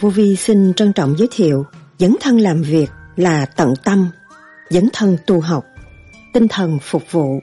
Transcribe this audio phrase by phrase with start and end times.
[0.00, 1.66] Vô Vi xin trân trọng giới thiệu
[1.98, 4.08] Dấn thân làm việc là tận tâm
[4.70, 5.64] Dấn thân tu học
[6.32, 7.40] Tinh thần phục vụ.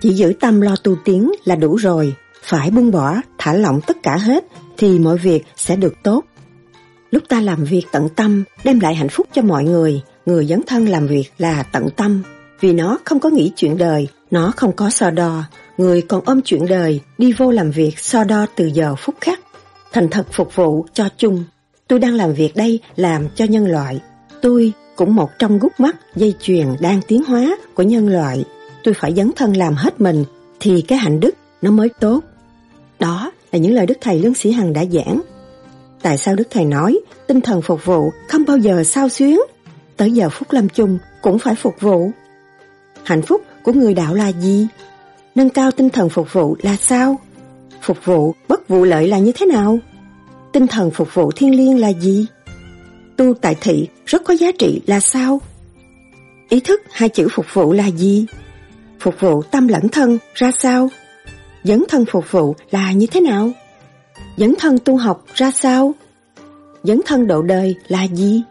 [0.00, 3.96] Chỉ giữ tâm lo tu tiến là đủ rồi Phải buông bỏ, thả lỏng tất
[4.02, 4.44] cả hết
[4.78, 6.24] Thì mọi việc sẽ được tốt.
[7.10, 10.62] Lúc ta làm việc tận tâm Đem lại hạnh phúc cho mọi người Người dấn
[10.66, 12.22] thân làm việc là tận tâm.
[12.60, 15.44] Vì nó không có nghĩ chuyện đời Nó không có so đo.
[15.78, 19.40] Người còn ôm chuyện đời Đi vô làm việc so đo từ giờ phút khắc
[19.92, 21.44] thành thật phục vụ cho chung.
[21.88, 24.00] Tôi đang làm việc đây làm cho nhân loại.
[24.42, 28.44] Tôi cũng một trong gút mắt dây chuyền đang tiến hóa của nhân loại.
[28.84, 30.24] Tôi phải dấn thân làm hết mình
[30.60, 32.20] thì cái hạnh đức nó mới tốt.
[32.98, 35.20] Đó là những lời Đức Thầy Lương Sĩ Hằng đã giảng.
[36.02, 39.40] Tại sao Đức Thầy nói tinh thần phục vụ không bao giờ sao xuyến?
[39.96, 42.10] Tới giờ phút lâm chung cũng phải phục vụ.
[43.02, 44.66] Hạnh phúc của người đạo là gì?
[45.34, 47.18] Nâng cao tinh thần phục vụ là sao?
[47.82, 49.78] Phục vụ bất vụ lợi là như thế nào?
[50.52, 52.26] Tinh thần phục vụ thiên liêng là gì?
[53.16, 55.40] Tu tại thị rất có giá trị là sao?
[56.48, 58.26] Ý thức hai chữ phục vụ là gì?
[59.00, 60.88] Phục vụ tâm lẫn thân ra sao?
[61.64, 63.50] Dấn thân phục vụ là như thế nào?
[64.36, 65.94] Dấn thân tu học ra sao?
[66.82, 68.42] Dấn thân độ đời là gì?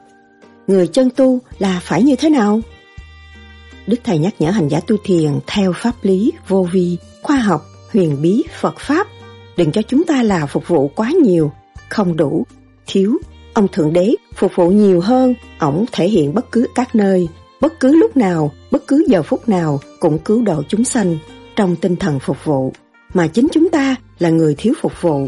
[0.67, 2.61] Người chân tu là phải như thế nào?
[3.87, 7.65] Đức Thầy nhắc nhở hành giả tu thiền theo pháp lý, vô vi, khoa học,
[7.93, 9.07] huyền bí, Phật Pháp
[9.59, 11.51] đừng cho chúng ta là phục vụ quá nhiều,
[11.89, 12.45] không đủ,
[12.87, 13.17] thiếu.
[13.53, 17.27] Ông Thượng Đế phục vụ nhiều hơn, ổng thể hiện bất cứ các nơi,
[17.61, 21.17] bất cứ lúc nào, bất cứ giờ phút nào cũng cứu độ chúng sanh
[21.55, 22.73] trong tinh thần phục vụ.
[23.13, 25.27] Mà chính chúng ta là người thiếu phục vụ.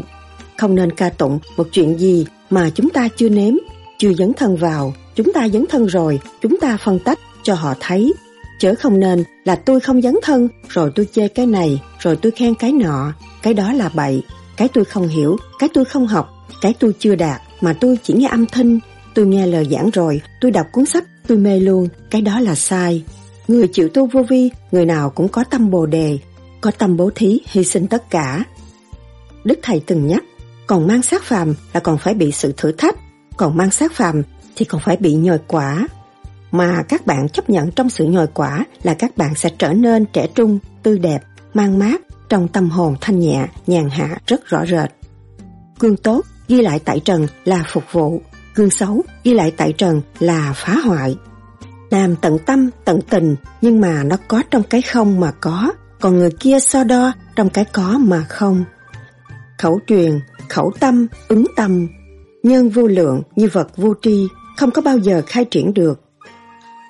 [0.58, 3.54] Không nên ca tụng một chuyện gì mà chúng ta chưa nếm,
[3.98, 4.94] chưa dấn thân vào.
[5.14, 8.12] Chúng ta dấn thân rồi, chúng ta phân tách cho họ thấy.
[8.58, 12.32] Chớ không nên là tôi không dấn thân, rồi tôi chê cái này, rồi tôi
[12.32, 14.22] khen cái nọ, cái đó là bậy,
[14.56, 18.14] cái tôi không hiểu, cái tôi không học, cái tôi chưa đạt, mà tôi chỉ
[18.14, 18.78] nghe âm thanh,
[19.14, 22.54] tôi nghe lời giảng rồi, tôi đọc cuốn sách, tôi mê luôn, cái đó là
[22.54, 23.04] sai.
[23.48, 26.18] Người chịu tu vô vi, người nào cũng có tâm bồ đề,
[26.60, 28.44] có tâm bố thí, hy sinh tất cả.
[29.44, 30.24] Đức Thầy từng nhắc,
[30.66, 32.96] còn mang sát phàm là còn phải bị sự thử thách,
[33.36, 34.22] còn mang sát phàm
[34.56, 35.86] thì còn phải bị nhồi quả.
[36.52, 40.04] Mà các bạn chấp nhận trong sự nhồi quả là các bạn sẽ trở nên
[40.12, 41.20] trẻ trung, tươi đẹp,
[41.54, 42.00] mang mát,
[42.32, 44.90] trong tâm hồn thanh nhẹ, nhàn hạ rất rõ rệt.
[45.78, 48.22] Cương tốt ghi lại tại trần là phục vụ,
[48.54, 51.16] cương xấu ghi lại tại trần là phá hoại.
[51.90, 56.18] Làm tận tâm, tận tình nhưng mà nó có trong cái không mà có, còn
[56.18, 58.64] người kia so đo trong cái có mà không.
[59.58, 61.88] Khẩu truyền, khẩu tâm, ứng tâm,
[62.42, 66.00] nhân vô lượng như vật vô tri, không có bao giờ khai triển được.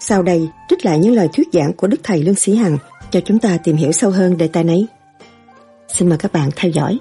[0.01, 2.79] Sau đây, trích lại những lời thuyết giảng của Đức Thầy Lương Sĩ Hằng
[3.11, 4.87] cho chúng ta tìm hiểu sâu hơn đề tài này.
[5.89, 6.99] Xin mời các bạn theo dõi.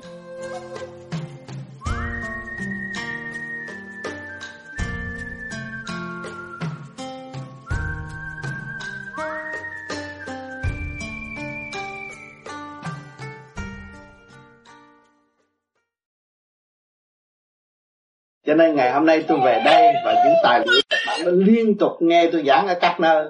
[18.45, 21.31] Cho nên ngày hôm nay tôi về đây và những tài liệu các bạn đã
[21.31, 23.29] liên tục nghe tôi giảng ở các nơi.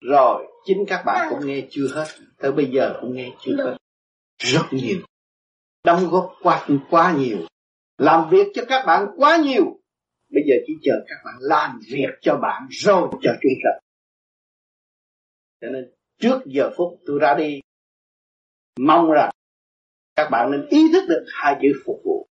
[0.00, 2.06] Rồi chính các bạn cũng nghe chưa hết,
[2.38, 3.76] tới bây giờ cũng nghe chưa hết
[4.42, 5.00] rất nhiều,
[5.84, 7.38] đóng góp quá quá nhiều,
[7.98, 9.64] làm việc cho các bạn quá nhiều.
[10.28, 13.70] Bây giờ chỉ chờ các bạn làm việc cho bạn rồi cho chúng ta
[15.60, 15.90] cho nên
[16.20, 17.60] trước giờ phút tôi ra đi,
[18.80, 19.30] mong rằng
[20.16, 22.26] các bạn nên ý thức được hai chữ phục vụ.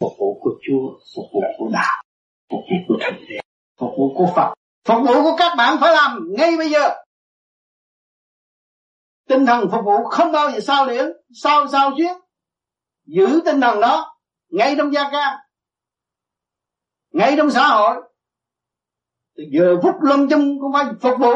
[0.00, 2.02] Phục vụ của Chúa, phục vụ của đạo,
[2.50, 3.38] phục vụ của thánh thể
[3.80, 4.54] phục vụ của Phật.
[4.88, 7.05] Phục vụ của các bạn phải làm ngay bây giờ
[9.28, 11.06] tinh thần phục vụ không bao giờ sao liễn
[11.42, 12.12] sao sao chuyến
[13.04, 14.16] giữ tinh thần đó
[14.48, 15.46] ngay trong gia ca,
[17.10, 18.02] ngay trong xã hội.
[19.36, 21.32] Từ giờ phút lâm chung cũng phải phục vụ.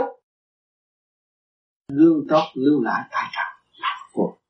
[1.89, 4.41] Lương tốt lưu lại tại trần là phục vụ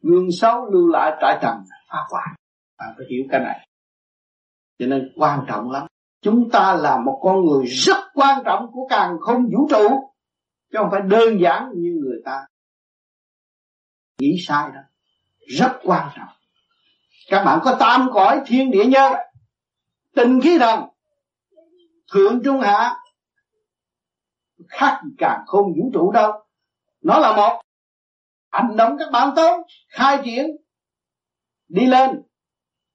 [0.00, 1.54] lương xấu lưu lại tại trần
[1.88, 2.26] phá hoại
[2.78, 3.68] bạn phải hiểu cái này.
[4.78, 5.86] Cho nên quan trọng lắm.
[6.22, 10.13] Chúng ta là một con người rất quan trọng của càng không vũ trụ
[10.74, 12.46] chứ không phải đơn giản như người ta
[14.18, 14.80] nghĩ sai đó
[15.46, 16.28] rất quan trọng.
[17.28, 19.12] Các bạn có tam cõi thiên địa nhân
[20.14, 20.80] tình khí thần
[22.12, 22.96] thượng trung hạ.
[24.68, 26.32] Khác càng không vũ trụ đâu.
[27.02, 27.62] Nó là một.
[28.50, 29.66] Hành động các bạn tốt.
[29.88, 30.46] Khai triển.
[31.68, 32.22] Đi lên.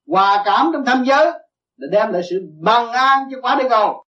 [0.08, 1.32] Hòa cảm trong tham giới.
[1.78, 4.06] Để đem lại sự bằng an cho quả địa cầu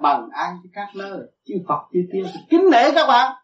[0.00, 3.36] bằng an cho các nơi chư Phật chư tiên kính nể các bạn.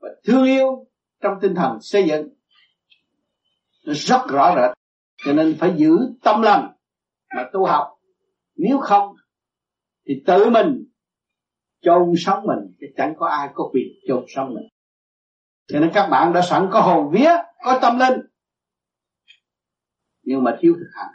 [0.00, 0.86] Và thương yêu
[1.22, 2.28] trong tinh thần xây dựng.
[3.86, 4.70] Nó rất rõ rệt,
[5.24, 6.72] cho nên phải giữ tâm lành
[7.36, 7.88] mà tu học.
[8.56, 9.14] Nếu không,
[10.06, 10.84] thì tự mình
[11.80, 14.68] chôn sống mình, chứ chẳng có ai có quyền chôn sống mình.
[15.66, 17.30] Cho nên các bạn đã sẵn có hồn vía,
[17.64, 18.20] có tâm linh.
[20.22, 21.12] Nhưng mà thiếu thực hành.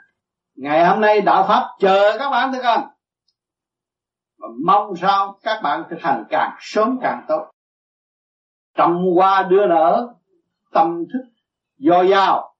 [0.55, 2.87] Ngày hôm nay đạo pháp chờ các bạn thực hành
[4.41, 7.51] và mong sao các bạn thực hành càng sớm càng tốt.
[8.75, 10.13] Trầm hoa đưa nở
[10.71, 11.31] tâm thức
[11.77, 12.55] dồi dào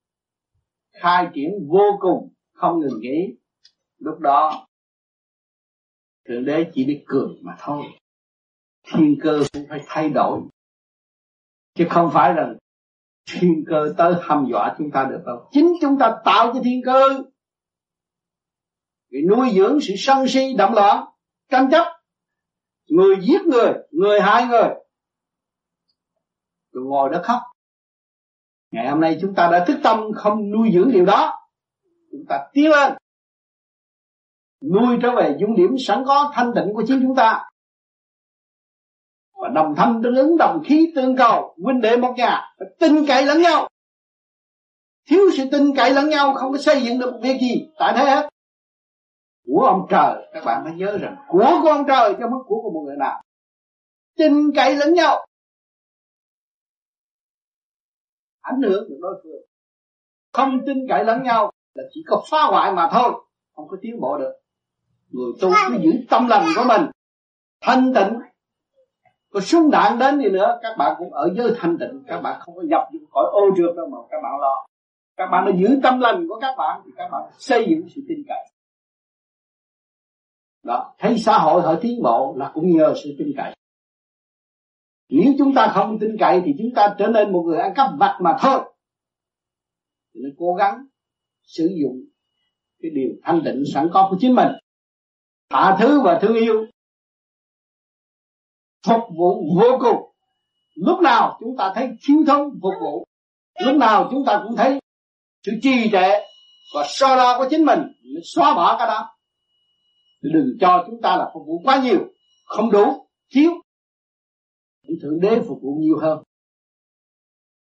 [0.92, 3.38] khai triển vô cùng, không ngừng nghỉ.
[3.98, 4.68] Lúc đó,
[6.28, 7.84] thượng đế chỉ biết cười mà thôi.
[8.84, 10.42] Thiên cơ cũng phải thay đổi.
[11.74, 12.58] Chứ không phải rằng
[13.32, 15.50] thiên cơ tới hăm dọa chúng ta được đâu.
[15.52, 17.24] Chính chúng ta tạo cho thiên cơ.
[19.10, 21.06] Vì nuôi dưỡng sự sân si, động loạn
[21.52, 21.86] tranh chấp.
[22.88, 24.70] Người giết người người hại người.
[26.72, 27.40] Rồi ngồi đó khóc.
[28.72, 31.40] Ngày hôm nay chúng ta đã thức tâm không nuôi dưỡng điều đó.
[32.12, 32.94] Chúng ta tiến lên.
[34.74, 37.50] Nuôi trở về dung điểm sẵn có thanh tịnh của chính chúng ta.
[39.34, 43.06] Và đồng thanh tương ứng, đồng khí tương cầu, huynh đệ một nhà, phải tin
[43.08, 43.68] cậy lẫn nhau.
[45.10, 47.70] Thiếu sự tin cậy lẫn nhau, không có xây dựng được một việc gì.
[47.80, 48.31] Tại thế hết
[49.46, 50.30] của ông trời.
[50.34, 52.98] Các bạn phải nhớ rằng, của của ông trời chứ không của của một người
[52.98, 53.22] nào.
[54.18, 55.26] Tin cậy lẫn nhau.
[58.42, 59.42] Ảnh hưởng được đối phương.
[60.34, 63.12] Không tin cậy lẫn nhau là chỉ có phá hoại mà thôi.
[63.56, 64.34] Không có tiến bộ được.
[65.10, 66.82] Người tu cứ giữ tâm lành của mình.
[67.62, 68.20] Thanh tịnh.
[69.34, 72.04] Có súng đạn đến gì nữa, các bạn cũng ở giới thanh tịnh.
[72.08, 74.66] Các bạn không có nhập những khỏi ô trượt đâu mà các bạn lo.
[75.18, 78.02] Các bạn đã giữ tâm lành của các bạn, thì các bạn xây dựng sự
[78.08, 78.48] tin cậy
[80.64, 80.96] đó.
[81.00, 83.56] Thấy xã hội họ tiến bộ là cũng nhờ sự tin cậy.
[85.10, 87.90] Nếu chúng ta không tin cậy thì chúng ta trở nên một người ăn cắp
[88.00, 88.62] vặt mà thôi.
[90.14, 90.86] Thì nên cố gắng
[91.44, 92.02] sử dụng
[92.82, 94.48] cái điều thanh định sẵn có của chính mình.
[95.50, 96.66] Tha thứ và thương yêu.
[98.88, 100.12] Phục vụ vô cùng.
[100.76, 103.06] Lúc nào chúng ta thấy thiếu thốn, phục vụ.
[103.66, 104.80] Lúc nào chúng ta cũng thấy
[105.44, 106.10] sự trì trệ
[106.76, 107.80] và so đo của chính mình
[108.24, 109.18] xóa bỏ cái đó
[110.22, 112.00] đừng cho chúng ta là phục vụ quá nhiều,
[112.46, 113.52] không đủ, thiếu.
[114.88, 116.24] Ông thượng đế phục vụ nhiều hơn.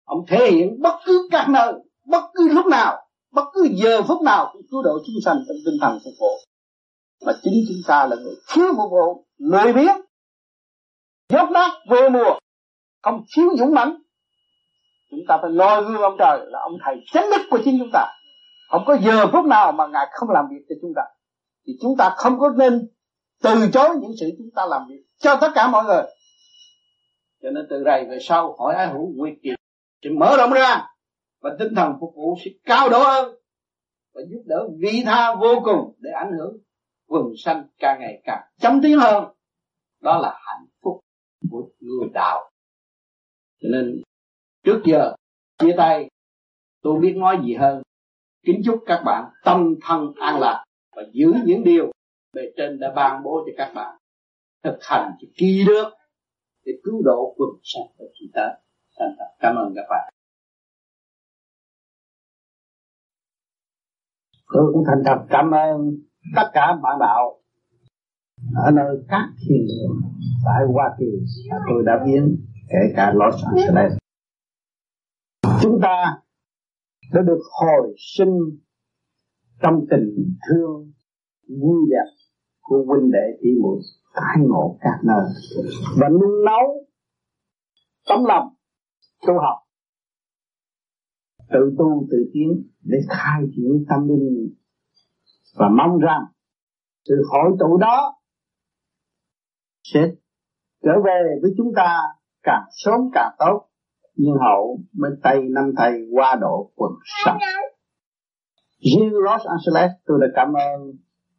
[0.06, 1.74] Ông thể hiện bất cứ các nơi,
[2.06, 5.58] bất cứ lúc nào, bất cứ giờ phút nào cũng cứu độ chúng sanh trong
[5.66, 6.38] tinh thần phục vụ.
[7.26, 10.02] Mà chính chúng ta là người thiếu phục vụ, lười biếng,
[11.30, 12.40] dốc nát vô mùa,
[13.04, 14.02] không thiếu dũng mãnh.
[15.12, 17.90] Chúng ta phải noi gương ông trời là ông thầy chánh đức của chính chúng
[17.94, 18.08] ta.
[18.70, 21.02] Không có giờ phút nào mà ngài không làm việc cho chúng ta
[21.68, 22.88] thì chúng ta không có nên
[23.44, 26.04] từ chối những sự chúng ta làm việc cho tất cả mọi người.
[27.42, 29.56] Cho nên từ đây về sau hỏi ai hữu nguyệt kiệt
[30.04, 30.88] sẽ mở rộng ra
[31.42, 33.36] và tinh thần phục vụ sẽ cao độ hơn
[34.14, 36.58] và giúp đỡ vị tha vô cùng để ảnh hưởng
[37.08, 39.24] quần sanh càng ngày càng chấm tiến hơn.
[40.02, 41.00] Đó là hạnh phúc
[41.52, 42.52] của người đạo.
[43.62, 44.02] Cho nên
[44.64, 45.16] trước giờ,
[45.58, 46.10] chia tay,
[46.82, 47.82] tôi biết nói gì hơn.
[48.46, 50.65] Kính chúc các bạn tâm thân an lạc
[50.96, 51.92] và giữ những điều
[52.34, 53.98] bề trên đã ban bố cho các bạn.
[54.64, 55.90] Thực hành cho kỳ được
[56.66, 58.58] để cứu độ quần sanh và chúng ta.
[59.00, 59.36] Thành thật.
[59.40, 60.14] Cảm ơn các bạn.
[64.54, 65.26] Tôi cũng thành thật.
[65.30, 65.78] Cảm ơn
[66.36, 67.42] tất cả bạn đạo.
[68.56, 70.02] Ở nơi các thiên đường,
[70.46, 71.06] tại Hoa Kỳ
[71.70, 73.98] tôi đã biến, kể cả Los Angeles.
[75.62, 76.22] Chúng ta
[77.14, 78.60] đã được hồi sinh
[79.62, 80.92] trong tình thương
[81.62, 82.10] vui đẹp
[82.62, 83.80] của huynh đệ tỷ muội
[84.16, 85.26] tái ngộ các nơi.
[86.00, 86.88] Và nung nấu
[88.08, 88.48] tấm lòng
[89.28, 89.58] tu học.
[91.50, 94.54] Tự tu, tự tiến để khai triển tâm linh.
[95.56, 96.22] Và mong rằng
[97.08, 98.16] sự hội tụ đó
[99.94, 100.00] sẽ
[100.84, 102.00] trở về với chúng ta
[102.44, 103.70] càng sớm càng tốt.
[104.16, 106.92] Nhưng hậu mới tay năm tay qua độ quần
[107.26, 107.38] sạch
[108.86, 110.92] riêng Los Angeles, tôi đã cảm ơn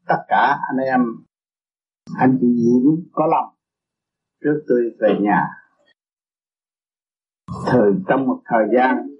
[0.09, 1.01] tất cả anh em,
[2.19, 3.55] anh chị Diễm có lòng
[4.45, 5.43] trước tôi về nhà.
[7.67, 9.17] Thời, trong một thời gian,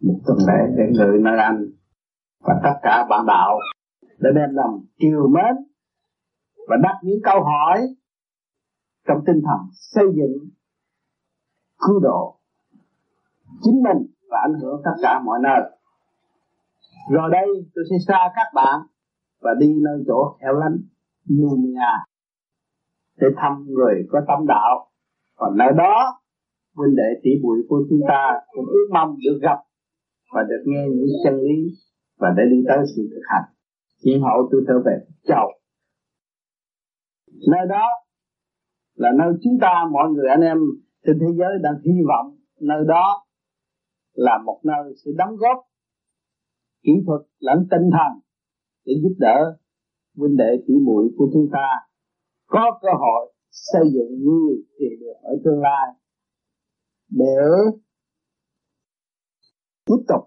[0.00, 1.64] một tuần lễ để ngợi nơi anh
[2.40, 3.58] và tất cả bạn đạo
[4.18, 5.56] đã đem lòng chiều mến
[6.68, 7.80] và đặt những câu hỏi
[9.08, 10.48] trong tinh thần xây dựng
[11.78, 12.40] cứu độ
[13.62, 15.77] chính mình và ảnh hưởng tất cả mọi nơi
[17.10, 18.80] rồi đây, tôi sẽ xa các bạn
[19.40, 20.76] và đi nơi chỗ hẻo lánh
[21.36, 21.92] Numia
[23.20, 24.90] để thăm người có tâm đạo.
[25.36, 26.20] Và nơi đó,
[26.76, 29.58] huynh đệ tỷ bụi của chúng ta cũng ước mong được gặp
[30.34, 31.58] và được nghe những chân lý
[32.18, 33.52] và để đi tới sự thực hành.
[34.04, 35.58] Hiện hậu tôi trở về chào
[37.46, 37.86] nơi đó
[38.94, 40.58] là nơi chúng ta, mọi người anh em
[41.06, 42.36] trên thế giới đang hy vọng.
[42.60, 43.26] Nơi đó
[44.14, 45.67] là một nơi sẽ đóng góp
[46.82, 48.20] kỹ thuật lẫn tinh thần
[48.84, 49.58] để giúp đỡ
[50.16, 51.68] huynh đệ tỷ muội của chúng ta
[52.46, 55.88] có cơ hội xây dựng nhiều thiền được ở tương lai
[57.10, 57.36] để
[59.86, 60.22] tiếp tục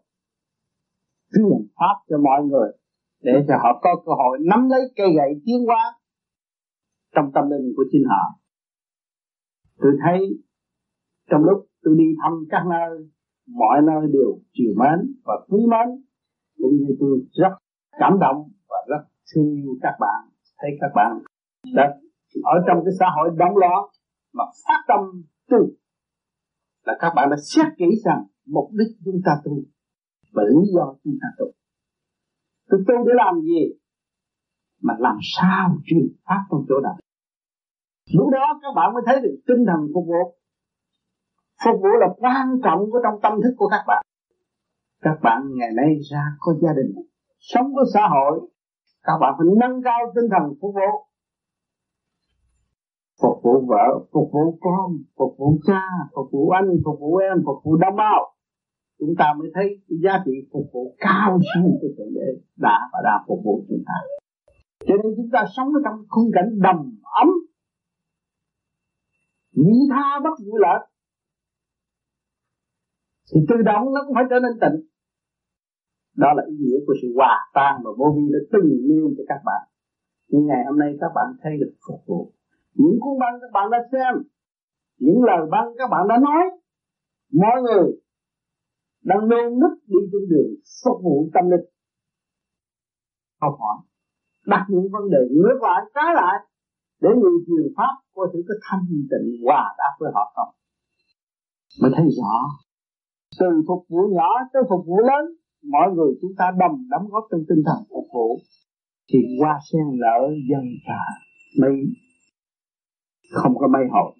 [1.33, 2.71] truyền pháp cho mọi người
[3.21, 6.01] để cho họ có cơ hội nắm lấy cây gậy tiến hóa
[7.15, 8.23] trong tâm linh của chính họ.
[9.77, 10.19] Tôi thấy
[11.29, 13.09] trong lúc tôi đi thăm các nơi,
[13.47, 16.03] mọi nơi đều chiều mến và quý mến,
[16.57, 17.53] cũng như tôi rất
[17.99, 19.03] cảm động và rất
[19.33, 20.19] thương yêu các bạn.
[20.57, 21.11] Thấy các bạn
[21.73, 21.83] đã
[22.43, 23.89] ở trong cái xã hội đóng lo
[24.33, 24.99] mà phát tâm
[25.49, 25.57] tu,
[26.85, 29.53] là các bạn đã xét kỹ rằng mục đích chúng ta tu
[30.33, 31.45] và lý do chúng ta tu.
[32.69, 33.63] Tôi tu để làm gì?
[34.81, 37.01] Mà làm sao truyền pháp trong chỗ này
[38.13, 40.23] lúc đó các bạn mới thấy được tinh thần phục vụ.
[41.65, 44.05] Phục vụ là quan trọng của trong tâm thức của các bạn
[45.01, 46.91] các bạn ngày nay ra có gia đình,
[47.39, 48.49] sống có xã hội.
[49.03, 50.91] Các bạn phải nâng cao tinh thần phục vụ.
[53.21, 55.81] Phục vụ vợ, phục vụ con, phục vụ cha,
[56.15, 58.35] phục vụ anh, phục vụ em, phục vụ đồng bào.
[58.99, 62.79] Chúng ta mới thấy cái giá trị phục vụ cao siêu của thượng đế đã
[62.93, 63.97] và đang phục vụ chúng ta.
[64.87, 66.77] Cho nên chúng ta sống ở trong khung cảnh đầm
[67.21, 67.27] ấm.
[69.51, 70.79] Nhị tha bất vụ lợi
[73.33, 74.90] thì tự động nó cũng phải trở nên tịnh
[76.15, 79.23] đó là ý nghĩa của sự hòa tan mà vô vi đã từng nêu cho
[79.27, 79.63] các bạn.
[80.27, 82.33] Nhưng ngày hôm nay các bạn thấy được phục vụ.
[82.73, 84.13] Những cuốn băng các bạn đã xem,
[84.99, 86.43] những lời băng các bạn đã nói,
[87.33, 87.85] mọi người
[89.03, 90.51] đang nôn nức đi trên đường
[90.85, 91.65] phục vụ tâm linh.
[93.41, 93.77] Học hỏi,
[94.45, 96.35] đặt những vấn đề ngược lại, trái lại,
[97.01, 100.55] để người truyền pháp có thể có thanh tịnh hòa đáp với họ không?
[101.81, 102.33] Mới thấy rõ,
[103.39, 105.25] từ phục vụ nhỏ tới phục vụ lớn
[105.63, 108.39] mọi người chúng ta đồng đóng góp trong tinh thần phục vụ
[109.13, 111.03] thì hoa sen lỡ dân cả
[111.61, 111.75] mây
[113.31, 114.13] không có mây hậu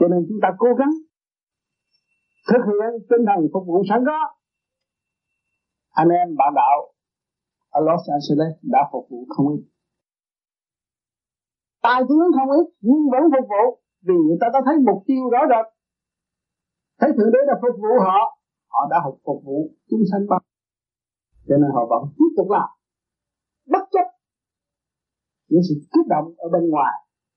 [0.00, 0.90] cho nên chúng ta cố gắng
[2.50, 4.18] thực hiện tinh thần phục vụ sẵn có.
[5.90, 6.78] Anh em bạn đạo
[7.70, 9.62] ở Los Angeles đã phục vụ không ít.
[11.82, 13.64] Tài tướng không ít, nhưng vẫn phục vụ.
[14.06, 15.66] Vì người ta đã thấy mục tiêu rõ rệt.
[17.00, 18.20] Thấy thượng đế đã phục vụ họ
[18.76, 19.58] họ đã học phục vụ
[19.90, 20.40] chúng sanh bao
[21.48, 22.68] cho nên họ vẫn tiếp tục làm.
[23.72, 24.06] Bất chấp
[25.48, 26.94] những sự kích động ở bên ngoài,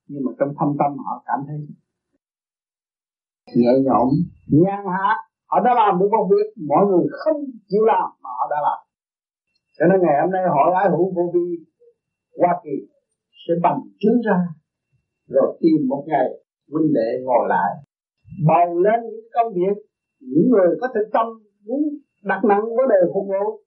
[0.08, 1.56] nhưng mà trong thâm tâm họ cảm thấy
[3.56, 4.08] nhẹ nhõm,
[4.64, 5.08] nhàn hạ.
[5.50, 8.80] Họ đã làm được công việc mọi người không chịu làm mà họ đã làm.
[9.78, 11.46] Cho nên ngày hôm nay hội ái hữu vô vi,
[12.38, 12.76] Hoa Kỳ
[13.42, 14.38] sẽ bằng chứng ra,
[15.28, 16.28] rồi tìm một ngày
[16.72, 17.70] huynh đệ ngồi lại
[18.48, 19.76] bầu lên những công việc
[20.20, 21.26] những người có thực tâm
[21.66, 21.82] muốn
[22.24, 23.62] đặt nặng vấn đề phục vụ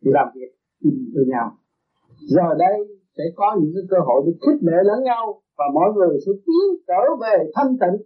[0.00, 1.46] thì làm việc tìm với nhau.
[2.34, 2.76] Giờ đây
[3.16, 6.32] sẽ có những cái cơ hội để khích lệ lẫn nhau và mọi người sẽ
[6.46, 7.96] tiến trở về thanh tịnh.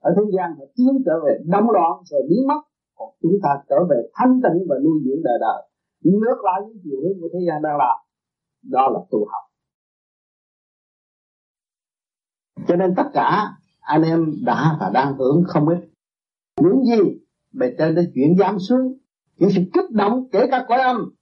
[0.00, 2.60] Ở thế gian họ tiến trở về đâm loạn rồi biến mất,
[2.96, 5.60] còn chúng ta trở về thanh tịnh và nuôi dưỡng đời đời.
[6.02, 7.96] Ngược lại những chiều hướng của thế gian đang làm,
[8.62, 9.44] đó là tu học.
[12.68, 13.28] Cho nên tất cả
[13.80, 15.78] anh em đã và đang hưởng không ít
[16.60, 17.18] những gì?
[17.52, 18.98] Bề trên đã chuyển giảm xuống
[19.36, 21.14] những sự kích động, kể cả cõi âm,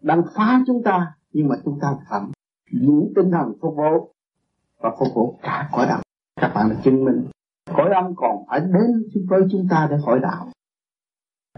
[0.00, 2.20] đang phá chúng ta, nhưng mà chúng ta phải
[2.72, 4.14] giữ tinh thần phục vụ
[4.78, 6.02] và phục vụ cả cõi đạo
[6.40, 7.30] các bạn đã chứng minh,
[7.76, 10.48] cõi âm còn phải đến với chúng ta để hỏi đạo.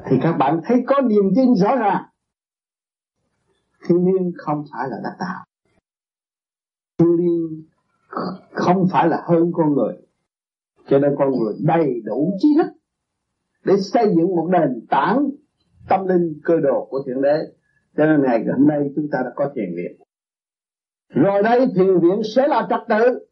[0.05, 2.05] Thì các bạn thấy có niềm tin rõ ràng.
[3.89, 5.45] Thiên nhiên không phải là đã tạo
[7.01, 7.65] thiên nhiên
[8.53, 9.95] không phải là hơn con người
[10.91, 12.73] cho nên con người đầy đủ trí thức
[13.65, 15.31] để xây dựng một nền tảng
[15.89, 17.39] tâm linh cơ đồ của thượng đế.
[17.97, 20.07] Cho nên ngày hôm nay chúng ta đã có thiền viện.
[21.09, 23.27] Rồi đây thiền viện sẽ là trật tự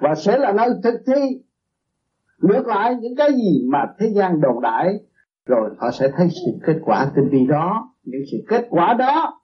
[0.00, 1.42] và sẽ là nơi thực thi
[2.38, 4.94] ngược lại những cái gì mà thế gian đồn đại.
[5.46, 7.94] Rồi họ sẽ thấy sự kết quả tinh vi đó.
[8.02, 9.40] Những sự kết quả đó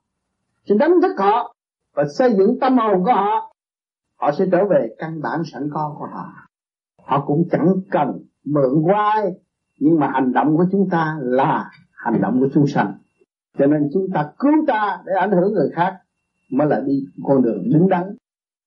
[0.69, 1.55] sẽ đánh thức họ
[1.95, 3.55] và xây dựng tâm hồn của họ.
[4.21, 6.48] Họ sẽ trở về căn bản sẵn có của họ
[7.09, 8.09] họ cũng chẳng cần
[8.45, 9.33] mượn vai
[9.79, 12.95] nhưng mà hành động của chúng ta là hành động của chúng sanh.
[13.59, 15.97] Cho nên chúng ta cứu ta để ảnh hưởng người khác
[16.53, 18.03] mới là đi con đường đứng đắn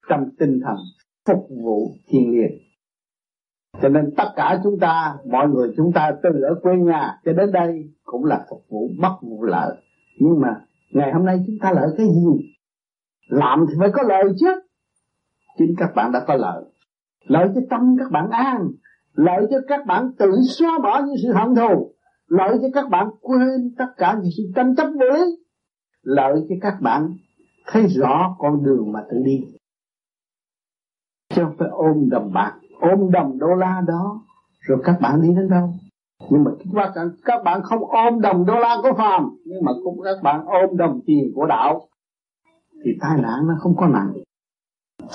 [0.09, 0.75] trong tinh thần
[1.25, 2.51] phục vụ thiên liêng.
[3.81, 7.33] Cho nên tất cả chúng ta, mọi người chúng ta, từ ở quê nhà cho
[7.33, 9.75] đến đây cũng là phục vụ bất vụ lợi.
[10.19, 12.53] Nhưng mà ngày hôm nay chúng ta lợi cái gì?
[13.29, 14.47] Làm thì phải có lợi chứ.
[15.57, 16.63] Chính các bạn đã có lợi
[17.23, 18.67] lợi cho tâm các bạn an
[19.13, 21.93] lợi cho các bạn tự xóa bỏ những sự hận thù
[22.27, 25.37] lợi cho các bạn quên tất cả những sự tranh chấp vô lý
[26.03, 27.13] lợi cho các bạn
[27.67, 29.43] thấy rõ con đường mà tự đi.
[31.29, 34.21] Chứ không phải ôm đồng bạc ôm đồng đô la đó
[34.59, 35.73] rồi các bạn đi đến đâu.
[36.29, 39.71] Nhưng mà các bạn, các bạn không ôm đồng đô la của phàm nhưng mà
[39.83, 41.87] cũng các bạn ôm đồng tiền của đạo
[42.85, 44.13] thì tai nạn nó không có nặng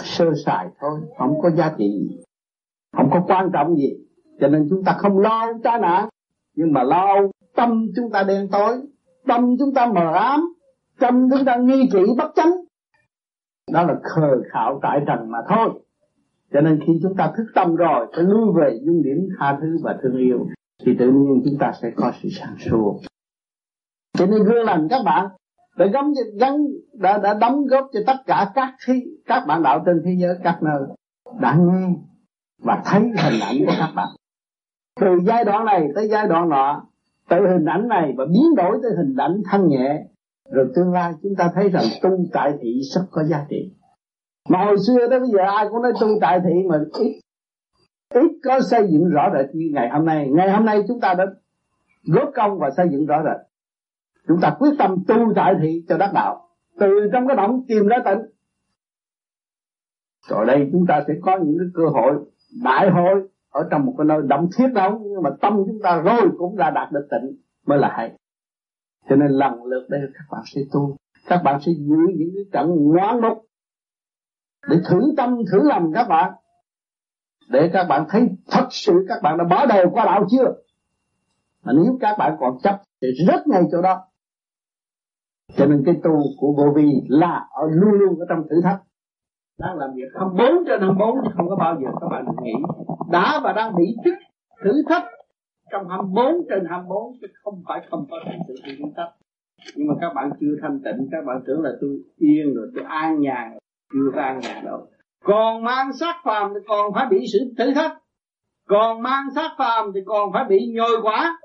[0.04, 2.16] sơ sài thôi, không có giá trị gì.
[2.96, 3.92] Không có quan trọng gì.
[4.40, 6.08] Cho nên chúng ta không lo cha nã
[6.56, 7.14] nhưng mà lo
[7.56, 8.82] tâm chúng ta đen tối,
[9.26, 10.54] tâm chúng ta mờ ám,
[10.98, 12.52] tâm chúng ta nghi kỵ bất chánh.
[13.72, 15.70] Đó là khờ khảo tại trần mà thôi.
[16.52, 19.76] Cho nên khi chúng ta thức tâm rồi, phải lưu về dung điểm tha thứ
[19.82, 20.46] và thương yêu,
[20.84, 23.00] thì tự nhiên chúng ta sẽ có sự sáng suốt.
[24.18, 25.28] Cho nên gương lành các bạn
[25.76, 28.94] đã gắn gắn đã đã đóng góp cho tất cả các thi,
[29.26, 30.82] các bạn đạo trên thế giới các nơi
[31.40, 31.88] đã nghe
[32.62, 34.08] và thấy hình ảnh của các bạn.
[35.00, 36.86] Từ giai đoạn này tới giai đoạn nọ
[37.28, 40.06] từ hình ảnh này và biến đổi tới hình ảnh thanh nhẹ
[40.50, 43.72] rồi tương lai chúng ta thấy rằng tu tại thị rất có giá trị.
[44.48, 47.20] Mà hồi xưa đó bây giờ ai cũng nói tu tại thị mà ít
[48.14, 50.28] ít có xây dựng rõ rệt như ngày hôm nay.
[50.30, 51.24] Ngày hôm nay chúng ta đã
[52.06, 53.46] góp công và xây dựng rõ rệt
[54.28, 57.86] chúng ta quyết tâm tu tại thị cho đắc đạo, từ trong cái động tìm
[57.86, 58.20] ra tịnh
[60.28, 62.14] rồi đây chúng ta sẽ có những cái cơ hội,
[62.64, 65.96] đại hội ở trong một cái nơi động thiết đâu nhưng mà tâm chúng ta
[66.00, 67.36] rồi cũng đã đạt được tịnh
[67.66, 68.12] mới là hay.
[69.08, 72.44] Cho nên lần lượt đây các bạn sẽ tu, các bạn sẽ giữ những cái
[72.52, 73.38] trận ngoan mục
[74.68, 76.32] để thử tâm, thử lòng các bạn,
[77.48, 80.54] để các bạn thấy thật sự các bạn đã bỏ đầu qua đạo chưa.
[81.64, 84.04] Mà nếu các bạn còn chấp thì rất ngay chỗ đó
[85.56, 88.80] cho nên cái tu của bộ vi là ở luôn luôn ở trong thử thách.
[89.58, 92.52] Đang làm việc 24 trên 24 chứ không có bao giờ các bạn được nghĩ.
[93.10, 94.14] Đã và đang bị thức
[94.64, 95.04] thử thách
[95.72, 98.16] trong 24 trên 24 chứ không phải không có
[98.48, 99.12] sự thử thách.
[99.76, 102.84] Nhưng mà các bạn chưa thanh tịnh, các bạn tưởng là tôi yên rồi, tôi
[102.88, 103.58] an nhàn
[103.92, 104.86] chưa có an nhàn đâu.
[105.24, 107.98] Còn mang sát phàm thì còn phải bị sự thử thách.
[108.68, 111.38] Còn mang sát phàm thì còn phải bị nhồi quả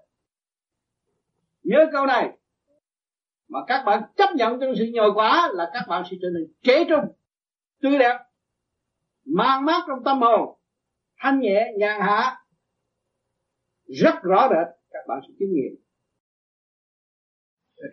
[1.63, 2.37] nhớ câu này
[3.51, 6.53] mà các bạn chấp nhận trong sự nhồi quả là các bạn sẽ trở nên
[6.63, 7.05] kế trung
[7.81, 8.17] tươi đẹp
[9.25, 10.57] mang mát trong tâm hồn
[11.17, 12.37] thanh nhẹ nhàn hạ
[13.87, 15.75] rất rõ rệt các bạn sẽ kinh nghiệm.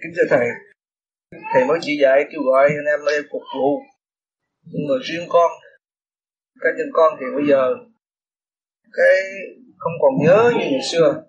[0.02, 0.46] Kính thưa thầy
[1.52, 3.80] thầy mới chỉ dạy kêu gọi anh em lên phục vụ
[4.62, 5.50] nhưng mà riêng con.
[6.60, 7.74] Cá nhân con thì bây giờ
[8.92, 9.16] cái
[9.78, 11.22] không còn nhớ như ngày xưa.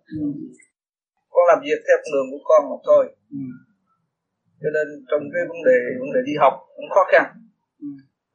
[1.29, 3.15] Con làm việc theo con đường của con mà thôi
[4.61, 7.25] cho nên trong cái vấn đề vấn đề đi học cũng khó khăn.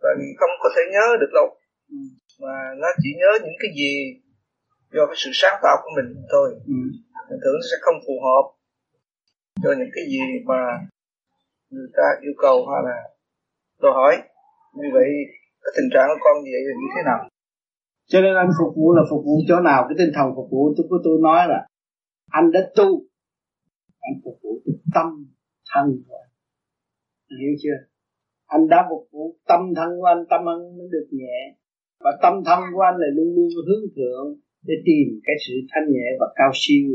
[0.02, 0.10] Và
[0.40, 1.48] không có thể nhớ được đâu.
[2.42, 3.92] Mà nó chỉ nhớ những cái gì
[4.94, 6.48] do cái sự sáng tạo của mình thôi.
[6.66, 6.78] Ừ.
[7.44, 8.44] tưởng sẽ không phù hợp
[9.62, 10.60] cho những cái gì mà
[11.70, 12.98] người ta yêu cầu hay là
[13.80, 14.14] tôi hỏi.
[14.74, 15.08] Như vậy
[15.62, 17.20] cái tình trạng của con vậy là như thế nào?
[18.06, 19.80] Cho nên anh phục vụ là phục vụ chỗ nào?
[19.88, 21.66] Cái tinh thần phục vụ tôi của tôi nói là
[22.30, 22.88] anh đã tu.
[24.00, 25.33] Anh phục vụ cái tâm
[25.72, 26.34] thân của anh
[27.34, 27.78] anh hiểu chưa?
[28.46, 31.38] Anh đã phục vụ tâm thân của anh, tâm anh mới được nhẹ.
[32.04, 34.26] Và tâm thân của anh là luôn luôn hướng thượng
[34.68, 36.88] để tìm cái sự thanh nhẹ và cao siêu.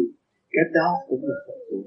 [0.53, 1.81] Cái đó cũng là phục vụ.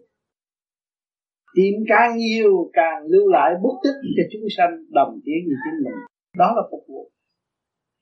[1.57, 5.79] Tìm càng nhiều, càng lưu lại bút tích cho chúng sanh đồng tiến như chính
[5.85, 5.99] mình.
[6.39, 7.11] Đó là phục vụ.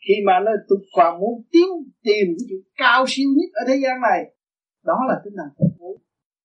[0.05, 1.69] Khi mà nó tôi còn muốn tiến
[2.07, 4.21] tìm cái chuyện cao siêu nhất ở thế gian này.
[4.85, 5.93] Đó là tinh thần phục vụ.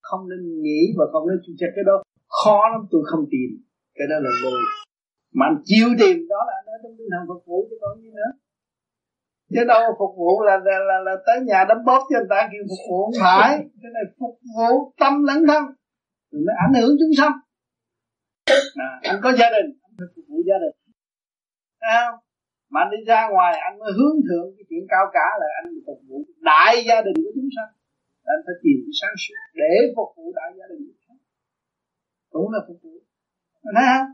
[0.01, 2.03] Không nên nghĩ và không nên chịu cái đó
[2.45, 3.49] khó lắm tôi không tìm.
[3.97, 4.61] Cái đó là lời
[5.37, 8.01] mà anh chịu tìm đó là anh ở trong tinh thần phục vụ chứ còn
[8.01, 8.31] gì nữa.
[9.53, 12.49] Chứ đâu phục vụ là là, là, là tới nhà đấm bóp cho người ta
[12.51, 13.49] kêu phục vụ không phải.
[13.81, 14.69] Cái này phục vụ
[15.01, 15.63] tâm lẫn thân.
[16.31, 17.33] Rồi mới ảnh hưởng chúng sanh.
[18.85, 20.75] À, anh có gia đình anh phải phục vụ gia đình.
[21.79, 22.01] À,
[22.71, 25.67] mà anh đi ra ngoài anh mới hướng thượng cái chuyện cao cả là anh
[25.85, 26.17] phục vụ
[26.49, 27.71] đại gia đình của chúng sanh.
[28.33, 30.83] Anh phải tìm cái sáng suốt để phục vụ đại gia đình
[32.35, 32.89] cũng là phục vụ.
[33.75, 34.07] Thấy không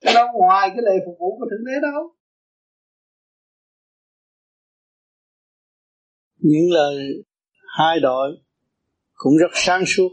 [0.00, 2.14] cái đâu ngoài cái lệ phục vụ của thượng đế đâu.
[6.38, 7.22] Những lời
[7.78, 8.38] hai đội
[9.14, 10.08] cũng rất sáng suốt.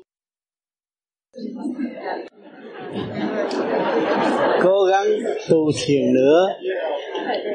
[4.64, 5.06] Cố gắng
[5.50, 6.48] tu thiền nữa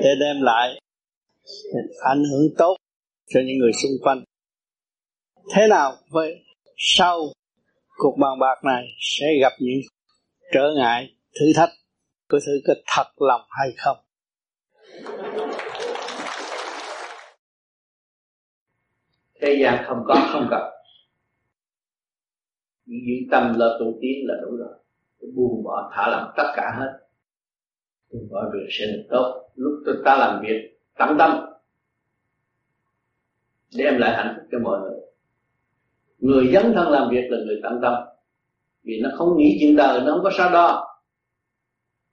[0.03, 0.81] để đem lại
[2.01, 2.77] ảnh hưởng tốt
[3.27, 4.25] cho những người xung quanh.
[5.55, 5.93] Thế nào?
[6.11, 6.43] Vậy?
[6.79, 7.33] sau
[7.97, 9.81] cuộc bàn bạc này sẽ gặp những
[10.53, 11.71] trở ngại, thử thách
[12.29, 13.97] có thử có thật lòng hay không?
[19.41, 20.77] Thế gian không có, không cần
[22.87, 24.79] những tâm là tu tiến là đủ rồi.
[25.35, 26.99] Buông bỏ thả lỏng tất cả hết.
[28.11, 29.51] Tôi mọi việc sẽ được tốt.
[29.55, 31.47] Lúc tôi ta làm việc tận tâm
[33.77, 35.01] đem lại hạnh phúc cho mọi người
[36.19, 37.95] người dấn thân làm việc là người tận tâm.
[38.85, 40.85] Vì nó không nghĩ chuyện đời nó không có sao đo.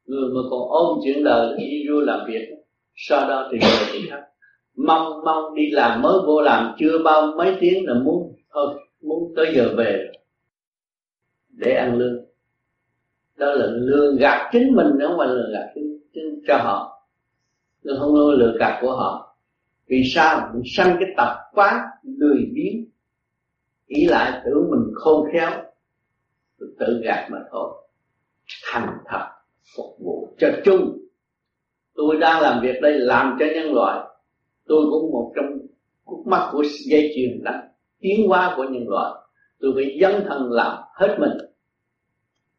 [0.05, 2.49] Người mà còn ôm chuyện đời đi vô làm việc
[2.95, 4.21] sao đó thì người thì khác.
[4.75, 9.33] Mong mong đi làm mới vô làm chưa bao mấy tiếng là muốn thôi muốn
[9.35, 10.11] tới giờ về.
[11.49, 12.25] Để ăn lương.
[13.37, 17.07] Đó là lừa gạt chính mình không phải lừa gạt chính, chính cho họ.
[17.83, 19.35] Nó không lừa gạt của họ.
[19.87, 20.49] Vì sao?
[20.53, 22.85] Mình sanh cái tập quá lười biếng
[23.95, 25.49] ý lại tưởng mình khôn khéo
[26.79, 27.69] tự gạt mà thôi.
[28.71, 29.27] Thành thật,
[29.77, 30.97] phục vụ cho chung.
[31.95, 34.08] Tôi đang làm việc đây làm cho nhân loại.
[34.67, 35.60] Tôi cũng một trong
[36.03, 37.51] khúc mắt của dây chuyền đó,
[37.99, 39.13] tiến hóa của nhân loại.
[39.60, 41.38] Tôi phải dấn thân làm hết mình.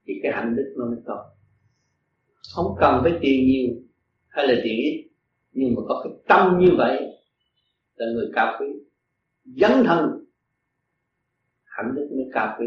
[0.07, 1.25] Thì cái hạnh đức nó mới có.
[2.55, 3.75] Không cần phải tiền nhiều
[4.29, 5.11] hay là tiền ít,
[5.53, 7.07] nhưng mà có cái tâm như vậy
[7.95, 8.67] là người cao quý.
[9.45, 10.24] Dấn thân
[11.77, 12.67] hạnh đức mới cao quý.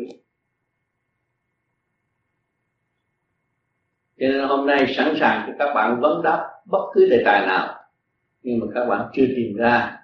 [4.20, 7.48] Cho nên hôm nay sẵn sàng cho các bạn vấn đáp bất cứ đề tài
[7.48, 7.90] nào.
[8.42, 9.98] Nhưng mà các bạn chưa tìm ra,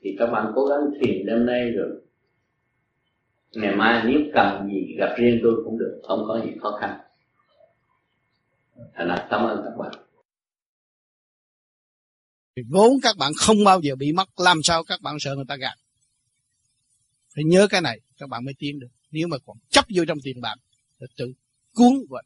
[0.00, 2.02] thì các bạn cố gắng tìm đêm nay rồi.
[3.52, 6.98] Ngày mai nếu cần gì gặp riêng tôi cũng được, không có gì khó khăn.
[8.94, 9.90] Thành cảm ơn các bạn.
[12.70, 15.56] Vốn các bạn không bao giờ bị mất, làm sao các bạn sợ người ta
[15.56, 15.74] gạt?
[17.38, 18.88] Phải nhớ cái này các bạn mới tiến được.
[19.10, 20.54] Nếu mà còn chấp vô trong tiền bạc
[21.00, 21.32] thì tự
[21.72, 22.22] cuốn và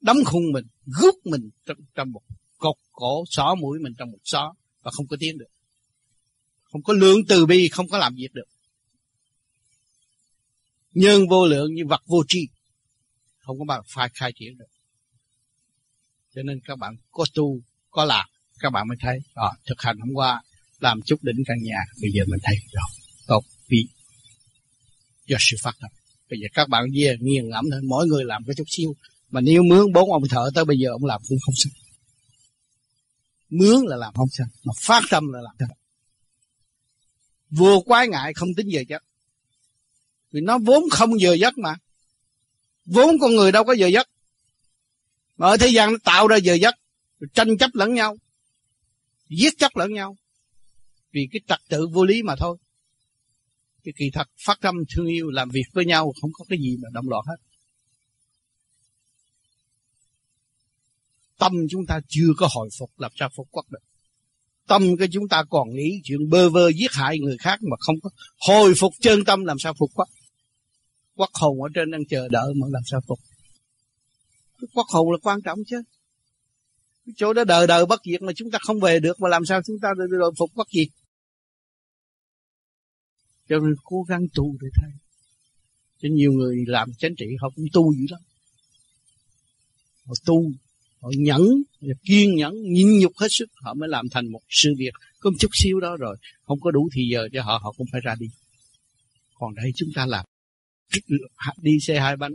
[0.00, 2.20] đóng khung mình rút mình trong, trong một
[2.58, 5.50] cột cổ xó mũi mình trong một xó và không có tiến được.
[6.62, 8.48] Không có lượng từ bi không có làm việc được.
[10.92, 12.48] Nhân vô lượng như vật vô tri
[13.38, 14.70] không có bao phải khai triển được.
[16.34, 19.98] Cho nên các bạn có tu có làm các bạn mới thấy à, thực hành
[19.98, 20.42] hôm qua
[20.78, 22.82] làm chút đỉnh căn nhà bây giờ mình thấy rồi
[23.26, 23.88] tốt vì
[25.28, 25.90] do sự phát tâm
[26.30, 28.94] bây giờ các bạn về nghiền ngẫm thôi, mỗi người làm cái chút xíu.
[29.30, 31.72] Mà nếu mướn bốn ông thợ tới bây giờ ông làm cũng không xong
[33.50, 35.68] mướn là làm không xong mà phát tâm là làm xong.
[37.50, 39.02] vừa quái ngại không tính giờ giấc.
[40.32, 41.74] Vì nó vốn không giờ giấc mà.
[42.84, 44.08] Vốn con người đâu có giờ giấc.
[45.36, 46.74] Mà ở thế gian nó tạo ra giờ giấc
[47.34, 48.16] tranh chấp lẫn nhau,
[49.28, 50.16] giết chấp lẫn nhau.
[51.12, 52.56] Vì cái trật tự vô lý mà thôi
[53.88, 56.76] cái kỳ thật, phát tâm thương yêu, làm việc với nhau không có cái gì
[56.82, 57.36] mà động loạn hết.
[61.38, 63.78] Tâm chúng ta chưa có hồi phục làm sao phục quốc được.
[64.66, 67.96] Tâm cái chúng ta còn nghĩ chuyện bơ vơ giết hại người khác mà không
[68.02, 68.10] có
[68.48, 70.08] hồi phục chân tâm làm sao phục quốc.
[71.16, 73.18] Quốc hồn ở trên đang chờ đợi mà làm sao phục
[74.60, 75.82] cái quốc hồn là quan trọng chứ.
[77.06, 79.44] Cái chỗ đó đời đời bất diệt mà chúng ta không về được mà làm
[79.44, 80.88] sao chúng ta được phục quốc gì?
[83.48, 84.90] Cho nên cố gắng tu để thay.
[86.02, 88.20] cho nhiều người làm chánh trị, họ cũng tu dữ lắm.
[90.04, 90.52] Họ tu,
[91.00, 91.42] họ nhẫn,
[92.04, 94.94] kiên nhẫn, nhịn nhục hết sức, họ mới làm thành một sự việc.
[95.20, 97.86] Có một chút xíu đó rồi, không có đủ thì giờ cho họ họ cũng
[97.92, 98.26] phải ra đi.
[99.34, 100.26] Còn đây chúng ta làm.
[101.62, 102.34] Đi xe hai bánh.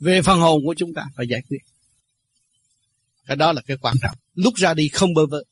[0.00, 1.58] Về phần hồn của chúng ta, phải giải quyết.
[3.26, 4.16] Cái đó là cái quan trọng.
[4.34, 5.44] Lúc ra đi không bơ vơ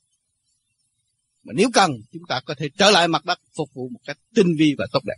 [1.42, 4.18] mà nếu cần chúng ta có thể trở lại mặt đất phục vụ một cách
[4.34, 5.16] tinh vi và tốt đẹp.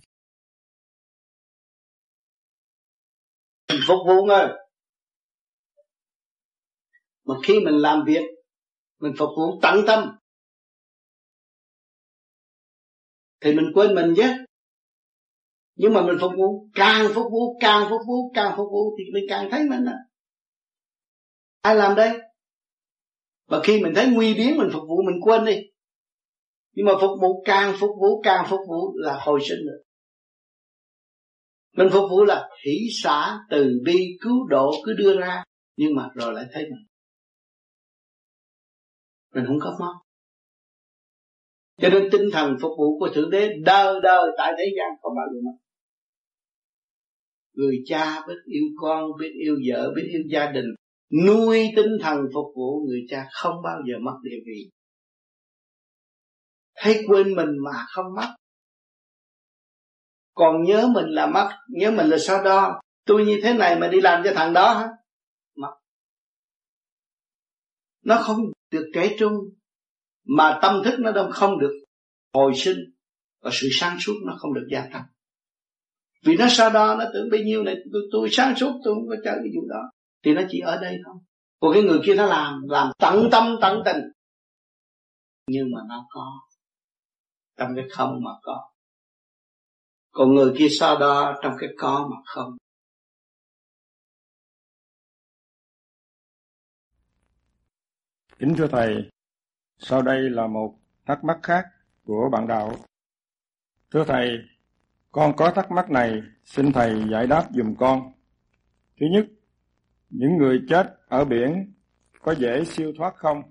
[3.89, 4.49] Phục vụ ngơi
[7.25, 8.23] mà khi mình làm việc,
[9.01, 10.17] mình phục vụ tận tâm.
[13.41, 14.45] Thì mình quên mình chứ
[15.77, 19.05] nhưng mà mình phục vụ, càng phục vụ, càng phục vụ, càng phục vụ thì
[19.15, 19.99] mình càng thấy mình à
[21.65, 22.21] ai làm đây?
[23.47, 25.57] Mà khi mình thấy nguy biến mình phục vụ, mình quên đi
[26.75, 29.83] nhưng mà phục vụ càng phục vụ, càng phục vụ là hồi sinh được
[31.77, 35.45] mình phục vụ là hỷ xã từ bi, cứu độ, cứ đưa ra,
[35.77, 36.87] nhưng mà rồi lại thấy mình.
[39.35, 39.97] Mình không có mong
[41.77, 45.13] cho nên tinh thần phục vụ của thượng đế đời đời tại thế gian không
[45.17, 45.59] bao giờ mất
[47.53, 50.67] người cha biết yêu con, biết yêu vợ, biết yêu gia đình,
[51.27, 54.71] nuôi tinh thần phục vụ người cha không bao giờ mất địa vị
[56.85, 58.35] thấy quên mình mà không mất.
[60.35, 62.81] Còn nhớ mình là mất nhớ mình là sao đo.
[63.05, 64.89] Tôi như thế này mà đi làm cho thằng đó hả?
[65.57, 65.75] Mất.
[68.05, 68.39] Nó không
[68.71, 69.35] được kể trung
[70.25, 71.73] mà tâm thức nó đâu không được
[72.35, 72.79] hồi sinh
[73.43, 75.05] và sự sáng suốt nó không được gia tăng.
[76.25, 79.09] Vì nó sao đo nó tưởng bấy nhiêu này tôi, tôi sáng suốt tôi không
[79.09, 79.91] có chơi cái vụ đó.
[80.25, 81.15] Thì nó chỉ ở đây thôi.
[81.61, 84.03] Còn cái người kia nó làm làm tận tâm tận tình.
[85.47, 86.41] Nhưng mà nó có
[87.57, 88.71] trong cái không mà có.
[90.11, 92.57] Còn người kia so đo trong cái có mà không.
[98.39, 99.11] Kính thưa thầy,
[99.79, 101.65] sau đây là một thắc mắc khác
[102.05, 102.77] của bạn đạo.
[103.91, 104.39] Thưa thầy,
[105.13, 108.13] con có thắc mắc này, xin thầy giải đáp dùm con.
[109.01, 109.27] Thứ nhất,
[110.11, 111.75] những người chết ở biển
[112.21, 113.43] có dễ siêu thoát không?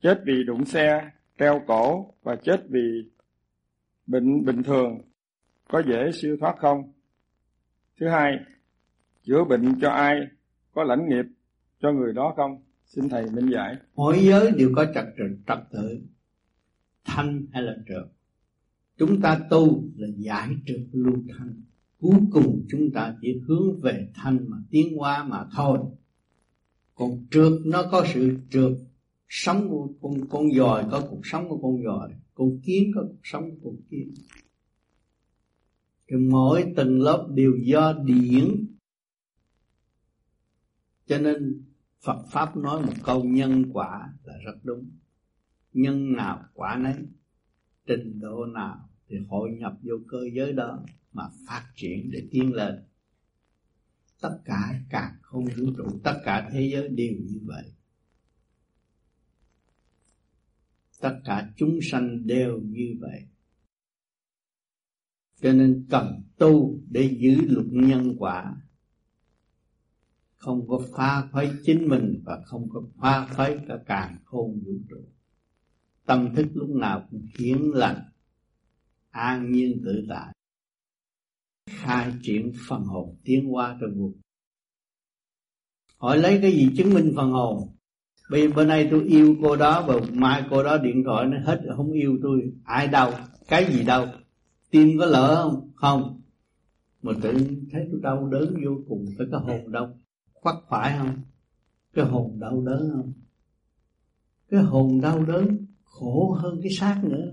[0.00, 1.10] Chết vì đụng xe
[1.42, 3.10] treo cổ và chết vì
[4.06, 4.98] bệnh bình thường
[5.68, 6.92] có dễ siêu thoát không?
[8.00, 8.32] Thứ hai,
[9.22, 10.20] chữa bệnh cho ai
[10.74, 11.24] có lãnh nghiệp
[11.80, 12.62] cho người đó không?
[12.84, 13.76] Xin thầy minh giải.
[13.94, 16.00] Mỗi giới đều có trật tự, trật tự
[17.04, 18.12] thanh hay là trượt.
[18.98, 21.62] Chúng ta tu là giải trượt lưu thanh.
[22.00, 25.78] Cuối cùng chúng ta chỉ hướng về thanh mà tiến hóa mà thôi.
[26.94, 28.72] Còn trượt nó có sự trượt
[29.34, 33.20] sống của con con dòi có cuộc sống của con dòi, con kiến có cuộc
[33.22, 34.14] sống của con kiến.
[36.08, 38.66] Thì mỗi tầng lớp đều do điển.
[41.06, 41.64] Cho nên
[42.04, 44.90] Phật pháp nói một câu nhân quả là rất đúng.
[45.72, 46.94] Nhân nào quả nấy,
[47.86, 52.52] trình độ nào thì hội nhập vô cơ giới đó mà phát triển để tiến
[52.54, 52.84] lên.
[54.20, 57.64] Tất cả cả không vũ trụ, tất cả thế giới đều như vậy.
[61.02, 63.26] Tất cả chúng sanh đều như vậy.
[65.40, 68.56] Cho nên cần tu để giữ luật nhân quả.
[70.36, 74.72] Không có phá phái chính mình và không có phá phái cả càng khôn vũ
[74.90, 75.04] trụ.
[76.06, 78.10] Tâm thức lúc nào cũng hiến lành,
[79.10, 80.34] an nhiên tự tại.
[81.70, 84.12] Khai triển phần hồn tiến qua trong cuộc.
[85.96, 87.76] hỏi lấy cái gì chứng minh phần hồn?
[88.32, 91.60] Bây bữa nay tôi yêu cô đó và mai cô đó điện thoại nó hết
[91.76, 92.52] không yêu tôi.
[92.64, 93.12] Ai đâu
[93.48, 94.06] cái gì đâu
[94.70, 95.70] tim có lỡ không?
[95.74, 96.20] Không.
[97.02, 97.32] Mà tự
[97.72, 99.06] thấy tôi đau đớn vô cùng.
[99.18, 99.98] Phải cái hồn đau.
[100.32, 101.16] Khoắc phải không?
[101.94, 103.12] Cái hồn đau đớn không?
[104.50, 107.32] Cái hồn đau đớn khổ hơn cái xác nữa.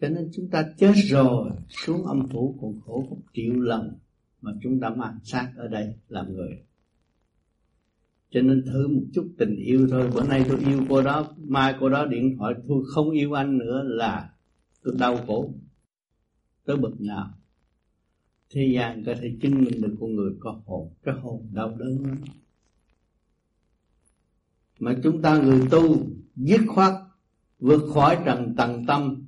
[0.00, 3.98] Cho nên chúng ta chết rồi, xuống âm phủ còn khổ một triệu lần
[4.40, 6.58] mà chúng ta mang xác ở đây làm người
[8.36, 10.10] cho nên thử một chút tình yêu thôi.
[10.14, 13.58] Bữa nay tôi yêu cô đó, mai cô đó điện thoại, tôi không yêu anh
[13.58, 14.30] nữa là
[14.82, 15.54] tôi đau khổ.
[16.64, 17.30] Tới bực nào.
[18.50, 22.06] Thế gian có thể chứng minh được con người có hồn, cái hồn đau đớn
[22.06, 22.18] lắm.
[24.78, 25.96] Mà chúng ta người tu
[26.36, 26.92] dứt khoát,
[27.58, 29.26] vượt khỏi trần tầng tâm,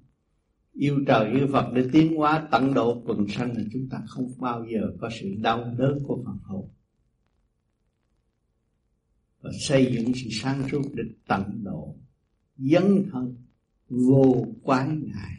[0.72, 4.32] yêu trời, yêu Phật để tiến hóa tận độ quần sanh là chúng ta không
[4.38, 6.68] bao giờ có sự đau đớn của phần hồn
[9.40, 11.94] và xây dựng sự sáng suốt để tận độ
[12.56, 13.36] dấn thân,
[13.88, 15.34] vô quái ngại,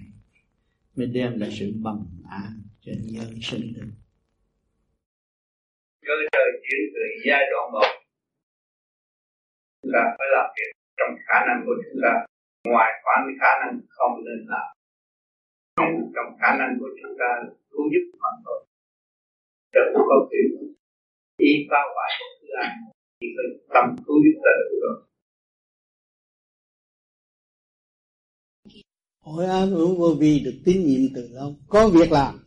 [0.95, 3.89] mới đem lại sự bằng an cho nhân sinh được
[6.09, 7.89] cơ trời chuyển từ giai đoạn một
[9.81, 12.13] chúng ta phải làm việc trong khả năng của chúng ta,
[12.69, 14.67] ngoài khoảng khả năng không nên làm.
[16.15, 17.29] Trong khả năng của chúng ta
[17.71, 18.61] cứu giúp mọi người
[19.75, 20.49] đừng có chuyện
[21.37, 22.71] ý phá hoại một thứ ai
[23.21, 25.05] thì phải tâm cứu giúp ta được rồi
[29.19, 31.55] Hội an hưởng vô vi được tín nhiệm từ lâu.
[31.67, 32.39] Có việc làm,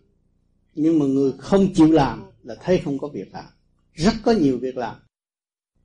[0.74, 3.44] Nhưng mà người không chịu làm Là thấy không có việc làm.
[3.92, 4.96] Rất có nhiều việc làm.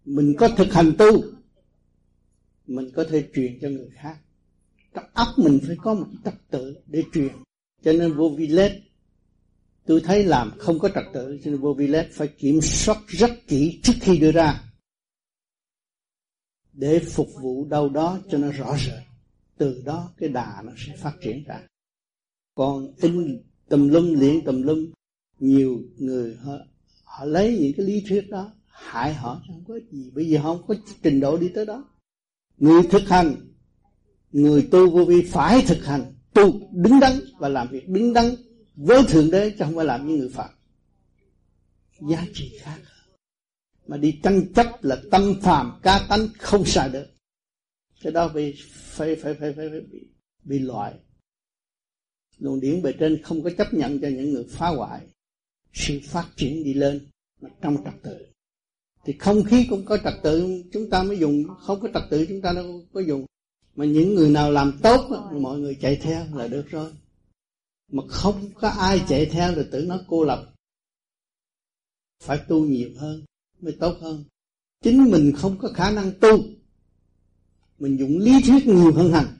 [0.05, 1.23] Mình có thực hành tu,
[2.67, 4.17] Mình có thể truyền cho người khác.
[4.93, 7.33] Trong óc mình phải có một trật tự để truyền.
[7.83, 8.71] Cho nên vô vi lết,
[9.85, 12.97] Tôi thấy làm không có trật tự, Cho nên vô vi lết phải kiểm soát
[13.07, 14.66] rất kỹ trước khi đưa ra
[16.77, 19.03] để phục vụ đâu đó cho nó rõ rệt.
[19.57, 21.61] Từ đó cái đà nó sẽ phát triển ra.
[22.55, 24.91] Còn in tùm lum luyện tùm lum
[25.39, 26.53] nhiều người họ,
[27.03, 30.11] họ lấy những cái lý thuyết đó hại họ không có gì.
[30.13, 31.85] Bây giờ không có trình độ đi tới đó.
[32.57, 33.35] Người thực hành
[34.31, 38.25] người tu vô vi phải thực hành tu đứng đắn và làm việc đứng đắn
[38.75, 40.49] với thượng đế chứ không phải làm như người phạm
[42.09, 42.79] giá trị khác
[43.87, 47.07] mà đi tranh chấp là tâm phàm cá tánh không xài được.
[48.01, 50.07] Cái đó bị phải phải phải phải, phải bị,
[50.43, 50.93] bị loại.
[52.37, 55.01] Luồng điển bề trên không có chấp nhận cho những người phá hoại.
[55.73, 57.07] Sự phát triển đi lên
[57.61, 58.27] trong trật tự.
[59.05, 61.43] Thì không khí cũng có trật tự chúng ta mới dùng.
[61.59, 63.25] Không có trật tự chúng ta đâu có dùng.
[63.75, 66.91] Mà những người nào làm tốt mọi người chạy theo là được rồi.
[67.91, 70.53] Mà không có ai chạy theo thì tự nó cô lập.
[72.23, 73.25] Phải tu nhiều hơn
[73.59, 74.23] mới tốt hơn.
[74.83, 76.43] Chính mình không có khả năng tu.
[77.79, 79.37] Mình dùng lý thuyết nhiều hơn hành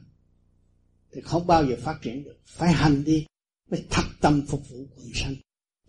[1.12, 2.36] thì không bao giờ phát triển được.
[2.46, 3.26] Phải hành đi.
[3.70, 5.36] Mới thật tâm phục vụ quần sanh.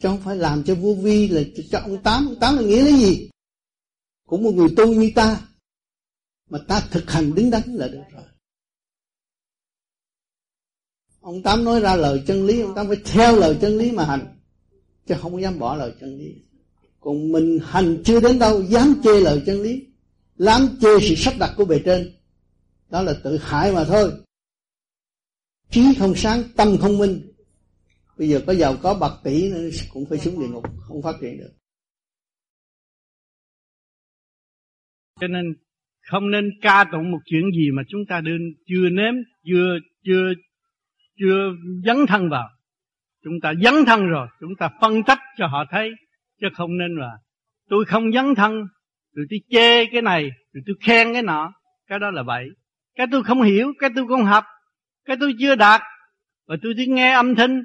[0.01, 2.27] Chứ không phải làm cho vô vi là cho ông tám.
[2.27, 3.31] Ông tám là nghĩa là gì?
[4.27, 5.49] Cũng một người tu như ta.
[6.51, 8.25] Mà ta thực hành đứng đắn là được rồi.
[11.21, 12.61] Ông tám nói ra lời chân lý.
[12.61, 14.37] Ông tám phải theo lời chân lý mà hành.
[15.07, 16.35] Chứ không dám bỏ lời chân lý
[17.01, 19.87] còn mình hành chưa đến đâu, dám chê lời chân lý,
[20.37, 22.13] dám chê sự sắp đặt của bề trên,
[22.91, 24.13] đó là tự hại mà thôi.
[25.71, 27.33] Trí không sáng, tâm không minh.
[28.19, 31.17] Bây giờ có giàu có bạc tỷ nữa cũng phải xuống địa ngục, không phát
[31.21, 31.53] triển được.
[35.21, 35.55] Cho nên
[36.11, 40.33] không nên ca tụng một chuyện gì mà chúng ta đương chưa nếm, chưa chưa
[41.19, 41.53] chưa
[41.87, 42.49] dấn thân vào.
[43.25, 45.91] Chúng ta dấn thân rồi, chúng ta phân tích cho họ thấy
[46.41, 47.11] chứ không nên là,
[47.69, 48.53] tôi không dấn thân,
[49.15, 51.53] rồi tôi chê cái này, rồi tôi khen cái nọ.
[51.87, 52.49] Cái đó là vậy
[52.99, 54.45] cái tôi không hiểu, cái tôi không học,
[55.05, 55.81] cái tôi chưa đạt.
[56.47, 57.63] Và tôi chỉ nghe âm thanh,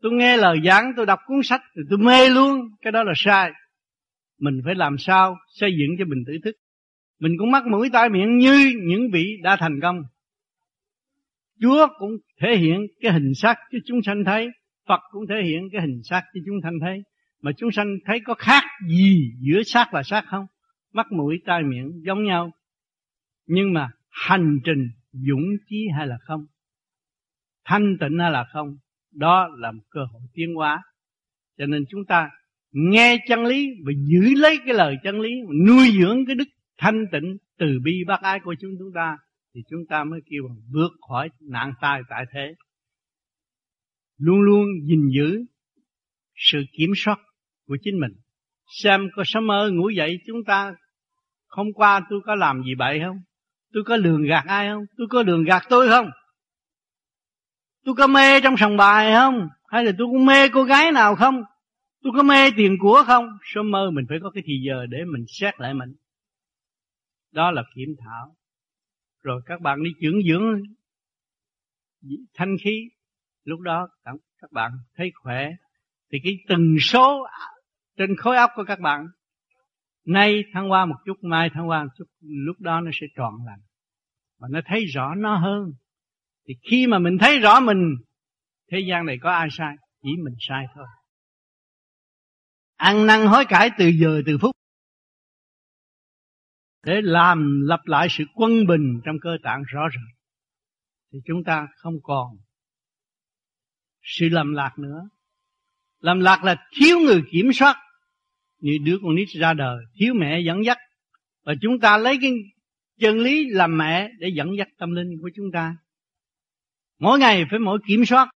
[0.00, 2.60] tôi nghe lời giảng, tôi đọc cuốn sách, rồi tôi mê luôn.
[2.82, 3.50] Cái đó là sai.
[4.40, 6.56] Mình phải làm sao xây dựng cho mình tự thức.
[7.20, 10.02] Mình cũng mắc mũi tai miệng như những vị đã thành công.
[11.60, 14.48] Chúa cũng thể hiện cái hình sắc cho chúng sanh thấy,
[14.88, 17.02] Phật cũng thể hiện cái hình sắc cho chúng sanh thấy.
[17.42, 20.46] Mà chúng sanh thấy có khác gì giữa xác và xác không?
[20.92, 22.52] Mắt, mũi, tai, miệng giống nhau.
[23.46, 26.46] Nhưng mà hành trình dũng chí hay là không?
[27.64, 28.76] Thanh tịnh hay là không?
[29.12, 30.82] Đó là một cơ hội tiến hóa.
[31.58, 32.30] Cho nên chúng ta
[32.72, 35.30] nghe chân lý Và giữ lấy cái lời chân lý,
[35.66, 39.18] Nuôi dưỡng cái đức thanh tịnh từ bi bác ái của chúng chúng ta,
[39.54, 42.54] thì chúng ta mới kêu bằng vượt khỏi nạn tai tại thế.
[44.18, 45.44] Luôn luôn gìn giữ
[46.36, 47.18] sự kiểm soát
[47.66, 48.12] của chính mình.
[48.82, 50.74] Xem có sớm mơ ngủ dậy chúng ta
[51.48, 53.16] hôm qua tôi có làm gì bậy không?
[53.72, 54.84] Tôi có lường gạt ai không?
[54.96, 56.10] Tôi có lường gạt tôi không?
[57.84, 59.48] Tôi có mê trong sòng bài không?
[59.68, 61.42] Hay là tôi cũng mê cô gái nào không?
[62.02, 63.26] Tôi có mê tiền của không?
[63.54, 65.94] Sớm mơ mình phải có cái thì giờ để mình xét lại mình.
[67.32, 68.36] Đó là kiểm thảo.
[69.22, 70.62] Rồi các bạn đi dưỡng dưỡng
[72.34, 72.88] thanh khí.
[73.44, 73.88] Lúc đó
[74.40, 75.50] các bạn thấy khỏe.
[76.12, 77.26] Thì cái từng số
[78.06, 79.06] trên khối óc của các bạn.
[80.04, 83.34] Nay thăng hoa một chút, mai thăng hoa một chút, lúc đó nó sẽ trọn
[83.46, 83.60] lành.
[84.38, 85.72] Và nó thấy rõ nó hơn.
[86.48, 87.96] Thì khi mà mình thấy rõ mình,
[88.70, 89.76] thế gian này có ai sai?
[90.02, 90.86] Chỉ mình sai thôi.
[92.76, 94.56] Ăn năn hối cải từ giờ, từ phút.
[96.84, 100.12] Để làm lập lại sự quân bình trong cơ tạng rõ ràng.
[101.12, 102.36] Thì chúng ta không còn
[104.02, 105.08] sự lầm lạc nữa.
[106.00, 107.76] Lầm lạc là thiếu người kiểm soát
[108.62, 110.78] như đứa con nít ra đời, thiếu mẹ dẫn dắt.
[111.44, 112.30] Và chúng ta lấy cái
[113.00, 115.76] chân lý làm mẹ để dẫn dắt tâm linh của chúng ta.
[116.98, 118.28] Mỗi ngày phải mỗi kiểm soát,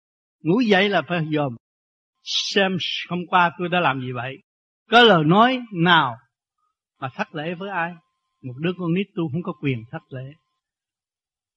[0.42, 1.56] ngủ dậy là phải dòm,
[2.22, 2.76] xem
[3.09, 4.38] hôm qua tôi đã làm gì vậy.
[4.90, 6.16] Có lời nói nào
[7.01, 7.94] mà thất lễ với ai?
[8.42, 10.32] Một đứa con nít tôi không có quyền thất lễ.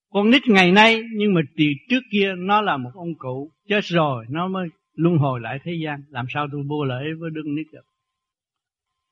[0.09, 3.83] Con nít ngày nay, nhưng mà từ trước kia nó là một ông cụ, chết
[3.83, 6.03] rồi nó mới luân hồi lại thế gian.
[6.09, 7.83] Làm sao tôi vô lễ với đứa con nít được?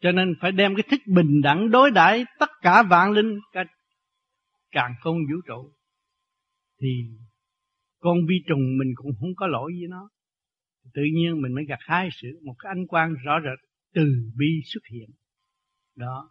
[0.01, 3.63] Cho nên phải đem cái thức bình đẳng đối đãi tất cả vạn linh, cả
[4.71, 5.71] càng không vũ trụ.
[6.81, 6.87] Thì
[7.99, 10.09] con vi trùng mình cũng không có lỗi với nó.
[10.93, 14.61] Tự nhiên mình mới gặt hai sự, một cái ánh quang rõ rệt, từ bi
[14.65, 15.09] xuất hiện.
[15.95, 16.29] Đó.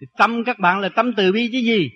[0.00, 1.90] Thì tâm các bạn là tâm từ bi chứ gì?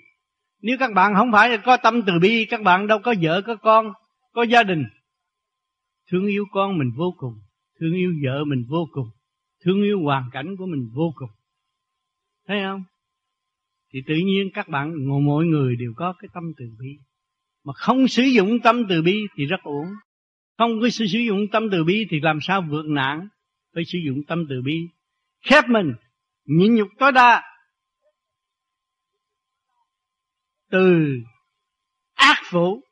[0.61, 3.57] Nếu các bạn không phải có tâm từ bi, các bạn đâu có vợ, có
[3.57, 3.93] con,
[4.33, 4.85] có gia đình.
[6.11, 7.35] Thương yêu con mình vô cùng,
[7.81, 9.09] thương yêu vợ mình vô cùng
[9.63, 11.31] thương yêu hoàn cảnh của mình vô cùng.
[12.47, 12.85] Thấy không?
[13.93, 14.95] Thì tự nhiên các bạn
[15.25, 16.99] mỗi người đều có cái tâm từ bi.
[17.65, 19.87] Mà không sử dụng tâm từ bi thì rất ổn
[20.63, 23.29] không có sử dụng tâm từ bi thì làm sao vượt nạn
[23.75, 24.89] phải sử dụng tâm từ bi?
[25.41, 25.93] Khép mình,
[26.45, 27.43] nhịn nhục tối đa.
[30.71, 31.17] Từ
[32.15, 32.83] ác phụ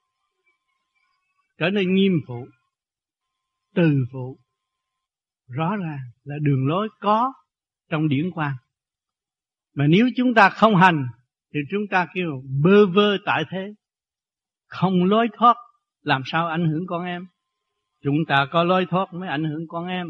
[1.59, 2.47] trở nên nghiêm phụ.
[3.75, 4.39] Từ phụ
[5.51, 7.33] rõ ràng là đường lối có
[7.91, 8.53] trong điển quan
[9.75, 11.07] mà nếu chúng ta không hành,
[11.55, 13.73] thì chúng ta kêu bơ vơ tại thế.
[14.67, 15.57] Không lối thoát,
[16.03, 17.27] làm sao ảnh hưởng con em?
[18.03, 20.07] Chúng ta có lối thoát mới ảnh hưởng con em.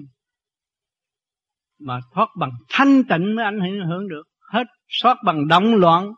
[1.80, 4.22] Mà thoát bằng thanh tịnh mới ảnh hưởng được.
[4.52, 4.64] Hết
[5.02, 6.12] thoát bằng động loạn,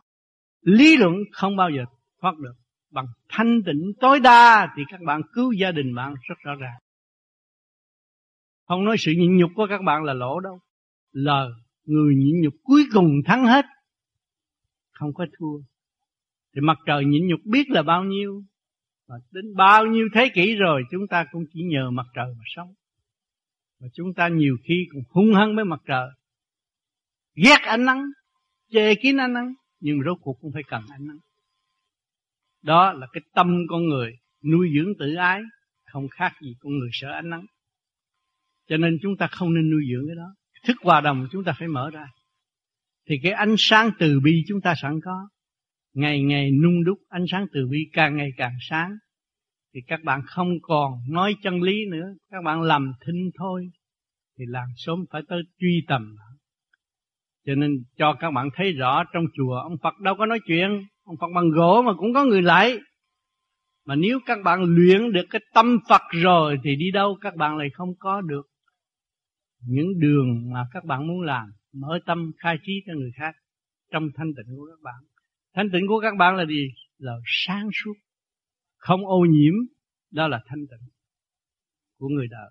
[0.61, 1.85] lý luận không bao giờ
[2.21, 2.55] thoát được.
[2.91, 6.79] Bằng thanh tịnh tối đa thì các bạn cứu gia đình bạn rất rõ ràng
[8.73, 10.61] không nói sự nhịn nhục của các bạn là lỗ đâu.
[11.13, 11.47] Là
[11.85, 13.65] người nhịn nhục cuối cùng thắng hết.
[14.93, 15.59] Không có thua.
[16.55, 18.43] Thì mặt trời nhịn nhục biết là bao nhiêu,
[19.09, 22.45] và đến bao nhiêu thế kỷ rồi chúng ta cũng chỉ nhờ mặt trời mà
[22.47, 22.75] sống.
[23.81, 26.09] Và chúng ta nhiều khi cũng hung hăng với mặt trời.
[27.35, 28.03] Ghét ánh nắng,
[28.71, 31.19] chê kín ánh nắng, nhưng rốt cuộc cũng phải cần ánh nắng.
[32.63, 34.13] Đó là cái tâm con người
[34.53, 35.43] nuôi dưỡng tự ái,
[35.85, 37.47] không khác gì con người sợ ánh nắng
[38.69, 40.35] cho nên chúng ta không nên nuôi dưỡng cái đó.
[40.67, 42.07] Thức hòa đồng chúng ta phải mở ra.
[43.09, 45.29] Thì cái ánh sáng từ bi chúng ta sẵn có.
[45.95, 48.97] Ngày ngày nung đúc ánh sáng từ bi càng ngày càng sáng.
[49.75, 52.07] Thì các bạn không còn nói chân lý nữa.
[52.31, 53.71] Các bạn làm thinh thôi.
[54.39, 56.17] Thì làm sớm phải tới truy tầm.
[57.47, 60.87] Cho nên cho các bạn thấy rõ trong chùa, ông Phật đâu có nói chuyện.
[61.05, 62.79] Ông Phật bằng gỗ mà cũng có người lại.
[63.87, 67.57] Mà nếu các bạn luyện được cái tâm Phật rồi thì đi đâu các bạn
[67.57, 68.43] lại không có được
[69.67, 73.35] những đường mà các bạn muốn làm, mở tâm khai trí cho người khác
[73.93, 75.03] trong thanh tịnh của các bạn.
[75.55, 76.69] Thanh tịnh của các bạn là gì?
[76.99, 77.93] Là sáng suốt,
[78.77, 79.55] không ô nhiễm,
[80.11, 80.89] đó là thanh tịnh
[81.99, 82.51] của người đời.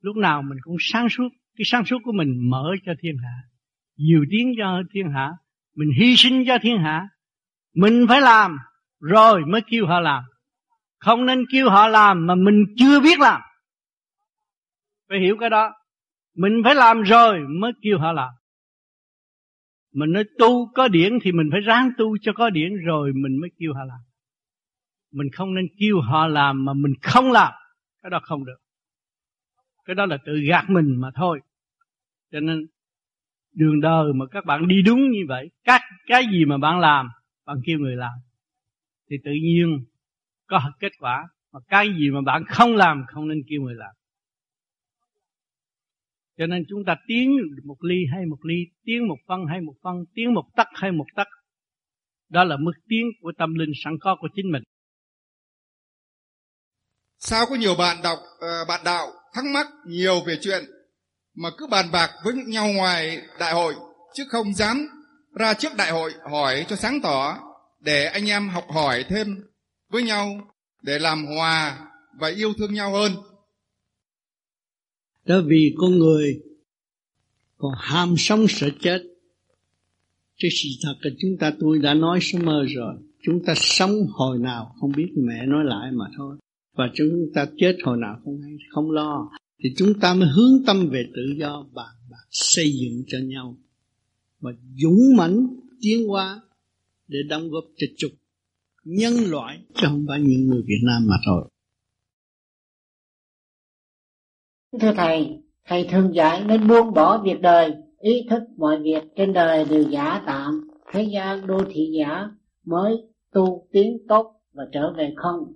[0.00, 3.42] Lúc nào mình cũng sáng suốt, cái sáng suốt của mình mở cho thiên hạ,
[3.96, 5.32] nhiều tiếng cho thiên hạ,
[5.76, 7.08] mình hy sinh cho thiên hạ.
[7.74, 8.58] Mình phải làm,
[9.00, 10.24] rồi mới kêu họ làm.
[10.98, 13.40] Không nên kêu họ làm mà mình chưa biết làm.
[15.08, 15.72] Phải hiểu cái đó
[16.36, 18.30] mình phải làm rồi mới kêu họ làm.
[19.92, 23.40] Mình nói tu có điển thì mình phải ráng tu cho có điển rồi mình
[23.40, 24.00] mới kêu họ làm.
[25.12, 27.52] Mình không nên kêu họ làm mà mình không làm.
[28.02, 28.58] Cái đó không được.
[29.84, 31.40] Cái đó là tự gạt mình mà thôi.
[32.32, 32.66] Cho nên,
[33.52, 37.08] đường đời mà các bạn đi đúng như vậy, các cái gì mà bạn làm,
[37.46, 38.12] bạn kêu người làm,
[39.10, 39.84] thì tự nhiên
[40.46, 41.28] có kết quả.
[41.52, 43.94] Mà cái gì mà bạn không làm, không nên kêu người làm
[46.38, 49.74] cho nên chúng ta tiến một ly hay một ly, tiến một phân hay một
[49.82, 51.26] phân, tiến một tấc hay một tấc
[52.28, 54.62] đó là mức tiến của tâm linh sẵn có của chính mình.
[57.18, 60.64] Sao có nhiều bạn đọc ờ, bạn đạo thắc mắc nhiều về chuyện
[61.34, 63.74] mà cứ bàn bạc với nhau ngoài đại hội,
[64.14, 64.88] chứ không dám
[65.34, 67.38] ra trước đại hội hỏi cho sáng tỏ
[67.80, 69.26] để anh em học hỏi thêm
[69.90, 71.78] với nhau, để làm hòa
[72.20, 73.12] và yêu thương nhau hơn?
[75.26, 76.42] Đó vì con người
[77.58, 79.02] còn ham sống sợ chết.
[80.38, 82.94] Cái sự thật là chúng ta tôi đã nói sớm mơ rồi.
[83.22, 86.36] Chúng ta sống hồi nào không biết mẹ nói lại mà thôi.
[86.76, 89.30] Và chúng ta chết hồi nào không hay, không lo.
[89.62, 93.58] Thì chúng ta mới hướng tâm về tự do và bạc xây dựng cho nhau.
[94.40, 95.46] Và dũng mãnh,
[95.80, 96.40] tiến hóa
[97.08, 98.10] để đóng góp cho chục
[98.84, 101.48] nhân loại chứ không phải những người Việt Nam mà thôi.
[104.80, 109.32] Thưa Thầy, Thầy thường dạy nên buông bỏ việc đời, ý thức mọi việc trên
[109.32, 112.30] đời đều giả tạm, thế gian đô thị giả
[112.64, 112.96] mới
[113.32, 115.52] tu tiến tốt và trở về không.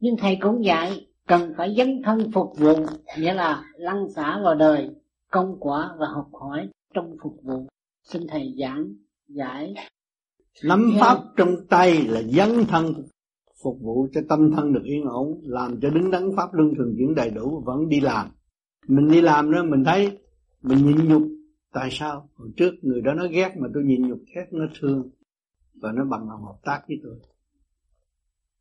[0.00, 2.74] Nhưng Thầy cũng dạy cần phải dấn thân phục vụ,
[3.18, 4.90] nghĩa là lăn xả vào đời,
[5.30, 7.66] công quả và học hỏi trong phục vụ.
[8.02, 8.92] Xin Thầy giảng,
[9.28, 9.74] giải.
[10.64, 12.94] Nắm pháp trong tay là dấn thân
[13.64, 16.94] phục vụ cho tâm thân được yên ổn, làm cho đứng đắn pháp luân thường
[16.98, 18.30] chuyển đầy đủ vẫn đi làm
[18.86, 20.18] mình đi làm đó, mình thấy,
[20.62, 21.22] mình nhịn nhục.
[21.72, 22.30] Tại sao?
[22.34, 25.10] Hồi trước người đó nó ghét mà tôi nhịn nhục, ghét nó thương.
[25.74, 27.16] Và nó bằng lòng hợp tác với tôi.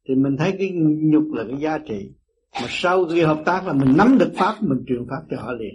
[0.07, 0.71] Thì mình thấy cái
[1.03, 2.13] nhục là cái giá trị.
[2.53, 5.51] Mà sau khi hợp tác là mình nắm được pháp, mình truyền pháp cho họ
[5.53, 5.73] liền.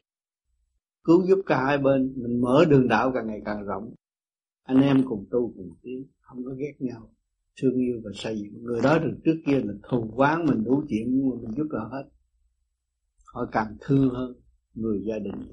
[1.04, 3.94] Cứu giúp cả hai bên, mình mở đường đạo càng ngày càng rộng.
[4.62, 7.10] Anh em cùng tu cùng tiến, không có ghét nhau.
[7.62, 8.64] Thương yêu và xây dựng.
[8.64, 11.66] Người đó từ trước kia là thù quán mình, đủ chuyện nhưng mà mình giúp
[11.72, 12.04] họ hết
[13.34, 14.34] họ càng thương hơn
[14.74, 15.52] người gia đình.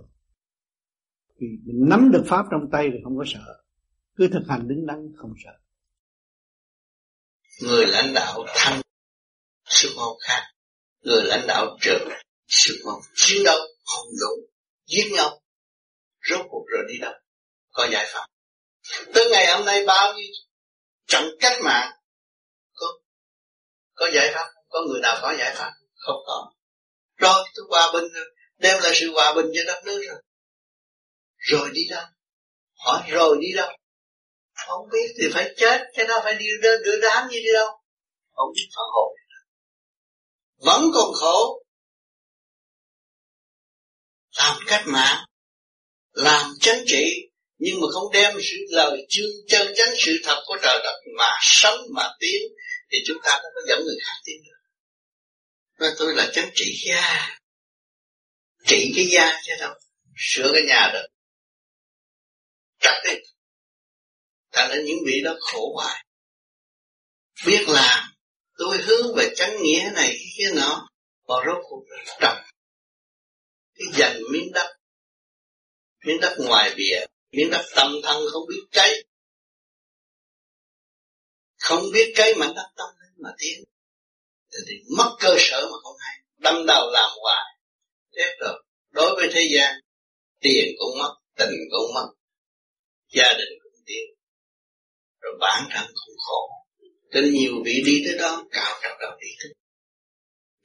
[1.39, 3.63] Vì mình nắm được pháp trong tay thì không có sợ.
[4.15, 5.51] Cứ thực hành đứng đắn không sợ.
[7.61, 8.82] Người lãnh đạo thăng
[9.65, 10.41] sự mong khác.
[11.01, 12.09] Người lãnh đạo trợ
[12.47, 14.45] sự mong chiến đấu không dũng
[14.86, 15.41] giết nhau,
[16.30, 17.13] rốt cuộc rồi đi đâu?
[17.71, 18.28] Có giải pháp.
[19.13, 20.32] Tới ngày hôm nay bao nhiêu
[21.07, 21.91] trận cách mạng,
[22.73, 22.88] có
[23.93, 25.71] có giải pháp có người nào có giải pháp?
[25.95, 26.55] Không có
[27.16, 28.26] rồi tôi hòa bình rồi
[28.57, 30.22] đem lại sự hòa bình cho đất nước rồi.
[31.38, 32.03] Rồi đi đâu?
[32.74, 33.70] Hỏi rồi đi đâu?
[34.68, 37.68] Không biết thì phải chết cái đó phải đi đưa, đưa đám như đi đâu?
[38.32, 39.16] Không biết phản hồi.
[40.57, 41.61] Vẫn còn khổ.
[44.38, 45.26] Làm cách mạng
[46.11, 50.57] làm chánh trị nhưng mà không đem sự lời chương chân chánh sự thật của
[50.63, 52.41] trời đất mà sống mà tiến
[52.91, 54.55] thì chúng ta không có dẫn người khác tiến được
[55.80, 57.30] nói tôi là chánh trị gia.
[58.65, 59.73] Trị cái gia chứ đâu,
[60.17, 61.07] sửa cái nhà được.
[62.80, 63.13] Cắt đi.
[64.51, 66.05] Thành ra những vị đó khổ hoài.
[67.45, 68.09] Biết làm,
[68.57, 70.88] tôi hướng về chánh nghĩa này cái kia nọ
[71.28, 72.38] và rốt cuộc là trầm.
[73.73, 74.76] Cái dành miếng đất
[76.05, 78.91] miếng đất ngoài bìa, miếng đất tâm thân không biết cháy.
[81.57, 83.63] Không biết cái mảnh đất tâm mà tiến
[84.68, 86.16] thì mất cơ sở mà không hay.
[86.38, 87.45] Đâm đầu làm hoài.
[88.12, 88.64] Chết rồi.
[88.91, 89.76] Đối với thế gian,
[90.41, 92.08] tiền cũng mất, tình cũng mất,
[93.14, 94.06] gia đình cũng tiêu
[95.22, 96.49] rồi bản thân cũng khổ.
[97.12, 99.49] Nên nhiều vị đi tới đó, cao trọng đầu đi tu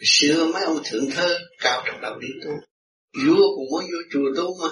[0.04, 2.50] xưa mấy ông thượng thơ, cao trọng đầu đi tu.
[3.26, 4.68] Vua cũng muốn vô chùa tu mà.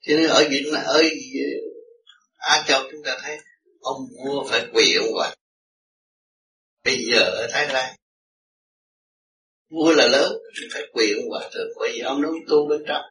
[0.00, 1.02] Cho nên ở Việt Nam ở
[2.38, 3.38] Á Châu chúng ta thấy,
[3.80, 5.34] ông vua phải quỳ ông hoàng
[6.84, 7.96] bây giờ ở Thái Lan,
[9.70, 12.82] vua là lớn, thì phải quỳ ông hòa thượng, bởi vì ông nó tu bên
[12.86, 13.02] trong,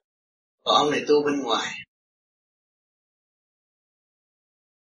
[0.64, 1.74] còn ông này tu bên ngoài.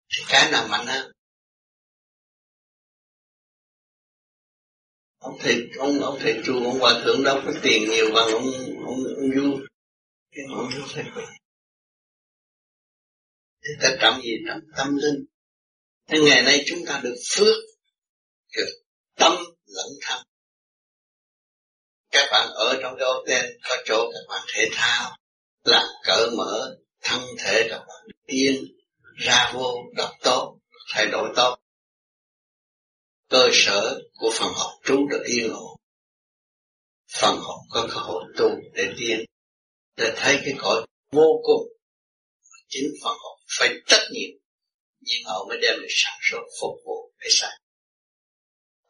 [0.08, 1.12] Thì cái nào mạnh hơn?
[5.18, 8.44] Ông thầy, ông ông thầy chùa ông hòa thượng đâu có tiền nhiều bằng ông
[8.86, 9.60] ông ông du
[10.30, 11.22] nhưng ông du thầy quỳ.
[13.62, 14.32] Thì ta trọng gì?
[14.48, 15.24] Trọng tâm linh.
[16.08, 17.56] Thế ngày nay chúng ta được phước
[18.56, 18.70] được
[19.16, 19.32] tâm
[19.66, 20.22] lẫn thân
[22.14, 25.16] các bạn ở trong cái hotel có chỗ các bạn thể thao,
[25.64, 28.64] làm cỡ mở thân thể các bạn yên,
[29.14, 30.58] ra vô, đọc tốt,
[30.94, 31.58] thay đổi tốt.
[33.28, 35.80] Cơ sở của phần học trú được yên ổn.
[37.20, 39.24] Phần học có cơ hội tu để tiến.
[39.96, 41.68] Để thấy cái cõi vô cùng.
[42.68, 44.30] Chính phần học phải trách nhiệm.
[45.00, 47.58] Nhưng họ mới đem được sản xuất phục vụ để sai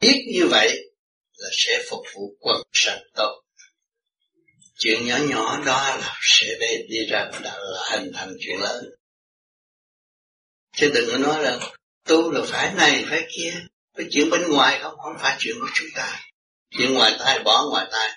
[0.04, 0.90] biết như vậy
[1.36, 3.44] là sẽ phục vụ quần sanh tốt
[4.78, 8.84] chuyện nhỏ nhỏ đó là sẽ để đi ra đạo là hình thành chuyện lớn.
[10.76, 11.58] Chứ đừng có nói là
[12.08, 13.54] tu là phải này, phải kia.
[13.96, 16.20] Cái chuyện bên ngoài không không phải chuyện của chúng ta.
[16.70, 18.10] Chuyện ngoài tai bỏ ngoài tai.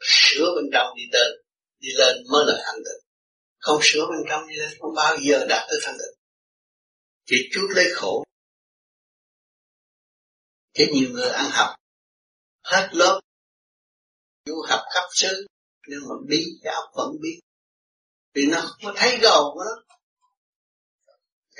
[0.00, 1.32] Sửa bên trong đi lên
[1.78, 3.08] đi lên mới là thanh tịnh.
[3.58, 6.20] Không sửa bên trong đi lên, không bao giờ đạt tới thanh tịnh.
[7.26, 8.24] Chỉ chút lấy khổ
[10.74, 11.74] Thế nhiều người ăn học,
[12.64, 13.20] hết lớp,
[14.46, 15.46] du học khắp xứ,
[15.86, 17.40] nhưng mà bí cái óc vẫn biết
[18.34, 19.90] vì nó không có thấy gầu của nó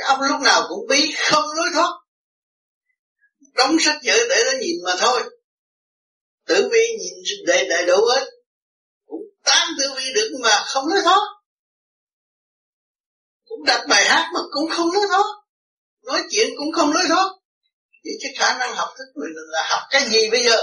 [0.01, 1.91] cái óc lúc nào cũng bí, không lối thoát.
[3.55, 5.23] Đóng sách vở để nó nhìn mà thôi.
[6.47, 8.27] Tử vi nhìn đầy đầy đủ hết.
[9.07, 11.21] Cũng tán tử vi được mà không lối thoát.
[13.45, 15.25] Cũng đặt bài hát mà cũng không lối thoát.
[16.03, 17.29] Nói chuyện cũng không lối thoát
[18.05, 20.59] vậy cái khả năng học thức mình là học cái gì bây giờ?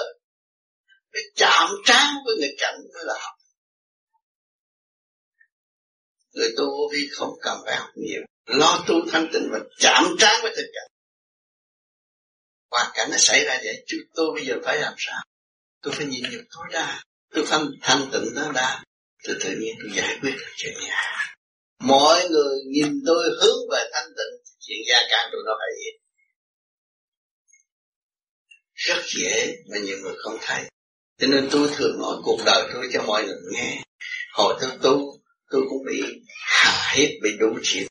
[1.13, 3.33] Phải chạm trán với người cảnh mới là học.
[6.33, 8.21] Người tu vô vi không cần phải học nhiều.
[8.45, 10.87] Lo tu thanh tịnh và chạm trán với thực cảnh
[12.71, 15.23] hoàn cảnh nó xảy ra vậy, chứ tôi bây giờ phải làm sao?
[15.81, 17.03] Tôi phải nhìn nhục tối đa.
[17.33, 18.83] Tôi phải thanh tịnh nó đa.
[19.27, 21.01] Thì tự nhiên tôi giải quyết được chuyện nhà.
[21.79, 24.53] Mọi người nhìn tôi hướng về thanh tịnh.
[24.59, 25.99] Chuyện gia càng tôi nó phải vậy
[28.87, 30.63] rất dễ mà nhiều người không thấy.
[31.17, 33.83] Cho nên tôi thường nói cuộc đời tôi cho mọi người nghe.
[34.33, 37.87] Hồi tôi tu tôi cũng bị hà hiếp bị đủ chuyện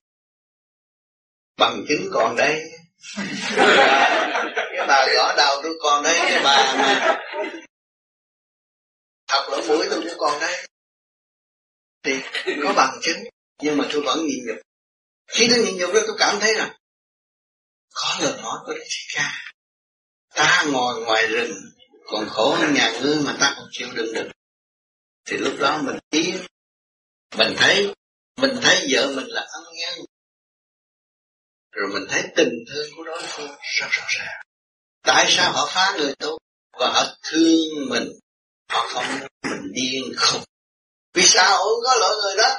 [1.57, 2.63] bằng chứng còn đây.
[4.57, 7.17] Cái bà gõ đầu tôi còn đây cái bà mà
[9.27, 10.67] thật lỗ mũi tôi cũng còn đây.
[12.03, 12.21] Thì
[12.63, 13.19] có bằng chứng
[13.63, 14.57] nhưng mà tôi vẫn nhìn nhục.
[15.27, 16.77] Khi tôi nhìn nhục đó tôi cảm thấy rằng
[17.95, 19.33] có lời nói của Đức Thích Ca
[20.37, 21.53] ta ngồi ngoài rừng,
[22.07, 24.29] còn khổ hơn nhà ngươi mà ta còn chịu đựng được.
[25.25, 26.37] Thì lúc đó mình tiến
[27.37, 27.95] mình thấy
[28.37, 30.07] mình thấy vợ mình là ân nhân.
[31.73, 34.43] Rồi mình thấy tình thương của đối phương rất rõ ràng.
[35.03, 36.39] Tại sao họ phá người tôi
[36.79, 38.09] và họ thương mình.
[38.69, 39.05] Họ không
[39.43, 40.43] mình điên không
[41.15, 41.59] vì sao?
[41.85, 42.55] Có lỗi người đó.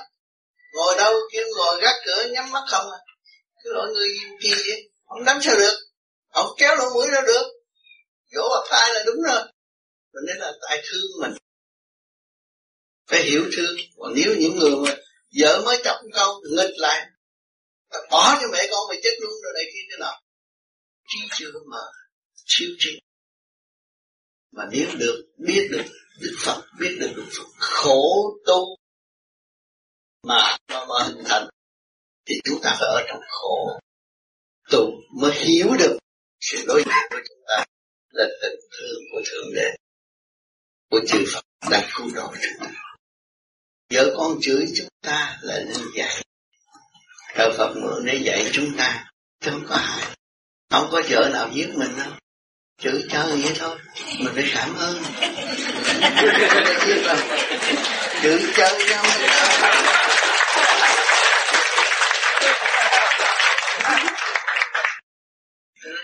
[0.73, 2.99] Ngồi đâu kêu ngồi gác cửa nhắm mắt không à?
[3.55, 4.09] Cái lỗi người
[4.41, 4.73] gì
[5.07, 5.77] không đánh sao được.
[6.33, 7.56] Không kéo lỗ mũi đâu được
[8.31, 9.41] dỗ bạc tai là đúng rồi.
[10.13, 11.31] Rồi nên là tại thương mình.
[13.07, 13.75] Phải hiểu thương.
[13.97, 14.95] Còn nếu những người mà
[15.39, 17.05] vợ mới chọc câu nghịch lại
[18.09, 20.21] bỏ cho mẹ con mày chết luôn rồi này kia thế nào?
[21.07, 21.91] Trí chưa mở
[22.45, 22.99] siêu trí
[24.51, 25.83] mà nếu được biết được
[26.21, 28.75] Đức Phật biết được Đức Phật khổ tu
[30.23, 31.47] mà mà, mà hình thành
[32.25, 33.79] thì chúng ta phải ở trong khổ
[34.71, 35.97] tu mới hiểu được
[36.39, 37.65] sự đối diện của chúng ta
[38.09, 39.75] là tình thương của thượng đế
[40.89, 41.41] của chư Phật
[41.71, 42.71] đang cứu độ chúng ta.
[43.93, 46.23] Vợ con chửi chúng ta là nên dạy.
[47.37, 50.15] Đạo Phật mượn để dạy chúng ta chứ không có ai
[50.69, 52.11] không có vợ nào giết mình đâu.
[52.81, 53.77] Chửi chơi vậy thôi
[54.19, 55.03] mình phải cảm ơn.
[58.23, 59.03] Chửi chơi nhau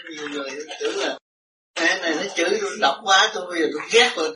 [0.10, 1.18] nhiều người tưởng là
[2.36, 4.36] chữ tôi đọc quá tôi, bây giờ tôi ghét rồi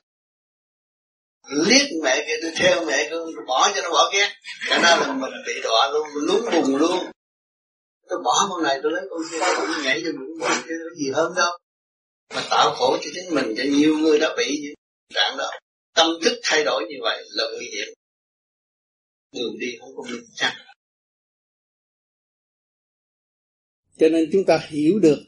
[1.49, 4.29] liếc mẹ kia tôi theo mẹ tôi bỏ cho nó bỏ ghét.
[4.69, 7.11] Cả đó là mình bị đọa luôn lún bùng luôn.
[8.09, 11.11] Tôi bỏ con này, tôi lấy con kia, tôi nhảy cho bụng bỏ cái gì
[11.13, 11.57] hơn đâu.
[12.35, 14.73] Mà tạo khổ cho chính mình, cho nhiều người đã bị những
[15.13, 15.51] trạng đó.
[15.93, 17.87] Tâm thức thay đổi như vậy là nguy hiểm.
[19.31, 20.53] Đường đi không có minh chắc.
[23.97, 25.19] Cho nên chúng ta hiểu được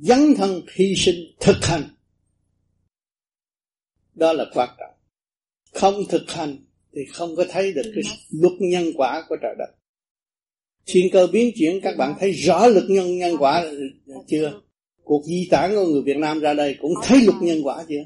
[0.00, 1.82] dấn thân hy sinh thực hành.
[4.14, 4.94] Đó là quan trọng.
[5.72, 6.56] Không thực hành
[6.94, 9.74] thì không có thấy được cái luật nhân quả của trời đất.
[10.86, 13.64] Thiên cơ biến chuyển, các bạn thấy rõ luật nhân nhân quả
[14.26, 14.60] chưa?
[15.04, 18.04] Cuộc di tản của người Việt Nam ra đây cũng thấy luật nhân quả chưa?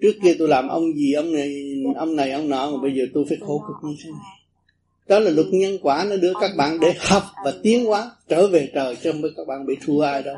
[0.00, 3.04] Trước kia tôi làm ông gì, ông này ông này, ông nọ, mà bây giờ
[3.14, 4.20] tôi phải khổ cực như thế này.
[5.08, 8.46] Đó là luật nhân quả nó đưa các bạn để học và tiến hóa trở
[8.46, 10.36] về trời, chứ không phải các bạn bị thua ai đâu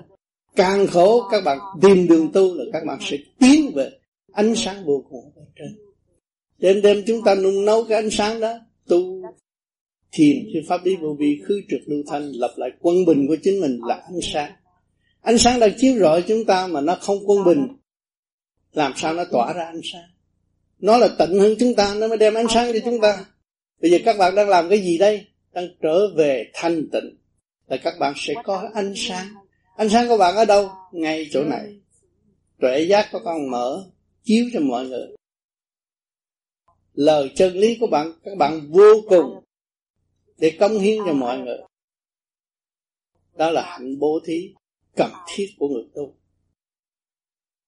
[0.56, 3.90] càng khổ, các bạn tìm đường tu là các bạn sẽ tiến về
[4.32, 5.78] ánh sáng vô cùng ở trên.
[6.58, 8.52] Đêm đêm chúng ta nung nấu cái ánh sáng đó,
[8.88, 9.22] tu,
[10.12, 13.36] thiền thì pháp lý vô vi, khứ trực lưu thanh, lập lại quân bình của
[13.42, 14.52] chính mình là ánh sáng.
[15.20, 17.68] Ánh sáng đang chiếu rọi chúng ta mà nó không quân bình,
[18.72, 20.10] làm sao nó tỏa ra ánh sáng?
[20.78, 23.24] Nó là tận hơn chúng ta, nó mới đem ánh sáng cho chúng ta.
[23.80, 25.26] Bây giờ các bạn đang làm cái gì đây?
[25.52, 27.16] Đang trở về thanh tịnh.
[27.68, 29.26] Là các bạn sẽ có ánh sáng
[29.76, 30.70] ánh sáng của bạn ở đâu?
[30.92, 31.80] Ngay chỗ này.
[32.60, 33.90] Tuệ giác của con mở
[34.24, 35.06] chiếu cho mọi người.
[36.94, 39.44] Lời chân lý của bạn các bạn vô cùng
[40.38, 41.58] để công hiến cho mọi người.
[43.34, 44.54] Đó là hạnh bố thí
[44.96, 46.14] cần thiết của người tu.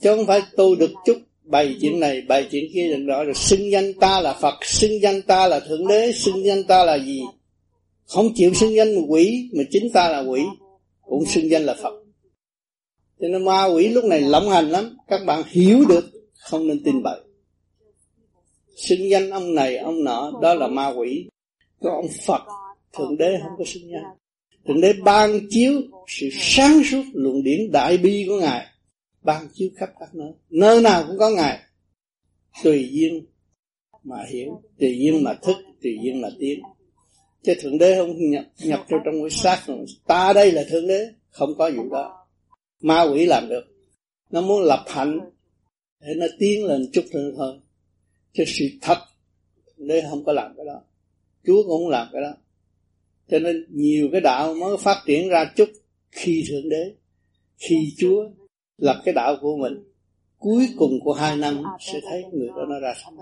[0.02, 3.34] Chứ không phải tu được chút bày chuyện này bày chuyện kia đừng đó rồi.
[3.34, 6.98] Xưng danh ta là phật xưng danh ta là thượng đế xưng danh ta là
[6.98, 7.22] gì?
[8.06, 10.40] Không chịu xưng danh quỷ mà chính ta là quỷ
[11.06, 12.04] cũng xưng danh là phật.
[13.20, 14.96] Cho nên ma quỷ lúc này lộng hành lắm.
[15.08, 16.04] Các bạn hiểu được,
[16.38, 17.20] không nên tin bậy.
[18.76, 21.28] Xưng danh ông này, ông nọ, đó là ma quỷ.
[21.80, 22.42] Có ông phật,
[22.92, 24.16] thượng đế không có xưng danh.
[24.66, 25.72] Thượng đế ban chiếu
[26.08, 28.66] sự sáng suốt luận điển đại bi của ngài.
[29.22, 30.32] Ban chiếu khắp các nơi.
[30.50, 31.58] Nơi nào cũng có ngài.
[32.62, 33.26] Tùy duyên
[34.04, 36.60] mà hiểu, tùy duyên mà thức, tùy duyên mà tiến
[37.44, 39.62] chứ thượng đế không nhập nhập vào trong cái xác
[40.06, 42.26] ta đây là thượng đế không có gì đó.
[42.80, 43.64] Ma quỷ làm được.
[44.30, 45.20] Nó muốn lập hạnh
[46.00, 47.58] để nó tiến lên chút nữa thôi.
[48.32, 48.98] Chứ sự thật
[49.76, 50.80] đế không có làm cái đó.
[51.46, 52.34] Chúa cũng không làm cái đó.
[53.28, 55.68] Cho nên nhiều cái đạo mới phát triển ra chút
[56.10, 56.94] khi thượng đế
[57.56, 58.28] khi chúa
[58.76, 59.84] lập cái đạo của mình.
[60.38, 63.12] Cuối cùng của hai năm sẽ thấy người đó nó ra sao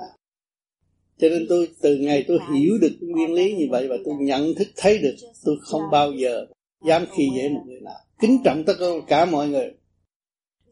[1.22, 4.54] cho nên tôi từ ngày tôi hiểu được nguyên lý như vậy và tôi nhận
[4.54, 5.14] thức thấy được
[5.44, 6.46] tôi không bao giờ
[6.84, 7.94] dám khi dễ một người nào.
[8.20, 8.74] Kính trọng tất
[9.06, 9.72] cả mọi người.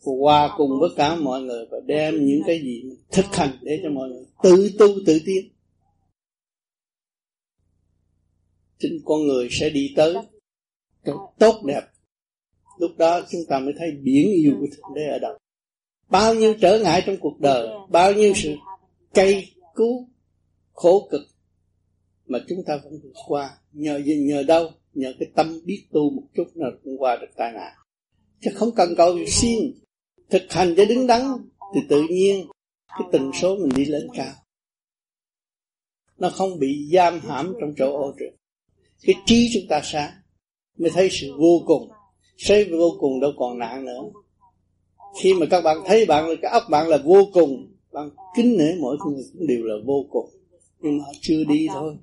[0.02, 3.90] Hòa cùng với cả mọi người và đem những cái gì thực hành để cho
[3.90, 5.48] mọi người tự tu tự tiến.
[8.78, 10.14] Chính con người sẽ đi tới
[11.38, 11.82] tốt đẹp.
[12.78, 15.38] Lúc đó chúng ta mới thấy biển yêu của thượng đế ở đâu.
[16.08, 18.54] Bao nhiêu trở ngại trong cuộc đời bao nhiêu sự
[19.14, 20.09] cay cứu
[20.80, 21.20] khổ cực
[22.26, 23.58] mà chúng ta cũng vượt qua.
[23.72, 24.70] Nhờ nhờ đâu?
[24.94, 27.72] Nhờ cái tâm biết tu một chút là cũng qua được tai nạn.
[28.40, 29.58] Chứ không cần cầu xin.
[30.30, 31.22] Thực hành cho đứng đắn
[31.74, 32.46] thì tự nhiên
[32.88, 34.32] cái tần số mình đi lên cao.
[36.18, 38.34] Nó không bị giam hãm trong chỗ ô trượt.
[39.02, 40.12] Cái trí chúng ta sáng
[40.78, 41.90] mới thấy sự vô cùng.
[42.46, 44.02] Thấy vô cùng đâu còn nạn nữa.
[45.20, 48.56] Khi mà các bạn thấy bạn là cái óc bạn là vô cùng, bạn kính
[48.58, 50.39] nể mỗi người cũng đều là vô cùng
[50.80, 51.98] nhưng mà chưa đi thôi.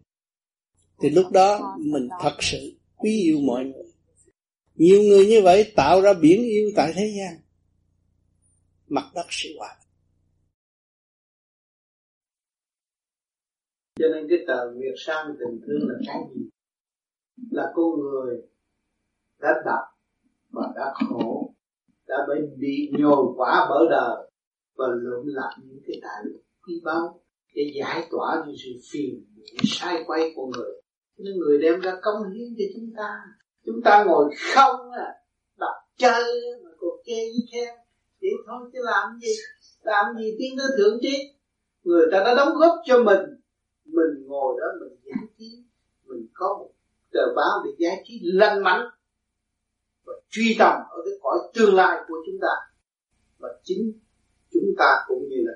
[1.00, 2.58] Thì lúc đó mình thật sự
[2.96, 3.92] quý yêu mọi người.
[4.76, 7.42] Nhiều người như vậy tạo ra biển yêu tại thế gian.
[8.88, 9.76] Mặt đất sẽ hòa.
[14.00, 16.42] Cho nên cái tờ việc sang tình thương là cái gì?
[17.52, 18.42] Là con người
[19.40, 19.98] đã đập
[20.50, 21.54] và đã khổ
[22.08, 24.30] đã bị bị nhồi quả bởi đời
[24.76, 26.24] và lượm lặt những cái tài
[26.68, 27.22] quý báu
[27.58, 29.26] để giải tỏa những sự phiền
[29.64, 30.82] sai quay của người.
[31.18, 33.10] Nên người đem ra công hiến cho chúng ta.
[33.66, 35.08] Chúng ta ngồi không à
[35.60, 36.24] đọc chơi
[36.64, 37.76] mà còn chê với khen.
[38.22, 39.34] Vậy thôi, chứ làm gì
[39.82, 41.16] làm gì tiến tới thượng trí?
[41.84, 43.22] Người ta đã đóng góp cho mình.
[43.86, 45.64] Mình ngồi đó, mình giải trí.
[46.06, 46.70] Mình có một
[47.12, 48.90] tờ báo để giải trí lành mạnh
[50.06, 52.54] và truy tầm ở cái cõi tương lai của chúng ta.
[53.38, 54.00] Và chính
[54.52, 55.54] chúng ta cũng như là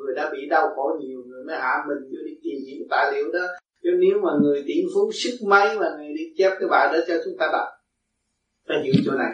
[0.00, 3.12] người đã bị đau khổ nhiều người mới hạ mình vô đi tìm những tài
[3.12, 3.46] liệu đó.
[3.82, 6.98] Chứ nếu mà người tỷ phú sức mấy mà người đi chép cái bài đó
[7.08, 7.68] cho chúng ta đọc,
[8.68, 9.32] ta hiểu chỗ này.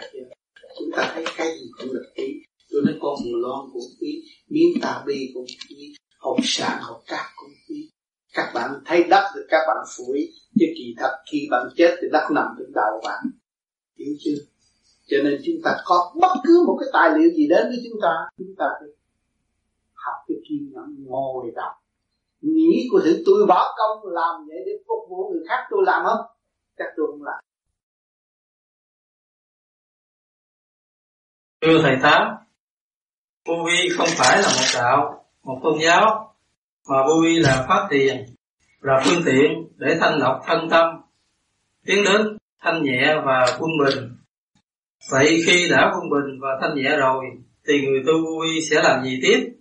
[0.79, 4.23] Chúng ta thấy cái gì cũng được quý tôi nói con mù lon cũng quý,
[4.49, 7.91] miếng tà bi cũng quý, hộp sạn, hộp cát cũng quý.
[8.35, 12.09] Các bạn thấy đất thì các bạn phủi, chứ kỳ thật khi bạn chết thì
[12.13, 13.25] đất nằm trên đầu bạn.
[13.99, 14.39] Hiểu chưa?
[15.07, 18.01] Cho nên chúng ta có bất cứ một cái tài liệu gì đến với chúng
[18.03, 18.09] ta
[18.39, 18.89] chúng ta phải
[20.29, 21.73] cái kiên nhẫn ngồi đọc.
[22.41, 26.03] Nghĩ của thử tôi bỏ công làm vậy để phục vụ người khác tôi làm
[26.05, 26.27] không?
[26.79, 27.45] Chắc tôi không làm.
[31.61, 32.37] Thưa thầy tám
[33.47, 36.35] vô vi không phải là một đạo, một tôn giáo,
[36.89, 38.27] mà vô vi là phát tiền
[38.81, 40.87] là phương tiện để thanh lọc thân tâm,
[41.85, 44.17] tiến đến thanh nhẹ và quân bình.
[45.11, 47.25] Vậy khi đã quân bình và thanh nhẹ rồi,
[47.69, 49.53] thì người tu vô vi sẽ làm gì tiếp?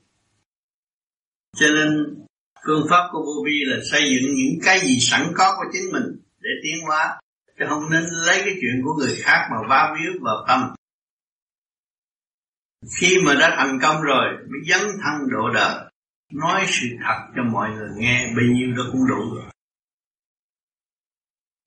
[1.55, 2.15] Cho nên,
[2.67, 5.91] phương pháp của vô vi là xây dựng những cái gì sẵn có của chính
[5.91, 6.03] mình
[6.39, 7.19] để tiến hóa,
[7.59, 10.73] chứ không nên lấy cái chuyện của người khác mà va víu vào tâm.
[12.99, 15.91] Khi mà đã thành công rồi, mới dấn thân độ đời,
[16.33, 19.45] nói sự thật cho mọi người nghe, bấy nhiêu đó cũng đủ rồi.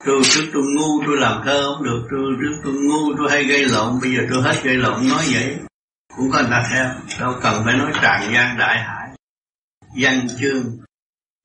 [0.05, 2.07] Tôi, trước tôi ngu, tôi làm thơ không được.
[2.11, 3.99] Tôi, trước tôi ngu, tôi hay gây lộn.
[4.01, 5.57] Bây giờ tôi hết gây lộn, nói vậy,
[6.17, 6.85] cũng có người ta theo
[7.19, 9.08] đâu cần phải nói tràn gian đại hải
[10.03, 10.63] danh chương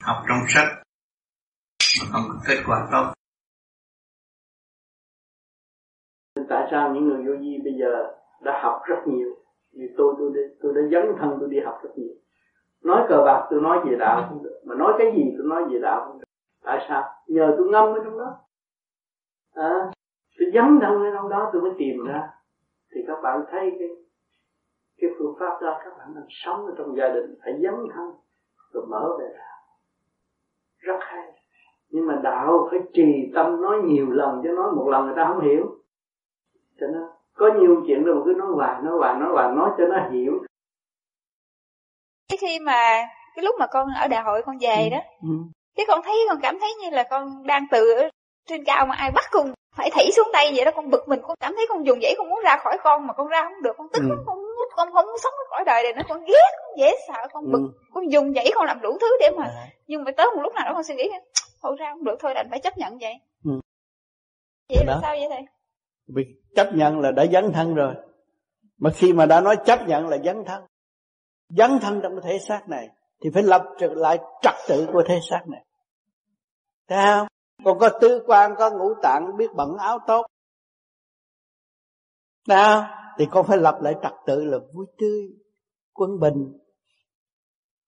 [0.02, 0.68] học trong sách
[2.00, 3.12] mà không có kết quả tốt.
[6.48, 9.28] Tại sao những người vô vi bây giờ đã học rất nhiều?
[9.72, 12.14] Vì tôi tôi tôi đã dấn thân tôi đi học rất nhiều.
[12.84, 14.61] Nói cờ bạc tôi nói về đạo không được.
[14.64, 16.24] Mà nói cái gì tôi nói về đạo không được.
[16.62, 17.02] Tại sao?
[17.26, 18.38] Nhờ tôi ngâm ở trong đó.
[19.55, 19.72] À,
[20.38, 22.30] tôi dấn thân ở trong đó tôi mới tìm ra.
[22.94, 23.88] Thì các bạn thấy cái
[25.00, 28.24] cái phương pháp đó các bạn đang sống ở trong gia đình phải dấn thân
[28.75, 29.59] rồi mở về đạo
[30.79, 31.33] rất hay
[31.89, 35.25] nhưng mà đạo phải trì tâm nói nhiều lần chứ nói một lần người ta
[35.29, 35.64] không hiểu
[36.81, 37.03] cho nên
[37.35, 40.33] có nhiều chuyện rồi cứ nói hoài nói hoài nói hoài nói cho nó hiểu
[42.29, 43.07] cái khi mà
[43.37, 44.89] cái lúc mà con ở đại hội con về ừ.
[44.91, 45.29] đó ừ.
[45.77, 47.95] cái con thấy con cảm thấy như là con đang từ
[48.47, 51.20] trên cao mà ai bắt con phải thảy xuống tay vậy đó con bực mình
[51.22, 53.62] con cảm thấy con dùng dãy con muốn ra khỏi con mà con ra không
[53.62, 54.16] được con tức ừ.
[54.27, 54.43] con
[54.77, 57.59] con không sống cái cõi đời này nữa con ghét con dễ sợ con bực.
[57.59, 57.89] Ừ.
[57.95, 59.69] con dùng dãy con làm đủ thứ để mà à.
[59.87, 61.11] nhưng mà tới một lúc nào đó con suy nghĩ
[61.62, 63.15] thôi ra không được thôi đành phải chấp nhận vậy.
[63.45, 63.51] Ừ.
[64.69, 65.43] vậy là sao vậy thầy?
[66.07, 66.23] Vì
[66.57, 67.95] chấp nhận là đã dấn thân rồi.
[68.79, 70.65] Mà khi mà đã nói chấp nhận là dấn thân.
[71.49, 72.89] Dấn thân trong cái thể xác này
[73.23, 75.65] thì phải lập lại trật tự của thể xác này.
[76.89, 77.27] Thấy không?
[77.65, 80.27] Còn có tư quan có ngũ tạng biết bận áo tốt.
[82.49, 82.85] Không
[83.19, 85.29] thì con phải lập lại trật tự là vui tươi
[85.93, 86.59] quân bình.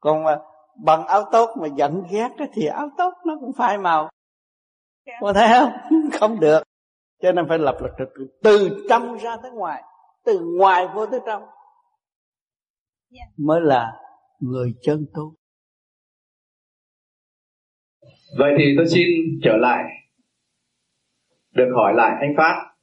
[0.00, 0.38] Còn mà
[0.84, 4.10] bằng áo tốt mà giận ghét thì áo tốt nó cũng phai màu.
[5.04, 5.18] Yeah.
[5.20, 5.72] con thấy không?
[6.20, 6.62] Không được.
[7.22, 9.82] Cho nên phải lập lại trật tự từ trong ra tới ngoài
[10.24, 11.42] từ ngoài vô tới trong.
[13.10, 13.28] Yeah.
[13.36, 13.92] mới là
[14.40, 15.34] người chân tu
[18.38, 19.08] vậy thì tôi xin
[19.42, 19.84] trở lại
[21.50, 22.75] được hỏi lại anh phát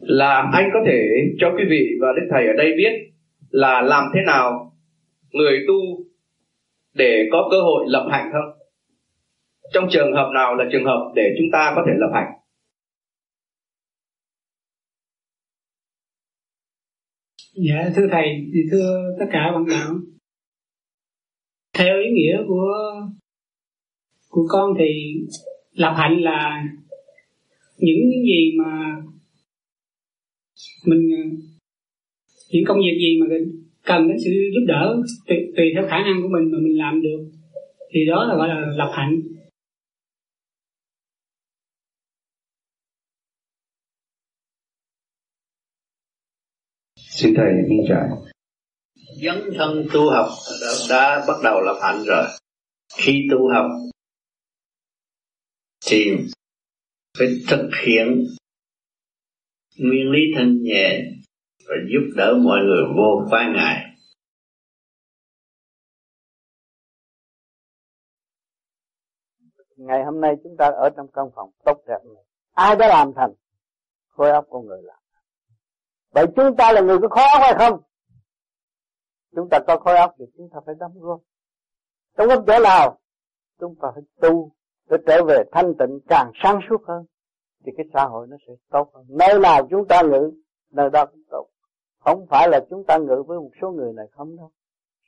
[0.00, 1.08] là anh có thể
[1.38, 2.92] cho quý vị và đức thầy ở đây biết
[3.50, 4.72] là làm thế nào
[5.32, 5.74] người tu
[6.94, 8.58] để có cơ hội lập hạnh không?
[9.72, 12.32] Trong trường hợp nào là trường hợp để chúng ta có thể lập hạnh?
[17.54, 18.24] Dạ thưa thầy
[18.70, 19.94] thưa tất cả bạn đạo,
[21.78, 22.74] theo ý nghĩa của
[24.28, 25.14] của con thì
[25.72, 26.64] lập hạnh là
[27.78, 28.96] những gì mà
[30.86, 31.00] mình
[32.50, 33.26] những công việc gì mà
[33.82, 37.02] cần đến sự giúp đỡ tùy, tùy theo khả năng của mình mà mình làm
[37.02, 37.30] được
[37.90, 39.20] thì đó là gọi là lập hạnh.
[46.96, 48.08] Xin thầy minh trải
[49.22, 50.28] dấn thân tu học
[50.60, 52.24] đã, đã bắt đầu lập hạnh rồi.
[52.96, 53.70] Khi tu học
[55.86, 56.12] thì
[57.18, 58.26] phải thực hiện
[59.78, 61.12] nguyên lý thanh nhẹ
[61.68, 63.82] và giúp đỡ mọi người vô khoái ngại.
[69.76, 72.24] Ngày hôm nay chúng ta ở trong căn phòng tốt đẹp này.
[72.52, 73.32] Ai đã làm thành?
[74.08, 74.98] Khối óc con người làm.
[76.10, 77.80] Vậy chúng ta là người có khối óc hay không?
[79.34, 81.20] Chúng ta có khối óc thì chúng ta phải đóng góp.
[82.16, 82.98] Đóng góp chỗ nào,
[83.60, 84.52] chúng ta phải tu
[84.90, 87.04] để trở về thanh tịnh, càng sáng suốt hơn
[87.66, 89.04] thì cái xã hội nó sẽ tốt hơn.
[89.08, 90.32] Nơi nào chúng ta ngự,
[90.70, 91.46] nơi đó cũng tốt.
[91.98, 94.50] Không phải là chúng ta ngự với một số người này không đâu.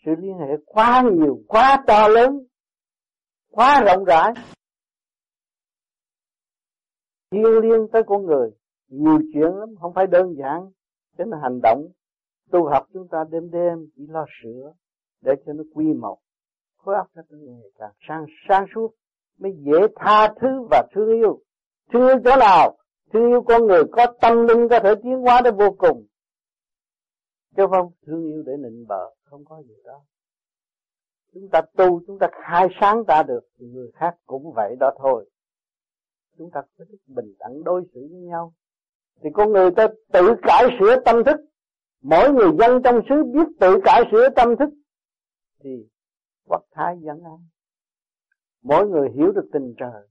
[0.05, 2.47] Sự liên hệ quá nhiều, quá to lớn,
[3.51, 4.33] quá rộng rãi.
[7.31, 8.51] Thiên liên tới con người,
[8.89, 10.71] nhiều chuyện lắm, không phải đơn giản.
[11.19, 11.89] Thế nên hành động,
[12.51, 14.73] tu học chúng ta đêm đêm chỉ lo sửa
[15.21, 16.19] để cho nó quy một.
[16.77, 18.95] Khối óc nó ngày càng sang sang suốt,
[19.39, 21.41] mới dễ tha thứ và thương yêu
[21.93, 22.79] thương yêu chỗ nào
[23.13, 26.07] thương yêu con người có tâm linh, có thể tiến hóa đến vô cùng.
[27.57, 30.01] Chứ không thương yêu để nịnh bợ, không có gì đó.
[31.35, 34.91] Chúng ta tu, chúng ta khai sáng ta được, thì người khác cũng vậy đó
[34.99, 35.31] thôi.
[36.39, 38.53] Chúng ta có thích bình đẳng đối xử với nhau.
[39.23, 41.41] Thì con người ta tự cải sửa tâm thức.
[42.03, 44.69] Mỗi người dân trong xứ biết tự cải sửa tâm thức.
[45.61, 45.87] Thì
[46.49, 47.39] quốc thái dân an.
[48.63, 50.09] Mỗi người hiểu được tình trời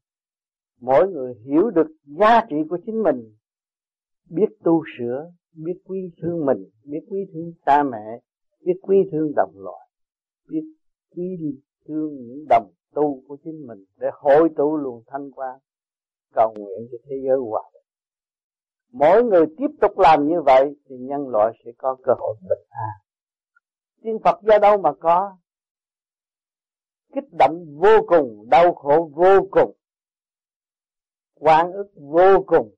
[0.82, 3.36] mỗi người hiểu được giá trị của chính mình,
[4.30, 8.22] biết tu sửa, biết quý thương mình, biết quý thương cha mẹ,
[8.66, 9.90] biết quý thương đồng loại,
[10.50, 10.64] biết
[11.16, 11.28] quý
[11.88, 15.60] thương những đồng tu của chính mình để hội tụ luồng thanh quan
[16.34, 17.64] cầu nguyện cho thế giới hòa
[18.92, 22.68] mỗi người tiếp tục làm như vậy thì nhân loại sẽ có cơ hội bình
[22.70, 22.94] an.
[24.04, 25.38] Tiên Phật do đâu mà có?
[27.16, 29.74] Kích động vô cùng, đau khổ vô cùng
[31.40, 32.76] quan ức vô cùng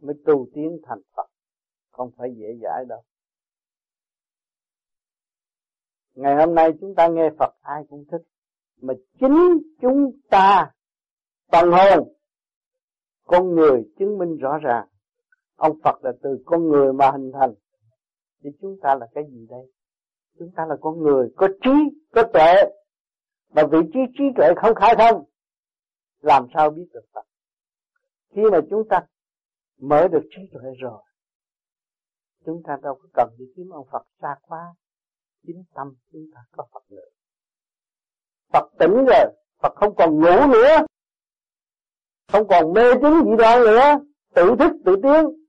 [0.00, 1.26] mới tu tiến thành Phật.
[1.90, 3.02] Không phải dễ dãi đâu.
[6.14, 8.22] Ngày hôm nay chúng ta nghe Phật, ai cũng thích.
[8.80, 10.72] Mà chính chúng ta
[11.52, 12.12] phần hồn,
[13.24, 14.88] con người chứng minh rõ ràng.
[15.56, 17.54] Ông Phật là từ con người mà hình thành.
[18.42, 19.72] Thì chúng ta là cái gì đây?
[20.38, 21.70] Chúng ta là con người có trí,
[22.12, 22.54] có tuệ.
[23.54, 25.24] Mà vị trí trí tuệ không khai thông,
[26.20, 27.26] làm sao biết được Phật?
[28.30, 29.06] Khi mà chúng ta
[29.80, 31.02] mở được trí tuệ rồi,
[32.44, 34.74] chúng ta đâu có cần đi kiếm ông Phật xa quá,
[35.46, 37.08] chính tâm chúng ta có Phật nữa
[38.52, 40.86] Phật tỉnh rồi, Phật không còn ngủ nữa,
[42.32, 44.04] không còn mê tín gì đó nữa,
[44.34, 45.40] tự thức tự tiến,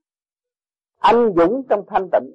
[0.98, 2.30] anh dũng trong thanh tịnh.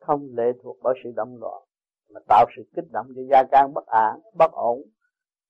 [0.00, 1.62] Không lệ thuộc bởi sự động loạn,
[2.10, 4.82] mà tạo sự kích động cho gia can bất an, bất ổn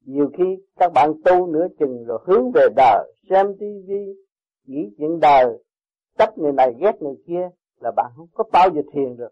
[0.05, 0.44] nhiều khi
[0.76, 4.14] các bạn tu nửa chừng rồi hướng về đời, xem tivi
[4.66, 5.62] nghĩ chuyện đời
[6.18, 7.48] trách người này, ghét người kia,
[7.80, 9.28] là bạn không có bao giờ thiền được.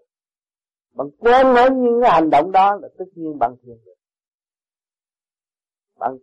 [0.95, 3.95] Bạn quên hết những cái hành động đó là tất nhiên bạn thiền được.
[5.99, 6.17] Bạn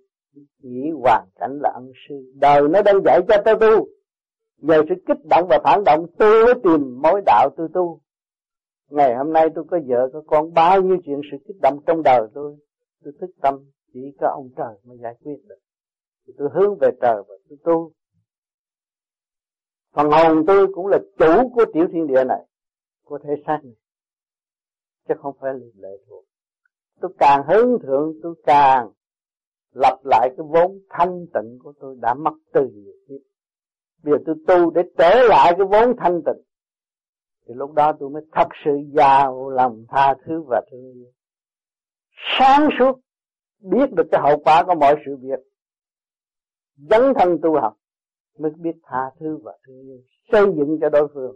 [0.61, 2.15] nghĩ hoàn cảnh là ân sư.
[2.35, 3.87] Đời nó đang dạy cho tôi tu.
[4.57, 7.99] Nhờ sự kích động và phản động, tôi mới tìm mối đạo tôi tu.
[8.89, 12.03] Ngày hôm nay tôi có vợ, có con, bao nhiêu chuyện sự kích động trong
[12.03, 12.55] đời tôi.
[13.03, 13.59] Tôi thức tâm
[13.97, 15.59] chỉ có ông trời mới giải quyết được.
[16.27, 17.91] Thì tôi hướng về trời và tôi tu.
[19.93, 22.45] Phần hồn tôi cũng là chủ của tiểu thiên địa này,
[23.03, 23.75] của thể xác này,
[25.07, 26.25] chứ không phải là lệ thuộc.
[27.01, 28.91] Tôi càng hướng thượng, tôi càng
[29.73, 33.21] lập lại cái vốn thanh tịnh của tôi đã mất từ nhiều kiếp.
[34.03, 36.43] Bây giờ tôi tu để trở lại cái vốn thanh tịnh,
[37.47, 41.11] thì lúc đó tôi mới thật sự giàu lòng tha thứ và thương yêu.
[42.39, 42.99] Sáng suốt
[43.59, 45.39] biết được cái hậu quả của mọi sự việc.
[46.75, 47.77] Dấn thân tu học,
[48.39, 49.99] mới biết tha thứ và thương yêu,
[50.31, 51.35] xây dựng cho đối phương.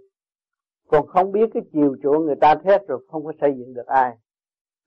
[0.88, 3.86] Còn không biết cái chiều chuộng người ta thét rồi không có xây dựng được
[3.86, 4.18] ai.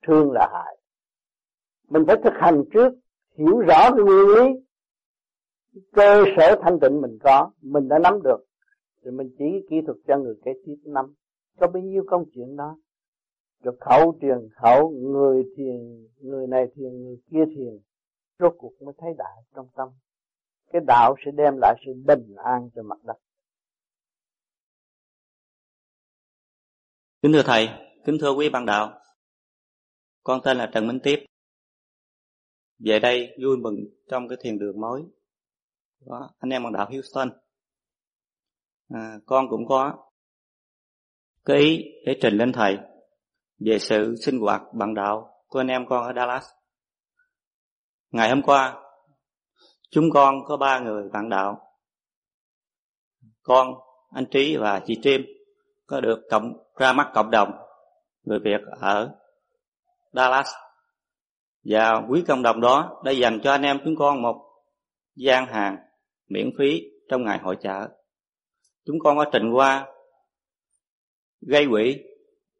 [0.06, 0.78] Thương là hại.
[1.88, 2.92] Mình phải thực hành trước,
[3.38, 4.60] hiểu rõ cái nguyên lý.
[5.92, 8.44] Cơ sở thanh tịnh mình có, mình đã nắm được.
[9.04, 11.14] Thì mình chỉ kỹ thuật cho người kế tiếp năm
[11.58, 12.76] có bao nhiêu công chuyện đó
[13.64, 17.78] rồi khẩu truyền khẩu người thiền người này thiền người kia thiền.
[18.38, 19.88] Rốt cuộc mới thấy đại trong tâm.
[20.72, 23.16] Cái đạo sẽ đem lại sự bình an cho mặt đất.
[27.22, 27.68] Kính thưa thầy
[28.04, 29.00] kính thưa quý bạn đạo.
[30.22, 31.24] Con tên là trần minh tiếp.
[32.78, 33.76] Về đây vui mừng
[34.08, 35.02] trong cái thiền đường mới.
[36.06, 37.30] Đó, anh em bằng đạo Houston.
[38.88, 40.10] À, con cũng có
[41.44, 42.78] cái ý để trình lên thầy
[43.58, 46.44] về sự sinh hoạt bạn đạo của anh em con ở Dallas.
[48.10, 48.82] Ngày hôm qua,
[49.90, 51.60] chúng con có ba người bạn đạo.
[53.42, 53.74] Con,
[54.10, 55.20] anh trí và chị Trim
[55.86, 57.50] có được cộng, ra mắt cộng đồng
[58.22, 59.14] người Việt ở
[60.12, 60.48] Dallas.
[61.64, 64.36] Và quý cộng đồng đó đã dành cho anh em chúng con một
[65.16, 65.76] gian hàng
[66.28, 67.88] miễn phí trong ngày hội chợ.
[68.86, 69.86] Chúng con có trình qua
[71.40, 71.98] gây quỹ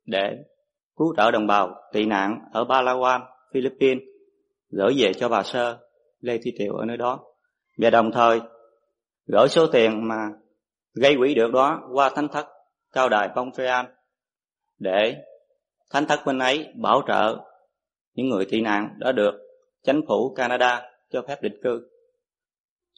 [0.05, 0.37] để
[0.97, 3.21] cứu trợ đồng bào tị nạn ở Palawan,
[3.53, 4.03] Philippines
[4.71, 5.79] gửi về cho bà Sơ,
[6.21, 7.21] Lê Thị Tiệu ở nơi đó
[7.79, 8.41] và đồng thời
[9.27, 10.29] gửi số tiền mà
[10.95, 12.47] gây quỹ được đó qua thánh thất
[12.93, 13.87] cao đài Montreal
[14.79, 15.17] để
[15.91, 17.37] thánh thất bên ấy bảo trợ
[18.15, 19.35] những người tị nạn đã được
[19.83, 21.89] chính phủ Canada cho phép định cư.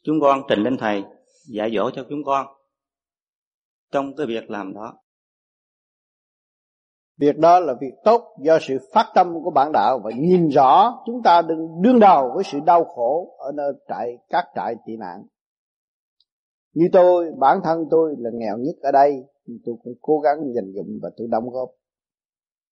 [0.03, 1.03] Chúng con trình lên thầy
[1.47, 2.47] dạy dỗ cho chúng con
[3.91, 4.93] trong cái việc làm đó.
[7.17, 10.99] Việc đó là việc tốt do sự phát tâm của bản đạo và nhìn rõ
[11.05, 14.97] chúng ta đừng đương đầu với sự đau khổ ở nơi trại các trại tị
[14.97, 15.23] nạn.
[16.73, 20.37] Như tôi, bản thân tôi là nghèo nhất ở đây, nhưng tôi cũng cố gắng
[20.55, 21.69] dành dụng và tôi đóng góp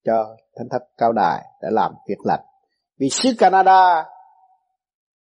[0.06, 2.44] cho thánh thất cao đài để làm việc lành.
[3.00, 4.06] Vì xứ Canada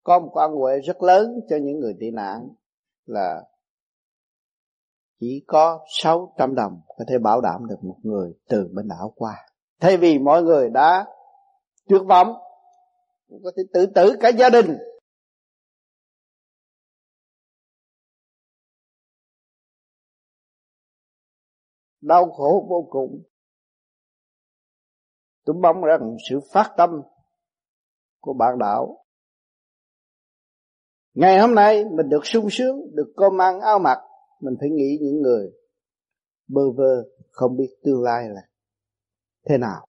[0.04, 2.48] có một quan huệ rất lớn cho những người tị nạn
[3.06, 3.44] là
[5.22, 9.48] chỉ có 600 đồng có thể bảo đảm được một người từ bên đảo qua.
[9.80, 11.06] Thay vì mọi người đã
[11.90, 12.28] tuyệt vọng,
[13.44, 14.78] có thể tự tử cả gia đình.
[22.02, 23.24] Đau khổ vô cùng.
[25.46, 26.90] Tôi mong rằng sự phát tâm
[28.20, 28.98] của bạn đạo
[31.14, 33.98] Ngày hôm nay mình được sung sướng, được cơm ăn áo mặc
[34.42, 35.52] mình phải nghĩ những người
[36.48, 38.42] bơ vơ, không biết tương lai là
[39.50, 39.88] thế nào.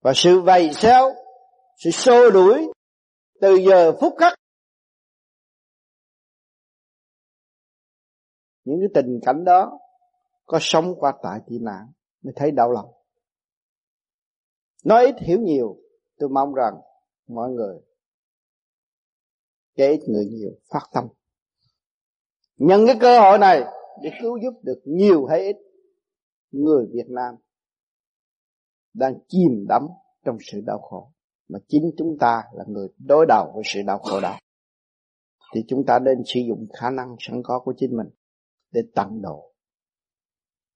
[0.00, 1.14] Và sự vầy xéo
[1.76, 2.72] sự xô đuổi
[3.40, 4.38] từ giờ phút khắc.
[8.64, 9.78] Những cái tình cảnh đó
[10.44, 12.92] có sống qua tại tị nạn mới thấy đau lòng.
[14.84, 15.76] Nói ít hiểu nhiều,
[16.18, 16.74] tôi mong rằng
[17.26, 17.80] mọi người,
[19.74, 21.08] kể ít người nhiều, phát tâm.
[22.60, 23.62] Nhân cái cơ hội này
[24.02, 25.56] để cứu giúp được nhiều hay ít
[26.50, 27.34] người Việt Nam
[28.94, 29.82] đang chìm đắm
[30.24, 31.12] trong sự đau khổ.
[31.48, 34.38] Mà chính chúng ta là người đối đầu với sự đau khổ đó.
[35.54, 38.08] Thì chúng ta nên sử dụng khả năng sẵn có của chính mình
[38.70, 39.54] để tận độ.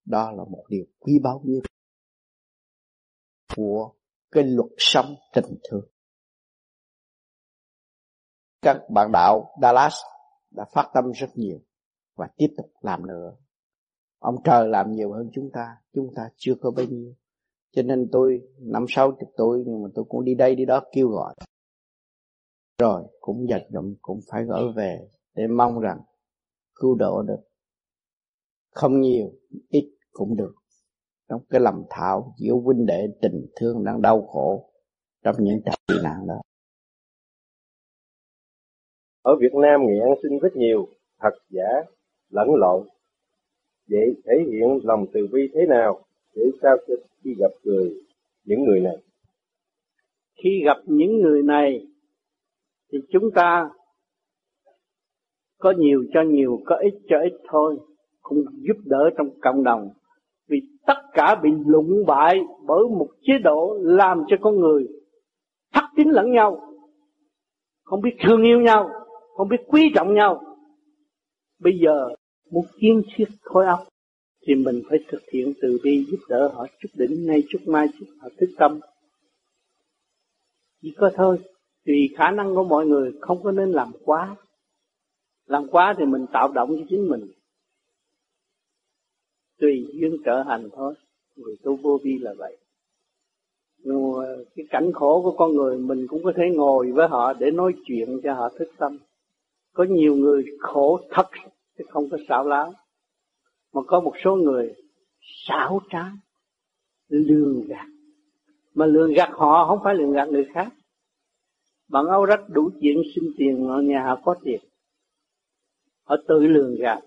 [0.05, 1.63] Đó là một điều quý báu nhất
[3.57, 3.93] của
[4.31, 5.89] cái luật sống tình thương.
[8.63, 9.95] Các bạn đạo Dallas
[10.51, 11.61] đã phát tâm rất nhiều
[12.17, 13.37] và tiếp tục làm nữa.
[14.19, 17.15] Ông trời làm nhiều hơn chúng ta chúng ta chưa có bao nhiêu.
[17.73, 20.83] Cho nên tôi, năm sáu chục tuổi, nhưng mà tôi cũng đi đây đi đó
[20.93, 21.35] kêu gọi.
[22.79, 26.01] Rồi, cũng giật dần cũng phải gỡ về để mong rằng
[26.75, 27.41] cứu độ được.
[28.71, 29.33] Không nhiều,
[29.69, 30.55] ít cũng được.
[31.29, 34.71] Trong cái lầm thảo, giữa huynh đệ tình thương đang đau khổ
[35.23, 36.41] trong những trận tị nạn đó.
[39.23, 40.89] Ở Việt Nam, người ăn xin rất nhiều,
[41.21, 41.69] thật giả
[42.35, 42.87] lẫn lộn.
[43.91, 46.01] Vậy thể hiện lòng từ bi thế nào
[46.35, 47.95] để sao cho khi gặp người
[48.45, 48.97] những người này?
[50.43, 51.87] Khi gặp những người này
[52.93, 53.71] thì chúng ta
[55.59, 57.79] có nhiều cho nhiều, có ít cho ít thôi,
[58.23, 59.91] cũng giúp đỡ trong cộng đồng.
[60.49, 64.87] Vì tất cả bị lụng bại bởi một chế độ làm cho con người
[65.73, 66.61] thất tín lẫn nhau,
[67.85, 68.91] không biết thương yêu nhau,
[69.37, 70.41] không biết quý trọng nhau.
[71.61, 72.09] Bây giờ
[72.51, 73.89] muốn kiến thiết khối óc
[74.47, 77.87] thì mình phải thực hiện từ bi giúp đỡ họ chút đỉnh nay chút mai
[77.99, 78.81] chút họ thức tâm.
[80.83, 81.39] Chỉ có thôi,
[81.87, 84.37] tùy khả năng của mọi người, không có nên làm quá.
[85.47, 87.27] Làm quá thì mình tạo động cho chính mình.
[89.61, 90.95] Tùy duyên trở hành thôi,
[91.37, 92.57] người tu vô vi là vậy.
[93.79, 94.25] Nhưng mà
[94.57, 97.73] cái cảnh khổ của con người, mình cũng có thể ngồi với họ để nói
[97.87, 98.99] chuyện cho họ thức tâm.
[99.73, 101.27] Có nhiều người khổ thật
[101.79, 102.73] chứ không có xảo láo.
[103.73, 104.75] Mà có một số người
[105.49, 106.05] xảo trá,
[107.09, 107.87] lường gạt.
[108.75, 110.69] Mà lường gạt họ không phải lường gạt người khác.
[111.89, 114.61] Bạn âu rách đủ chuyện xin tiền ở nhà họ có tiền.
[116.05, 117.01] Họ tự lường gạt.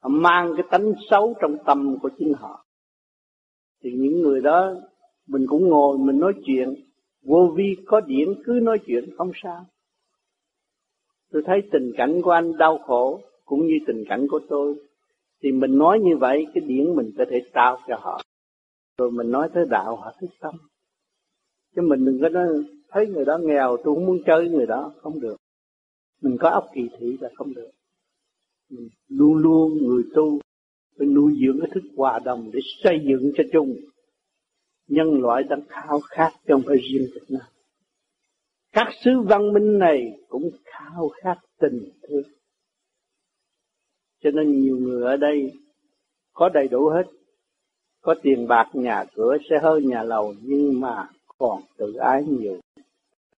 [0.00, 2.64] Họ mang cái tánh xấu trong tâm của chính họ.
[3.82, 4.74] Thì những người đó,
[5.26, 6.74] mình cũng ngồi, mình nói chuyện.
[7.22, 9.66] Vô vi có điển, cứ nói chuyện, không sao.
[11.32, 14.74] Tôi thấy tình cảnh của anh đau khổ cũng như tình cảnh của tôi,
[15.42, 18.22] thì mình nói như vậy, cái điển mình có thể trao cho họ.
[18.98, 20.54] Rồi mình nói tới đạo, họ thích tâm.
[21.76, 22.48] Chứ mình đừng có nói,
[22.88, 24.92] thấy người đó nghèo, tôi không muốn chơi người đó.
[25.02, 25.36] Không được.
[26.22, 27.70] Mình có óc kỳ thị là không được.
[28.70, 30.40] Mình luôn luôn người tu,
[30.98, 33.76] phải nuôi dưỡng cái thức hòa đồng để xây dựng cho chung.
[34.88, 37.46] Nhân loại đang khao khát trong phải riêng Việt Nam.
[38.72, 42.22] Các sứ văn minh này cũng khao khát tình thương
[44.22, 45.52] cho nên nhiều người ở đây
[46.32, 47.02] có đầy đủ hết.
[48.00, 51.08] Có tiền bạc, nhà cửa, xe hơi, nhà lầu, nhưng mà
[51.38, 52.60] còn tự ái nhiều.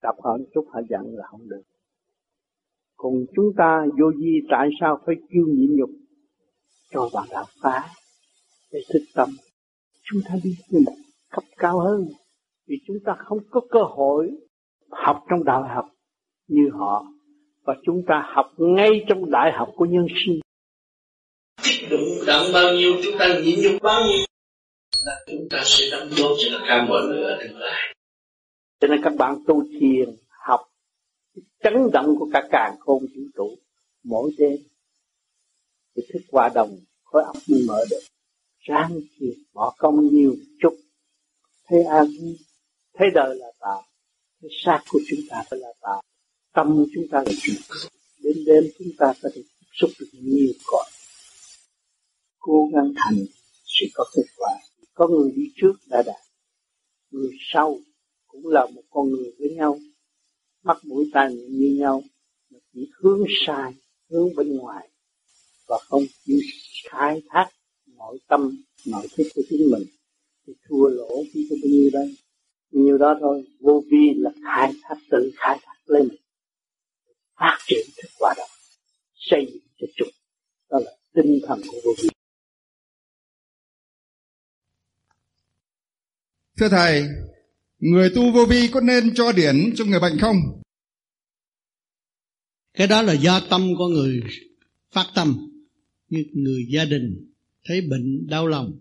[0.03, 1.63] Tập họ chút, họ giận là không được.
[2.97, 5.91] Còn chúng ta vô gì tại sao phải kêu nhịn nhục?
[6.91, 7.89] Cho bạn đạo phá
[8.73, 9.29] để thức tâm.
[10.03, 10.93] Chúng ta đi lên một
[11.31, 12.09] cấp cao hơn.
[12.67, 14.31] Vì chúng ta không có cơ hội
[14.91, 15.89] học trong đại học
[16.49, 17.07] như họ.
[17.65, 20.41] Và chúng ta học ngay trong đại học của nhân sinh
[21.91, 24.27] đụng động đặng bao nhiêu, chúng ta nhịn nhục bao nhiêu.
[25.05, 27.95] Là chúng ta sẽ đóng góp cho tất cả mọi người ở tương lai
[28.81, 30.61] cho nên các bạn tu thiền, học
[31.63, 33.57] chấn động của cả càng khôn vũ trụ
[34.05, 34.57] mỗi đêm
[35.97, 38.01] thì thức hòa đồng, khối óc mới mở được.
[38.59, 40.77] Ráng thiền, bỏ công nhiều chút.
[41.69, 42.07] Thấy an
[42.95, 43.83] thấy đời là tạo
[44.43, 46.03] cái xác của chúng ta phải là tạo
[46.53, 47.57] tâm chúng ta là chuyện
[48.23, 50.85] đến đêm chúng ta có thể tiếp xúc được nhiều cõi
[52.49, 53.17] cố gắng thành
[53.65, 54.51] sẽ có kết quả.
[54.95, 56.21] Có người đi trước đã đạt.
[57.11, 57.79] Người sau
[58.27, 59.79] cũng là một con người với nhau.
[60.63, 62.03] Mắt mũi tai miệng như nhau,
[62.51, 63.73] mà chỉ hướng sai,
[64.11, 64.89] hướng bên ngoài.
[65.69, 66.39] Và không chịu
[66.91, 67.49] khai thác
[67.87, 69.83] nội tâm nội thức của chính mình.
[70.47, 72.17] Thì thua lỗ chỉ có bao nhiêu đây?
[72.71, 73.45] Nhiều đó thôi.
[73.61, 76.09] Vô vi là khai thác, tự khai thác lên
[77.41, 78.45] phát triển thức quả đó,
[79.15, 80.09] xây dựng cho chúng.
[80.71, 82.09] Đó là tinh thần của vô vi.
[86.59, 87.09] Thưa Thầy,
[87.79, 90.37] người tu vô vi có nên cho điển cho người bệnh không?
[92.75, 94.21] Cái đó là do tâm của người
[94.93, 95.37] phát tâm.
[96.09, 97.33] Như người gia đình
[97.65, 98.79] thấy bệnh đau lòng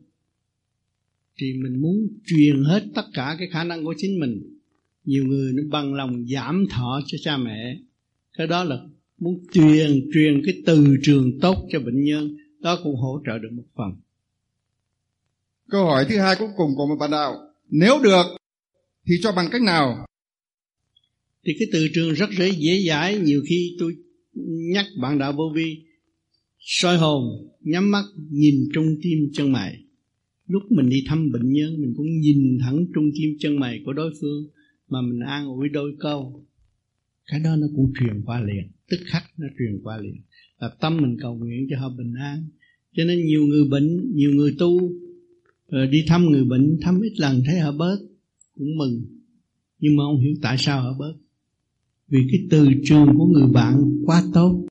[1.40, 4.60] thì mình muốn truyền hết tất cả cái khả năng của chính mình.
[5.04, 7.80] Nhiều người nó bằng lòng giảm thọ cho cha mẹ.
[8.38, 8.78] Cái đó là
[9.18, 12.38] muốn truyền truyền cái từ trường tốt cho bệnh nhân.
[12.60, 13.92] Đó cũng hỗ trợ được một phần.
[15.70, 18.26] Câu hỏi thứ hai cuối cùng của một bạn đạo nếu được,
[19.08, 20.06] thì cho bằng cách nào?
[21.46, 23.20] Thì cái từ trường rất dễ dễ giải.
[23.20, 23.96] Nhiều khi tôi
[24.74, 25.84] nhắc bạn đạo vô vi,
[26.60, 27.24] soi hồn,
[27.62, 29.84] nhắm mắt, nhìn trung tim chân mày.
[30.48, 33.94] Lúc mình đi thăm bệnh nhân, mình cũng nhìn thẳng trung tim chân mày của
[33.94, 34.48] đối phương
[34.90, 36.46] mà mình an ủi đôi câu.
[37.26, 40.22] Cái đó nó cũng truyền qua liền, tức khắc nó truyền qua liền.
[40.60, 42.44] Là tâm mình cầu nguyện cho họ bình an.
[42.96, 44.94] Cho nên nhiều người bệnh, nhiều người tu
[45.72, 47.98] rồi đi thăm người bệnh thăm ít lần thấy họ bớt
[48.58, 49.02] cũng mừng.
[49.80, 51.14] Nhưng mà không hiểu tại sao họ bớt.
[52.08, 53.76] Vì cái từ trường của người bạn
[54.06, 54.66] quá tốt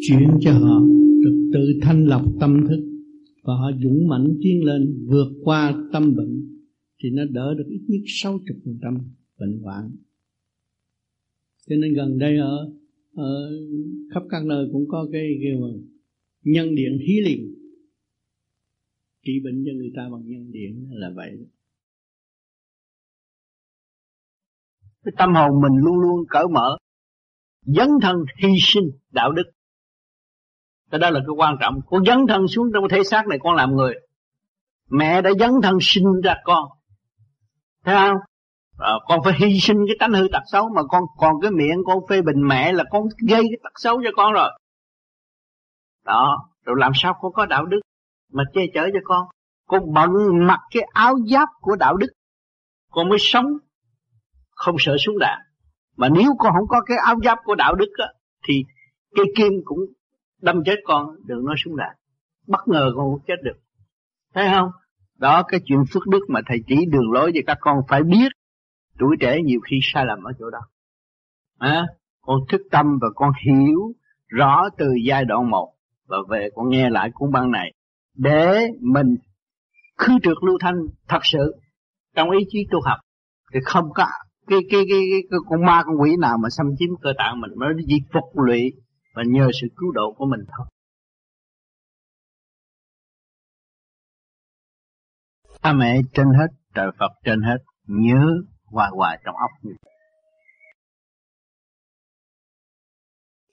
[0.00, 0.80] chuyển cho họ
[1.22, 2.88] được tự thanh lọc tâm thức.
[3.42, 6.58] Và họ dũng mãnh tiến lên vượt qua tâm bệnh
[7.02, 8.98] thì nó đỡ được ít nhất 60%
[9.38, 9.90] bệnh hoạn.
[11.68, 12.72] Cho nên gần đây ở,
[13.14, 13.50] ở
[14.14, 15.60] khắp các nơi cũng có cái kêu
[16.44, 17.54] nhân điện hí liền
[19.22, 21.30] trị bệnh cho người ta bằng nhân điện là vậy.
[25.04, 26.76] Cái tâm hồn mình luôn luôn cởi mở,
[27.62, 29.50] dấn thân hy sinh đạo đức.
[30.90, 31.80] Cái đó là cái quan trọng.
[31.86, 33.94] Con dấn thân xuống trong cái thể xác này con làm người.
[34.88, 36.68] Mẹ đã dấn thân sinh ra con.
[37.84, 38.16] Thấy không?
[38.78, 41.78] À, con phải hy sinh cái tánh hư tật xấu mà con còn cái miệng
[41.86, 44.50] con phê bình mẹ là con gây cái tật xấu cho con rồi.
[46.04, 47.80] Đó rồi làm sao con có đạo đức?
[48.32, 49.26] Mà che chở cho con.
[49.66, 50.10] Con bận
[50.46, 52.08] mặc cái áo giáp của đạo đức.
[52.90, 53.46] Con mới sống
[54.50, 55.38] không sợ xuống đạn.
[55.96, 58.06] Mà nếu con không có cái áo giáp của đạo đức á,
[58.48, 58.64] thì
[59.14, 59.78] cây kim cũng
[60.40, 61.96] đâm chết con đừng nói xuống đạn.
[62.46, 63.56] Bất ngờ con cũng chết được.
[64.34, 64.70] Thấy không?
[65.18, 68.28] Đó cái chuyện phước đức mà thầy chỉ đường lối cho các con phải biết
[68.98, 70.60] tuổi trẻ nhiều khi sai lầm ở chỗ đó.
[71.58, 71.86] À,
[72.20, 73.92] con thức tâm và con hiểu
[74.28, 75.74] rõ từ giai đoạn một.
[76.06, 77.72] Và về con nghe lại cuốn băng này
[78.14, 79.16] để mình
[79.98, 80.74] khư trượt lưu thanh
[81.08, 81.54] thật sự
[82.16, 82.98] trong ý chí tu học
[83.54, 84.06] thì không có
[84.46, 87.40] cái cái cái, cái, cái con ma con quỷ nào mà xâm chiếm cơ tạng
[87.40, 88.72] mình mới chỉ phục lụy
[89.14, 90.66] và nhờ sự cứu độ của mình thôi.
[95.62, 98.26] Cha mẹ trên hết, trời Phật trên hết, nhớ
[98.64, 99.72] hoài hoài trong óc như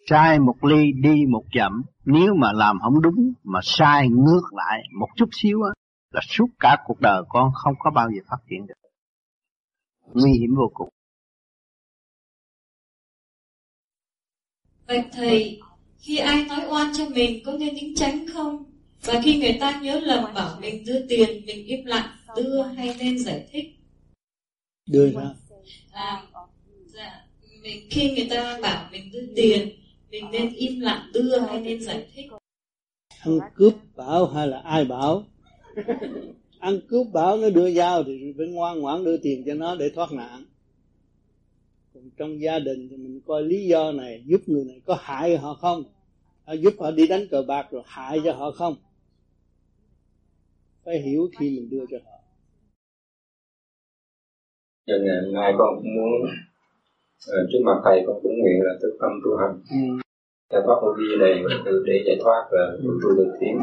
[0.10, 4.84] Sai một ly đi một chậm, nếu mà làm không đúng mà sai ngược lại
[5.00, 5.72] một chút xíu á,
[6.12, 8.74] là suốt cả cuộc đời con không có bao giờ phát triển được.
[10.14, 10.90] Nguy hiểm vô cùng.
[14.88, 15.62] Bạch Thầy,
[16.00, 18.70] khi ai nói oan cho mình có nên đính tránh không?
[19.02, 22.96] và khi người ta nhớ lầm bảo mình đưa tiền mình im lặng đưa hay
[23.00, 23.66] nên giải thích
[24.90, 25.22] đưa ra
[25.92, 26.24] à,
[26.86, 27.26] dạ,
[27.62, 29.70] mình khi người ta bảo mình đưa tiền
[30.12, 32.26] mình nên im lặng đưa hay nên giải thích?
[33.20, 35.24] Ăn cướp bảo hay là ai bảo?
[36.60, 39.90] Ăn cướp bảo nó đưa dao thì phải ngoan ngoãn đưa tiền cho nó để
[39.96, 40.46] thoát nạn.
[41.94, 45.38] Còn trong gia đình thì mình coi lý do này giúp người này có hại
[45.38, 45.84] họ không?
[46.46, 48.76] À, giúp họ đi đánh cờ bạc rồi hại cho họ không?
[50.86, 52.20] Phải hiểu khi mình đưa cho họ.
[54.88, 56.30] Cho nên ngày nay con cũng muốn
[57.28, 59.54] uh, trước mặt thầy con cũng nguyện là thức tâm tu hành.
[59.78, 59.84] Ừ.
[60.52, 61.34] giải thoát vô vi này
[61.88, 63.00] để giải thoát và ừ.
[63.02, 63.56] tu được tiến.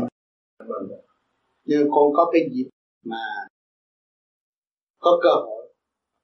[1.64, 2.68] Nhưng con có cái dịp
[3.04, 3.24] mà
[4.98, 5.72] có cơ hội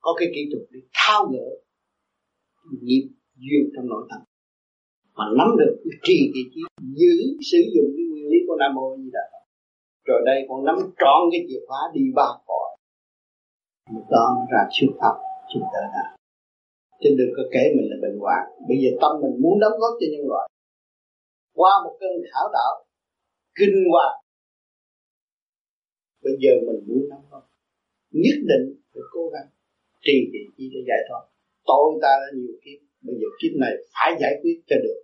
[0.00, 1.48] có cái kỹ thuật để thao gỡ
[2.82, 4.20] nghiệp duyên trong nội tâm
[5.14, 6.60] mà nắm được cái trì cái chi
[7.00, 7.14] giữ
[7.52, 9.26] sử dụng cái nguyên lý của nam mô như đà
[10.04, 12.76] rồi đây con nắm trọn cái chìa khóa đi ba cõi.
[13.90, 15.14] Một đó ra siêu pháp
[15.52, 16.16] chúng ta đã
[17.02, 18.42] chứ đừng có kể mình là bệnh hoạn.
[18.68, 20.46] Bây giờ tâm mình muốn đóng góp cho nhân loại.
[21.58, 22.74] Qua một cơn khảo đạo,
[23.58, 24.18] kinh hoàng.
[26.24, 27.44] Bây giờ mình muốn đóng góp.
[28.22, 29.48] Nhất định phải cố gắng
[30.04, 31.22] trì trì chi để giải thoát.
[31.70, 32.78] Tội ta đã nhiều kiếp.
[33.06, 35.00] Bây giờ kiếp này phải giải quyết cho được.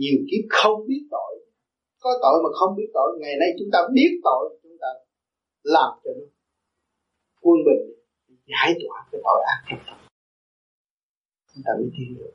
[0.00, 1.32] Nhiều kiếp không biết tội.
[2.02, 4.88] Có tội mà không biết tội, ngày nay chúng ta biết tội, chúng ta
[5.62, 6.24] làm cho nó
[7.42, 7.82] quân bình,
[8.28, 9.99] giải tỏa cái tội ác trong tâm
[11.60, 12.32] chúng ta mới được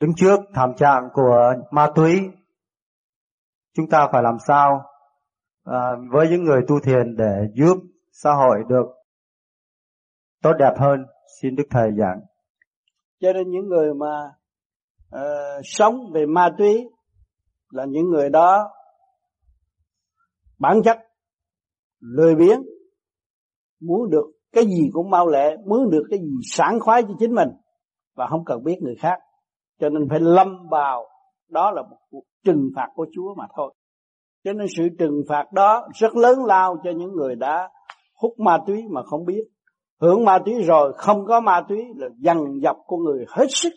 [0.00, 2.30] đứng trước thảm trạng của ma túy
[3.74, 4.84] chúng ta phải làm sao
[5.64, 5.78] à,
[6.10, 7.76] với những người tu thiền để giúp
[8.12, 8.86] xã hội được
[10.42, 11.06] tốt đẹp hơn?
[11.40, 12.20] Xin đức thầy giảng.
[13.20, 14.32] Cho nên những người mà
[15.16, 16.88] uh, sống về ma túy
[17.70, 18.70] là những người đó
[20.58, 20.98] bản chất
[22.00, 22.62] lười biếng
[23.80, 27.34] muốn được cái gì cũng mau lẹ muốn được cái gì sảng khoái cho chính
[27.34, 27.48] mình
[28.16, 29.18] và không cần biết người khác.
[29.80, 31.04] Cho nên phải lâm vào,
[31.48, 33.74] đó là một cuộc trừng phạt của Chúa mà thôi.
[34.44, 37.68] Cho nên sự trừng phạt đó rất lớn lao cho những người đã
[38.14, 39.44] hút ma túy mà không biết.
[40.00, 43.72] Hưởng ma túy rồi không có ma túy là dằn dập con người hết sức.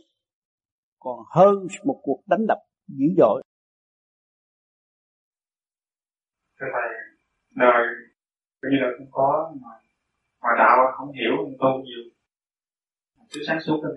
[1.00, 2.58] Còn hơn một cuộc đánh đập
[2.88, 3.44] dữ dội.
[6.60, 6.90] Thưa thầy,
[7.56, 7.88] đời
[8.62, 9.70] coi như là cũng có mà
[10.42, 12.04] mà đạo không hiểu, không tu nhiều.
[13.34, 13.96] Cứ sáng suốt thôi.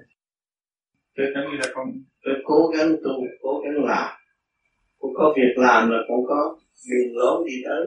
[1.17, 1.87] Tôi giống như là con
[2.25, 3.11] tôi cố gắng tu,
[3.43, 4.17] cố gắng làm.
[4.99, 6.59] Cũng có việc làm là cũng có
[6.91, 7.87] đường lối đi tới.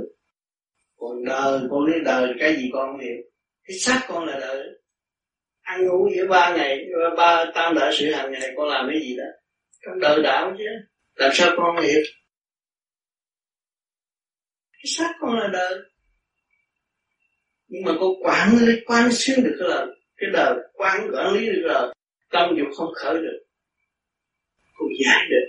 [0.97, 3.17] Còn đời, con lấy đời cái gì con không hiểu.
[3.63, 4.67] Cái xác con là đời.
[5.61, 6.85] Ăn ngủ giữa ba ngày,
[7.17, 9.23] ba tam đại sự hàng ngày, con làm cái gì đó?
[9.85, 10.63] Trong đời đạo chứ.
[11.15, 12.01] Làm sao con hiểu?
[14.71, 15.73] Cái xác con là đời
[17.67, 19.87] nhưng mà con quản lý quan xuyên được cái lời
[20.17, 21.93] cái đời quán quản lý được lời
[22.31, 23.39] tâm dục không khởi được.
[24.73, 25.47] Con giải được.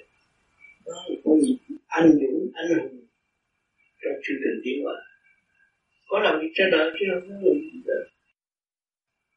[0.86, 1.34] Đó là con
[1.86, 3.06] anh dũng, anh hùng.
[4.02, 4.94] Trong chương trình tiến hóa
[6.08, 8.04] có làm việc cho đời chứ không có làm gì đời.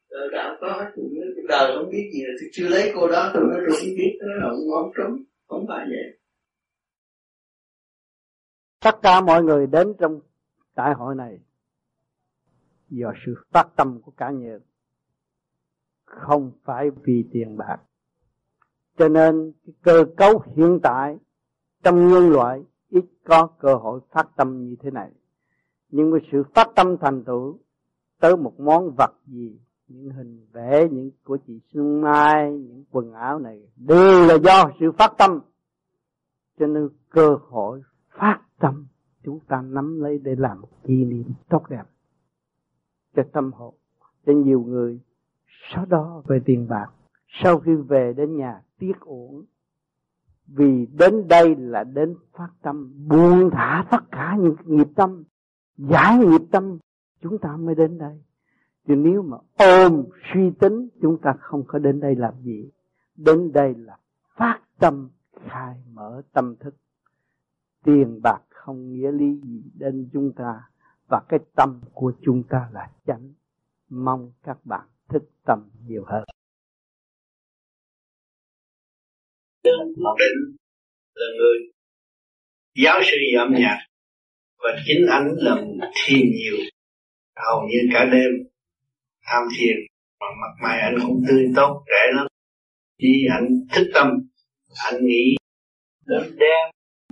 [0.09, 0.91] Đời đạo có hết
[1.35, 4.17] cái đời không biết gì là tôi chưa lấy cô đó tôi nó rồi biết,
[4.19, 6.19] nó là ngon trống, không phải vậy.
[8.79, 10.19] Tất cả mọi người đến trong
[10.75, 11.39] đại hội này
[12.91, 14.57] do sự phát tâm của cả nhà
[16.05, 17.77] không phải vì tiền bạc.
[18.97, 21.17] Cho nên cái cơ cấu hiện tại
[21.83, 25.11] trong nhân loại ít có cơ hội phát tâm như thế này.
[25.89, 27.59] Nhưng với sự phát tâm thành tựu
[28.19, 33.13] tới một món vật gì, những hình vẽ, những của chị Xuân Mai, những quần
[33.13, 35.39] áo này, đều là do sự phát tâm.
[36.59, 38.87] Cho nên cơ hội phát tâm,
[39.23, 41.83] chúng ta nắm lấy để làm một kỷ niệm tốt đẹp
[43.15, 43.73] cho tâm hồn,
[44.25, 44.99] cho nhiều người.
[45.73, 46.87] Sau đó về tiền bạc.
[47.43, 49.45] Sau khi về đến nhà tiếc uổng,
[50.47, 55.23] vì đến đây là đến phát tâm, buông thả tất cả những nghiệp tâm,
[55.77, 56.77] giải nghiệp tâm,
[57.21, 58.21] chúng ta mới đến đây.
[58.87, 62.69] Chứ nếu mà ôm suy tính, chúng ta không có đến đây làm gì.
[63.15, 63.97] Đến đây là
[64.35, 65.09] phát tâm,
[65.47, 66.75] khai mở tâm thức.
[67.83, 70.69] Tiền bạc không nghĩa lý gì đến chúng ta
[71.11, 73.33] và cái tâm của chúng ta là chánh.
[73.89, 76.23] Mong các bạn thức tâm nhiều hơn.
[79.97, 80.57] Ngọc Định
[81.13, 81.57] là người
[82.75, 83.77] giáo sư âm nhạc
[84.57, 85.55] và chính anh là
[86.05, 86.57] thiền nhiều.
[87.35, 88.31] Hầu như cả đêm,
[89.25, 89.77] tham thiền,
[90.19, 92.27] mà mặt mày anh cũng tươi tốt trẻ lắm.
[92.97, 94.07] Khi anh thức tâm,
[94.85, 95.35] anh nghĩ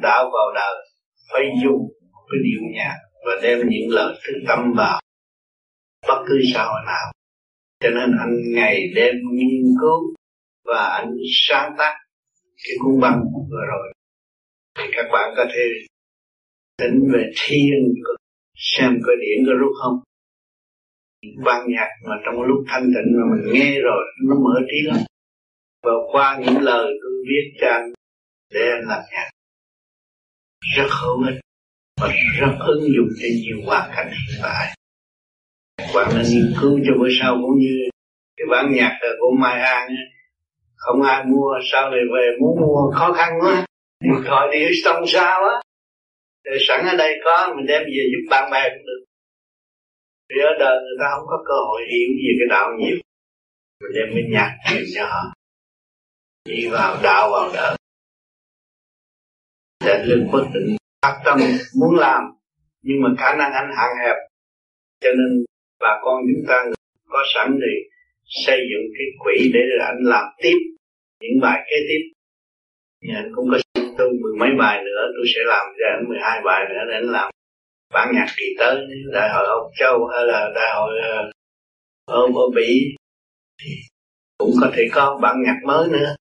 [0.01, 0.89] đạo vào đời,
[1.31, 1.81] phải dùng
[2.13, 5.01] cái điệu nhạc và đem những lời thức tâm vào.
[6.07, 7.13] Bất cứ xã hội nào.
[7.79, 10.13] Cho nên anh ngày đêm nghiên cứu
[10.65, 11.15] và anh
[11.47, 11.93] sáng tác
[12.63, 13.21] cái cuốn băng
[13.51, 13.93] vừa rồi.
[14.77, 15.63] Thì các bạn có thể
[16.77, 17.93] tính về thiên
[18.55, 19.99] xem có điển có rút không?
[21.45, 24.97] Ban nhạc mà trong lúc thanh tịnh mà mình nghe rồi, nó mở trí lắm.
[25.83, 27.93] Và qua những lời tôi viết cho anh
[28.53, 29.29] để anh làm nhạc
[30.77, 31.39] rất hữu ích
[32.01, 32.07] và
[32.39, 34.75] rất ứng dụng cho nhiều hoàn cảnh hiện tại
[35.95, 37.89] bạn nên nghiên cứu cho bữa sau cũng như
[38.37, 39.89] cái bản nhạc của Mai An
[40.79, 42.91] không ai mua sau này về muốn mua?
[42.91, 43.65] Khó khăn quá.
[44.03, 45.55] Mình gọi đi, xong sao á?
[46.43, 49.05] Rồi sẵn ở đây có, mình đem về giúp bạn bè cũng được.
[50.29, 52.97] Vì ở đời người ta không có cơ hội hiểu về cái đạo nhiều.
[53.81, 55.33] Mình đem cái nhạc truyền cho họ.
[56.45, 57.77] Đi vào đạo, vào đời.
[59.85, 61.37] Để lương bất định phát tâm
[61.79, 62.23] muốn làm
[62.81, 64.15] nhưng mà khả năng anh hạn hẹp.
[65.01, 65.45] Cho nên
[65.79, 66.65] bà con chúng ta
[67.09, 67.89] có sẵn thì
[68.25, 70.57] xây dựng cái quỹ để anh làm tiếp
[71.21, 72.03] những bài kế tiếp.
[73.01, 73.57] Thì anh cũng có
[73.97, 77.11] tôi mười mấy bài nữa tôi sẽ làm cho anh 12 bài nữa để anh
[77.11, 77.31] làm.
[77.93, 78.77] Bản nhạc kỳ tới
[79.13, 81.31] đại hội Âu Châu hay là đại hội ở,
[82.05, 82.95] ở Mỹ
[83.61, 83.71] thì
[84.37, 86.15] cũng có thể có bản nhạc mới nữa.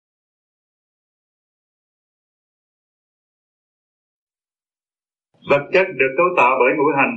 [5.50, 7.14] Vật chất được cấu tạo bởi ngũ hành.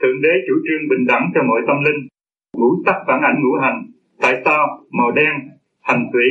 [0.00, 2.00] Thượng đế chủ trương bình đẳng cho mọi tâm linh.
[2.56, 3.78] Ngũ sắc phản ảnh ngũ hành.
[4.22, 4.62] Tại sao?
[4.90, 5.34] Màu đen,
[5.80, 6.28] hành thủy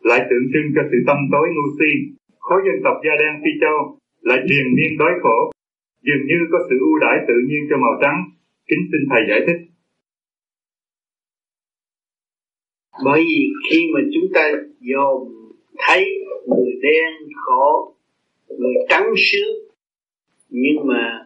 [0.00, 1.90] lại tượng trưng cho sự tâm tối ngu si.
[2.38, 5.38] Khối dân tộc da đen phi châu lại triền miên đói khổ.
[6.06, 8.18] Dường như có sự ưu đãi tự nhiên cho màu trắng.
[8.68, 9.60] Kính xin thầy giải thích.
[13.04, 13.40] Bởi vì
[13.70, 14.42] khi mà chúng ta
[14.80, 15.32] dồn
[15.78, 16.04] thấy
[16.46, 17.94] người đen, khổ,
[18.48, 19.65] người trắng sướng
[20.48, 21.24] nhưng mà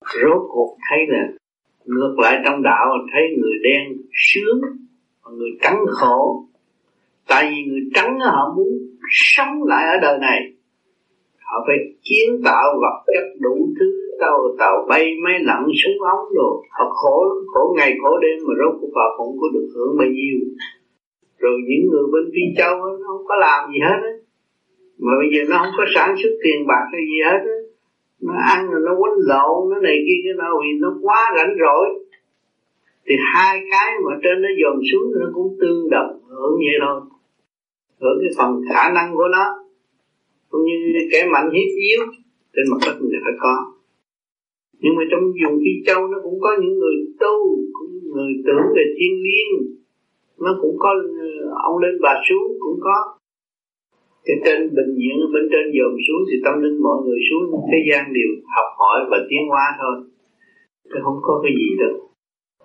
[0.00, 1.28] rốt cuộc thấy là
[1.84, 4.60] ngược lại trong đạo thấy người đen sướng
[5.24, 6.44] và người trắng khổ.
[7.28, 8.68] Tại vì người trắng họ muốn
[9.10, 10.40] sống lại ở đời này.
[11.44, 13.86] Họ phải kiến tạo vật chất đủ thứ,
[14.20, 18.54] tàu tàu bay, máy lặn, súng ống rồi họ khổ khổ ngày, khổ đêm mà
[18.60, 20.36] rốt cuộc họ không có được hưởng bao nhiêu.
[21.38, 24.14] Rồi những người bên phi châu nó không có làm gì hết á.
[24.98, 27.55] Mà bây giờ nó không có sản xuất tiền bạc hay gì hết á
[28.26, 31.52] nó ăn rồi nó quấn lộn, nó này kia, cái nào vì nó quá rảnh
[31.62, 31.88] rỗi.
[33.06, 37.00] Thì hai cái mà trên nó dồn xuống nó cũng tương đồng, hưởng vậy thôi.
[38.00, 39.44] Hưởng cái phần khả năng của nó,
[40.50, 40.76] cũng như
[41.12, 42.00] kẻ mạnh hiếp yếu
[42.54, 43.54] trên mặt đất mình phải có.
[44.80, 47.36] Nhưng mà trong vùng phi châu nó cũng có những người tu,
[47.72, 49.76] cũng người tưởng về thiên liêng.
[50.38, 51.28] Nó cũng có ờ,
[51.64, 53.15] ông lên bà xuống cũng có
[54.26, 57.78] cái trên bình diện bên trên dồn xuống thì tâm linh mọi người xuống thế
[57.88, 59.94] gian đều học hỏi và tiến hóa thôi
[60.90, 61.94] chứ không có cái gì đâu.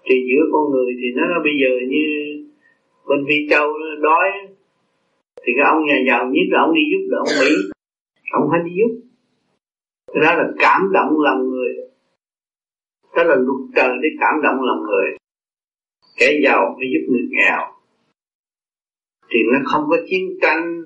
[0.06, 2.06] Thì giữa con người thì nó bây giờ như
[3.08, 4.30] bên vi châu nó đói,
[5.44, 7.52] thì cái ông nhà giàu nhất là ông đi giúp đỡ ông mỹ.
[8.32, 8.92] Ông phải đi giúp.
[10.14, 11.74] Cái đó là cảm động lòng người.
[13.16, 15.18] Đó là luật trời để cảm động lòng người.
[16.18, 17.62] Kẻ giàu phải giúp người nghèo.
[19.30, 20.84] Thì nó không có chiến tranh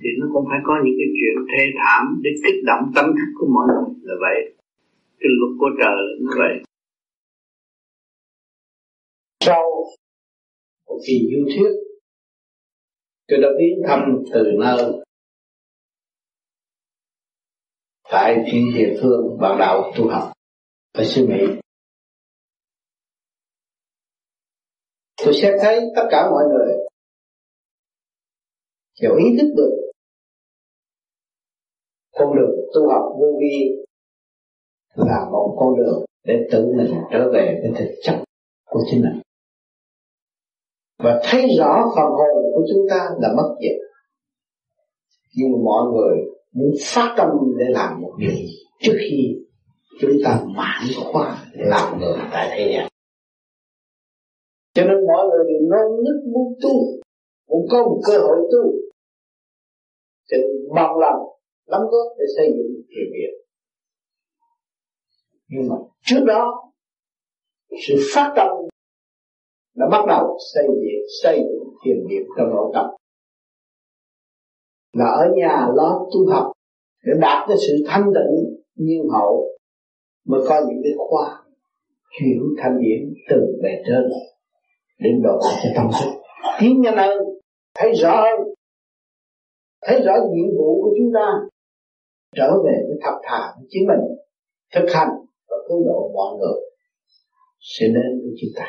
[0.00, 3.30] thì nó cũng phải có những cái chuyện thê thảm để kích động tâm thức
[3.38, 3.94] của mọi người.
[4.02, 4.38] Là vậy.
[5.20, 6.54] Cái luật của trời là như vậy.
[9.40, 9.62] Sau
[10.86, 11.72] một kỳ du thuyết,
[13.28, 14.00] tôi đã viếng thăm
[14.32, 15.02] từ nơi
[18.10, 20.32] tại thiên địa phương bạn đạo tu học
[20.92, 21.44] ở xứ Mỹ.
[25.24, 26.76] Tôi sẽ thấy tất cả mọi người
[29.00, 29.89] đều ý thức được
[32.12, 33.84] con đường tu học vô vi
[34.94, 38.14] là một con đường để tự mình trở về với thực chất
[38.70, 39.22] của chính mình.
[40.98, 43.80] Và thấy rõ phần hồn của chúng ta là mất diệt.
[45.36, 46.16] Nhưng mà mọi người
[46.52, 47.28] muốn phát tâm
[47.58, 48.30] để làm một điều
[48.80, 49.38] trước khi
[50.00, 52.88] chúng ta mãn khoa làm người tại thế gian.
[54.74, 56.70] Cho nên mọi người đều nôn nức muốn tu
[57.48, 58.72] muốn có một cơ hội tu.
[60.28, 61.29] Cho nên bằng lòng
[61.66, 63.40] đóng góp để xây dựng thiền viện
[65.50, 66.72] nhưng mà trước đó,
[67.88, 68.48] sự phát tâm
[69.76, 72.86] đã bắt đầu xây dựng xây dựng thiền viện trong nội tâm.
[74.92, 76.52] Là ở nhà lo tu học
[77.04, 79.58] để đạt tới sự thanh tịnh nhiên hậu
[80.26, 81.42] mới có những cái khoa
[82.20, 84.10] hiểu thanh điển từ bề trên
[84.98, 86.10] đến độ cho tâm thức.
[86.60, 87.18] Tiến nhanh hơn
[87.74, 88.54] thấy rõ hơn.
[89.82, 91.49] Thấy rõ nhiệm vụ của chúng ta
[92.36, 94.00] trở về với thật thà với chính mình,
[94.74, 95.08] thực hành
[95.48, 96.60] và cứu độ mọi người.
[97.60, 98.66] Sẽ đến với chúng ta.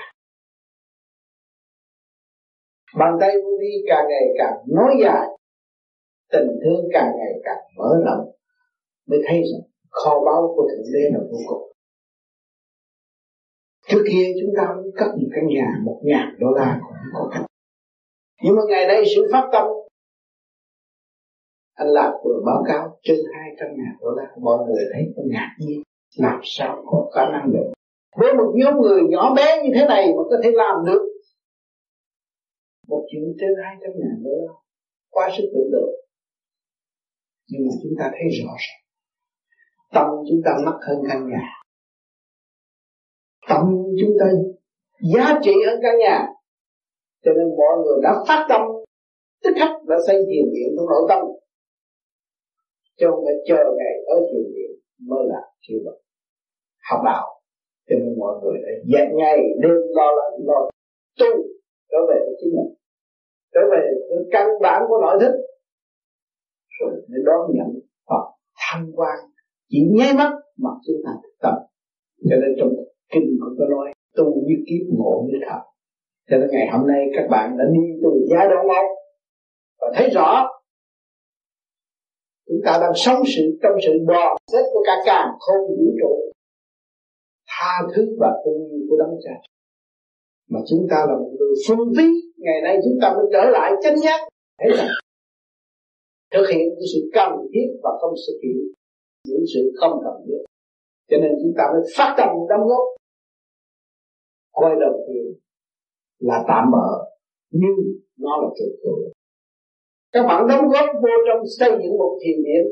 [3.00, 5.28] Bàn tay vô vi càng ngày càng nói dài,
[6.32, 8.32] tình thương càng ngày càng mở rộng,
[9.08, 11.72] mới thấy rằng kho báu của thượng đế là vô cùng.
[13.88, 17.30] Trước kia chúng ta cũng cất một căn nhà, một ngàn đô la cũng có.
[17.34, 17.46] Cách
[18.44, 19.66] nhưng mà ngày nay sự phát tâm
[21.82, 24.24] anh lạc vừa báo cáo trên hai trăm ngàn đô la.
[24.42, 25.82] Mọi người thấy có ngạc nhiên.
[26.18, 27.68] Làm sao có khả năng được?
[28.18, 31.02] Với một nhóm người nhỏ bé như thế này mà có thể làm được
[32.88, 34.54] một chuyện trên hai trăm ngàn đô la?
[35.10, 35.94] Quá sức tưởng tượng.
[37.50, 38.82] Nhưng mà chúng ta thấy rõ ràng,
[39.94, 41.46] tâm chúng ta mắc hơn căn nhà.
[43.50, 43.62] Tâm
[44.02, 44.26] chúng ta
[45.14, 46.28] giá trị hơn căn nhà.
[47.24, 48.62] Cho nên mọi người đã phát tâm
[49.44, 51.41] tức khắc đã xây thiền viện trong nội tâm
[53.02, 54.72] chứ không phải chờ ngày tới thiền viện
[55.10, 56.02] mới là kêu bằng
[56.90, 57.26] học đạo.
[57.88, 60.60] Cho nên mọi người đã dạy ngày đêm lo lắng, lo
[61.20, 61.32] tu,
[61.92, 62.72] trở về với chính mình.
[63.54, 65.34] Trở về với căn bản của nội thức.
[66.80, 67.70] Rồi mới đón nhận
[68.10, 68.26] hoặc
[68.62, 69.18] tham quan.
[69.70, 71.56] Chỉ nháy mắt mà chúng ta thực tập
[72.30, 72.70] cho nên trong
[73.14, 75.62] kinh cũng có nói, tu như kiếp ngộ như thật.
[76.30, 78.84] Cho nên ngày hôm nay các bạn đã đi từ giai đoạn lâu
[79.80, 80.48] và thấy rõ
[82.62, 86.32] chúng ta đang sống sự, trong sự bò xét của cả càng không vũ trụ.
[87.48, 89.36] Tha thứ và thương yêu của đấng cha.
[90.50, 92.08] Mà chúng ta là một người phương phí
[92.38, 94.20] ngày nay chúng ta mới trở lại chân giác
[94.60, 94.88] thế là
[96.34, 98.58] thực hiện những sự cần thiết và không thực hiện
[99.28, 100.42] những sự không cần thiết.
[101.10, 102.84] Cho nên chúng ta mới phát tâm đóng góp.
[104.52, 105.26] Coi đầu tiên
[106.20, 106.90] là tạm bỡ
[107.52, 107.78] nhưng
[108.18, 109.21] nó là trụ cột
[110.12, 112.66] các bạn đóng góp vô trong xây dựng một thiền điện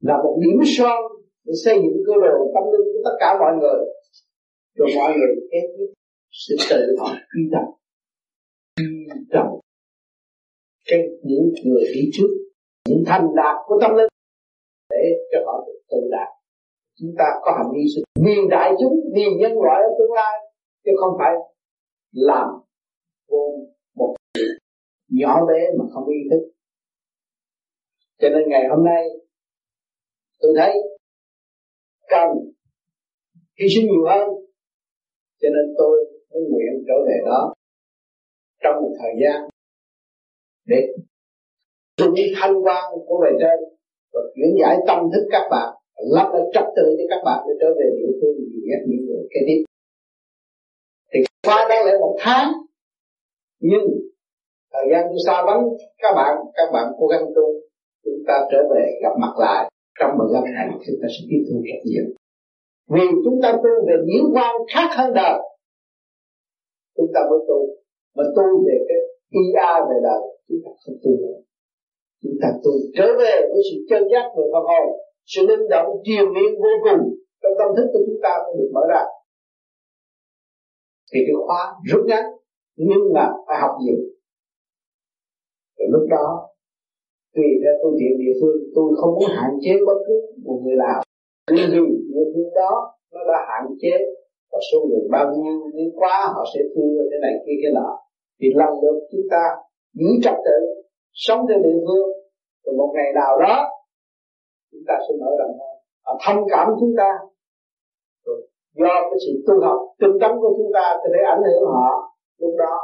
[0.00, 1.02] là một điểm son
[1.44, 3.80] để xây dựng cơ đồ tâm linh của tất cả mọi người.
[4.74, 5.90] Rồi mọi người kết thúc
[6.30, 7.64] sẽ tự họ quy tâm
[8.76, 8.86] quy
[9.32, 9.46] tâm
[10.84, 12.28] cái những người đi trước,
[12.88, 14.08] những thành đạt của tâm linh,
[14.90, 16.28] để cho họ được tự đạt.
[17.00, 20.38] Chúng ta có hành vi sự vì đại chúng vì nhân loại ở tương lai,
[20.84, 21.34] chứ không phải
[22.12, 22.48] làm
[23.28, 23.58] vô
[23.96, 24.14] một
[25.12, 26.42] nhỏ bé mà không ý thức.
[28.18, 29.04] Cho nên ngày hôm nay,
[30.40, 30.74] tôi thấy
[32.08, 32.28] cần
[33.60, 34.28] hy sinh nhiều hơn.
[35.40, 35.96] Cho nên tôi
[36.30, 37.54] mới nguyện trở về đó
[38.62, 39.48] trong một thời gian
[40.66, 40.88] để
[41.96, 43.58] chuẩn thanh quan của bề trên
[44.12, 45.74] và chuyển giải tâm thức các bạn
[46.10, 49.06] lắp lại trật tự cho các bạn để trở về địa phương gì nhất những
[49.06, 49.64] người kế tiếp.
[51.12, 52.52] Thì qua đó lại một tháng,
[53.60, 53.82] nhưng
[54.72, 55.62] thời gian tôi xa vắng,
[56.02, 57.46] các bạn các bạn cố gắng tu.
[58.04, 59.70] Chúng ta trở về gặp mặt lại
[60.00, 62.06] trong một năm này chúng ta sẽ tiếp thu rất nhiều
[62.92, 65.38] vì chúng ta tu về diễn quan khác hơn đời,
[66.96, 67.58] chúng ta mới tu.
[68.16, 69.00] Mà tu về cái
[69.30, 71.38] ia về đời, chúng ta không tu nữa.
[72.22, 74.86] Chúng ta tu trở về với sự chân giác về phật hồn
[75.26, 77.02] sự linh động triều miên vô cùng
[77.42, 79.02] trong tâm thức của chúng ta mới được mở ra.
[81.12, 82.24] Thì cái khóa rút ngắn,
[82.76, 83.96] nhưng mà phải học nhiều
[85.82, 86.28] rồi lúc đó,
[87.34, 90.76] tùy theo phương tiện địa phương, tôi không muốn hạn chế bất cứ một người
[90.84, 91.00] nào.
[91.54, 91.82] Nhưng vì
[92.12, 92.72] địa phương đó
[93.14, 93.94] nó đã hạn chế
[94.52, 97.90] và số người bao nhiêu nếu quá, họ sẽ thương thế này, kia cái nọ.
[98.38, 99.42] Thì lần lượt chúng ta
[99.98, 100.58] giữ trật tự,
[101.12, 102.08] sống theo địa phương.
[102.64, 103.56] Rồi một ngày nào đó,
[104.72, 105.72] chúng ta sẽ mở rộng hơn
[106.04, 107.10] họ thông cảm chúng ta.
[108.26, 108.38] Rồi
[108.74, 111.90] do cái sự tu học, tinh tấn của chúng ta có thể ảnh hưởng họ.
[112.38, 112.74] Lúc đó,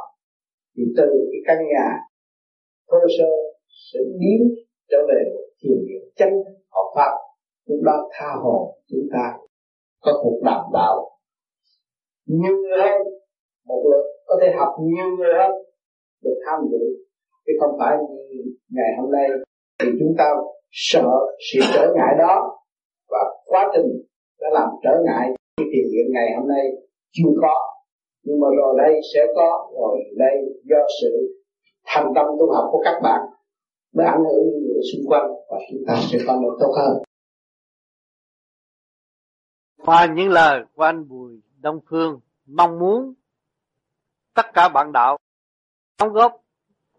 [0.76, 1.86] thì từ cái căn nhà
[2.88, 3.30] thô sơ
[3.92, 4.40] sẽ biến
[4.90, 6.28] trở về một thiền viện chân
[6.70, 7.12] học pháp.
[7.66, 9.38] Lúc đó tha hồ chúng ta
[10.00, 11.10] có cuộc đảm bảo
[12.26, 13.00] nhiều người hơn,
[13.66, 15.52] một lượt có thể học nhiều người hơn,
[16.24, 16.84] được tham dự.
[17.46, 19.28] Chứ không phải như ngày hôm nay
[19.80, 20.24] thì chúng ta
[20.70, 21.08] sợ
[21.52, 22.58] sự trở ngại đó
[23.10, 23.88] và quá trình
[24.40, 26.64] đã làm trở ngại cái thiền viện ngày hôm nay
[27.12, 27.54] chưa có.
[28.24, 31.37] Nhưng mà rồi đây sẽ có, rồi đây do sự
[31.88, 33.20] thành tâm tu học của các bạn
[33.92, 37.02] mới ảnh hưởng những người xung quanh, và chúng ta sẽ có một tốt hơn.
[39.76, 43.14] Qua những lời của anh Bùi Đông Phương, mong muốn
[44.34, 45.18] tất cả bạn đạo
[45.98, 46.42] đóng góp,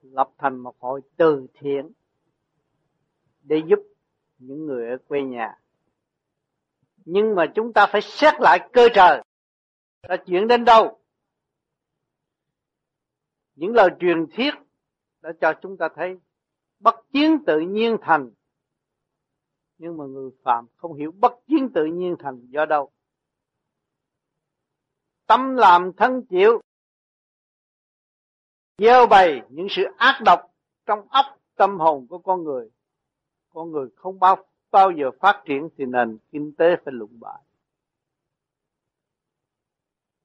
[0.01, 1.91] lập thành một hội từ thiện
[3.41, 3.79] để giúp
[4.37, 5.59] những người ở quê nhà.
[7.05, 9.21] Nhưng mà chúng ta phải xét lại cơ trời,
[10.07, 10.99] là chuyện đến đâu?
[13.55, 14.53] Những lời truyền thuyết
[15.21, 16.17] đã cho chúng ta thấy
[16.79, 18.31] bất chiến tự nhiên thành.
[19.77, 22.91] Nhưng mà người phạm không hiểu bất chiến tự nhiên thành do đâu.
[25.27, 26.61] Tâm làm thân chịu,
[28.77, 30.39] gieo bày những sự ác độc
[30.85, 31.25] trong óc
[31.55, 32.69] tâm hồn của con người.
[33.49, 37.41] Con người không bao bao giờ phát triển thì nền kinh tế phải lụng bại.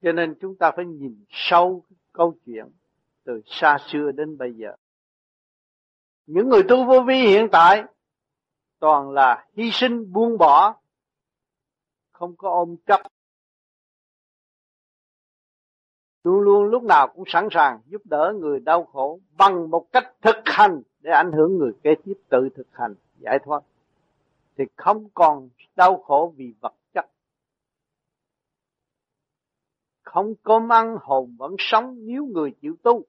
[0.02, 2.66] Cho nên chúng ta phải nhìn sâu câu chuyện
[3.24, 4.76] từ xa xưa đến bây giờ
[6.26, 7.84] những người tu vô vi hiện tại
[8.78, 10.74] toàn là hy sinh, buông bỏ,
[12.12, 13.00] không có ôm chấp.
[16.24, 20.12] Luôn luôn lúc nào cũng sẵn sàng giúp đỡ người đau khổ bằng một cách
[20.20, 23.62] thực hành để ảnh hưởng người kế tiếp tự thực hành, giải thoát.
[24.58, 27.06] Thì không còn đau khổ vì vật chất.
[30.02, 33.02] Không cơm ăn hồn vẫn sống nếu người chịu tu.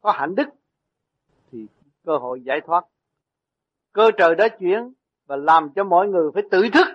[0.00, 0.48] Có hạnh đức
[2.04, 2.84] cơ hội giải thoát.
[3.92, 4.92] Cơ trời đã chuyển
[5.26, 6.86] và làm cho mọi người phải tự thức.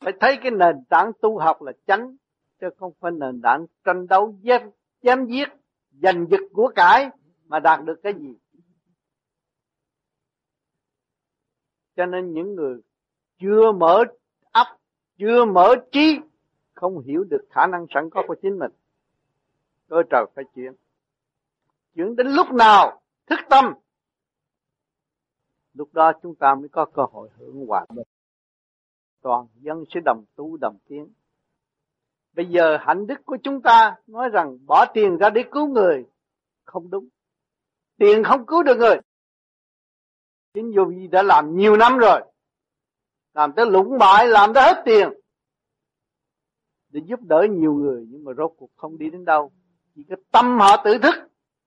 [0.00, 2.16] Phải thấy cái nền tảng tu học là chánh,
[2.60, 4.62] chứ không phải nền tảng tranh đấu giết
[5.02, 5.48] chém giết,
[5.90, 7.10] giành giật của cải
[7.46, 8.34] mà đạt được cái gì.
[11.96, 12.80] Cho nên những người
[13.38, 14.04] chưa mở
[14.52, 14.66] ấp
[15.18, 16.20] chưa mở trí,
[16.74, 18.70] không hiểu được khả năng sẵn có của chính mình,
[19.88, 20.72] cơ trời phải chuyển.
[21.94, 23.74] Chuyển đến lúc nào thức tâm.
[25.72, 28.06] Lúc đó chúng ta mới có cơ hội hưởng hòa bình.
[29.22, 31.12] Toàn dân sẽ đồng tu, đồng tiến.
[32.32, 36.06] Bây giờ hạnh đức của chúng ta nói rằng bỏ tiền ra để cứu người.
[36.64, 37.08] Không đúng.
[37.98, 38.96] Tiền không cứu được người.
[40.54, 42.20] Chính dù gì đã làm nhiều năm rồi.
[43.34, 45.08] Làm tới lũng bại làm tới hết tiền.
[46.88, 49.52] Để giúp đỡ nhiều người, nhưng mà rốt cuộc không đi đến đâu.
[49.94, 51.14] Chỉ cái tâm họ tự thức,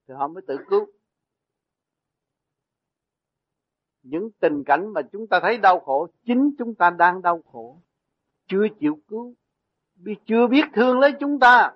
[0.08, 0.86] thì họ mới tự cứu.
[4.10, 7.82] Những tình cảnh mà chúng ta thấy đau khổ, chính chúng ta đang đau khổ.
[8.48, 9.36] Chưa chịu cứu
[10.26, 11.74] chưa biết thương lấy chúng ta.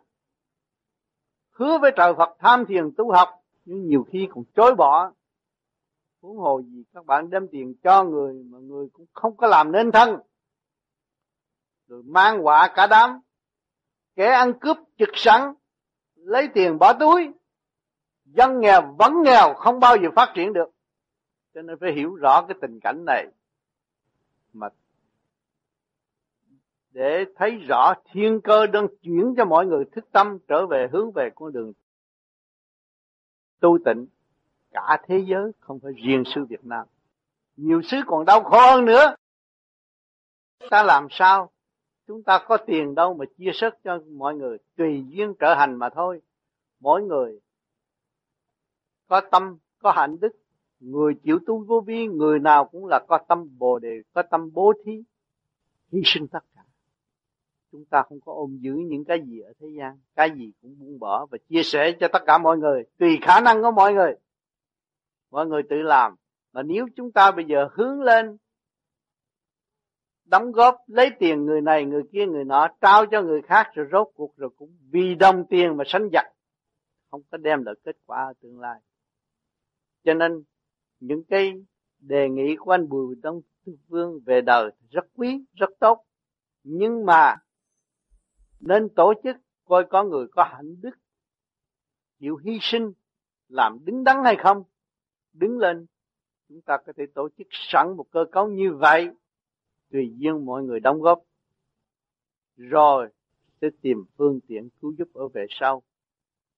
[1.52, 3.30] Hứa với trời Phật tham thiền tu học,
[3.66, 5.12] nhưng nhiều khi còn chối bỏ.
[6.22, 9.72] Huống hồ gì các bạn đem tiền cho người mà người cũng không có làm
[9.72, 10.20] nên thân.
[11.88, 13.20] Rồi mang họa cả đám,
[14.16, 15.54] kẻ ăn cướp trực sẵn,
[16.16, 17.32] lấy tiền bỏ túi.
[18.26, 20.70] Dân nghèo vẫn nghèo, không bao giờ phát triển được
[21.54, 23.28] cho nên phải hiểu rõ cái tình cảnh này.
[24.54, 24.70] Mà
[26.92, 31.12] để thấy rõ thiên cơ đang chuyển cho mọi người thức tâm trở về hướng
[31.12, 31.74] về con đường
[33.60, 34.08] tu tịnh,
[34.72, 36.88] cả thế giới không phải riêng sư Việt Nam.
[37.58, 39.16] Nhiều xứ còn đau khổ hơn nữa.
[40.70, 41.52] Ta làm sao?
[42.08, 45.76] Chúng ta có tiền đâu mà chia sớt cho mọi người, tùy duyên trở hành
[45.76, 46.22] mà thôi.
[46.80, 47.40] Mỗi người
[49.08, 50.41] có tâm, có hạnh đức
[50.82, 54.50] người chịu tu vô vi, người nào cũng là có tâm bồ đề, có tâm
[54.54, 55.04] bố thí,
[55.92, 56.62] hy sinh tất cả.
[57.72, 60.80] Chúng ta không có ôm giữ những cái gì ở thế gian, cái gì cũng
[60.80, 63.94] buông bỏ và chia sẻ cho tất cả mọi người, tùy khả năng của mọi
[63.94, 64.16] người.
[65.32, 66.16] Mọi người tự làm.
[66.54, 68.38] Mà nếu chúng ta bây giờ hướng lên,
[70.26, 73.88] đóng góp, lấy tiền người này, người kia, người nọ, trao cho người khác rồi
[73.92, 76.26] rốt cuộc rồi cũng vì đồng tiền mà sánh giặc,
[77.12, 78.80] không có đem lại kết quả ở tương lai.
[80.04, 80.44] Cho nên
[81.02, 81.54] những cái
[82.00, 83.42] đề nghị của anh Bùi Đông
[83.88, 86.06] Vương về đời rất quý, rất tốt.
[86.64, 87.36] Nhưng mà
[88.60, 90.98] nên tổ chức coi có người có hạnh đức,
[92.20, 92.92] chịu hy sinh,
[93.50, 94.64] làm đứng đắn hay không?
[95.34, 95.86] Đứng lên,
[96.50, 99.10] chúng ta có thể tổ chức sẵn một cơ cấu như vậy.
[99.92, 101.24] Tùy duyên mọi người đóng góp.
[102.58, 103.10] Rồi
[103.62, 105.84] sẽ tìm phương tiện cứu giúp ở về sau.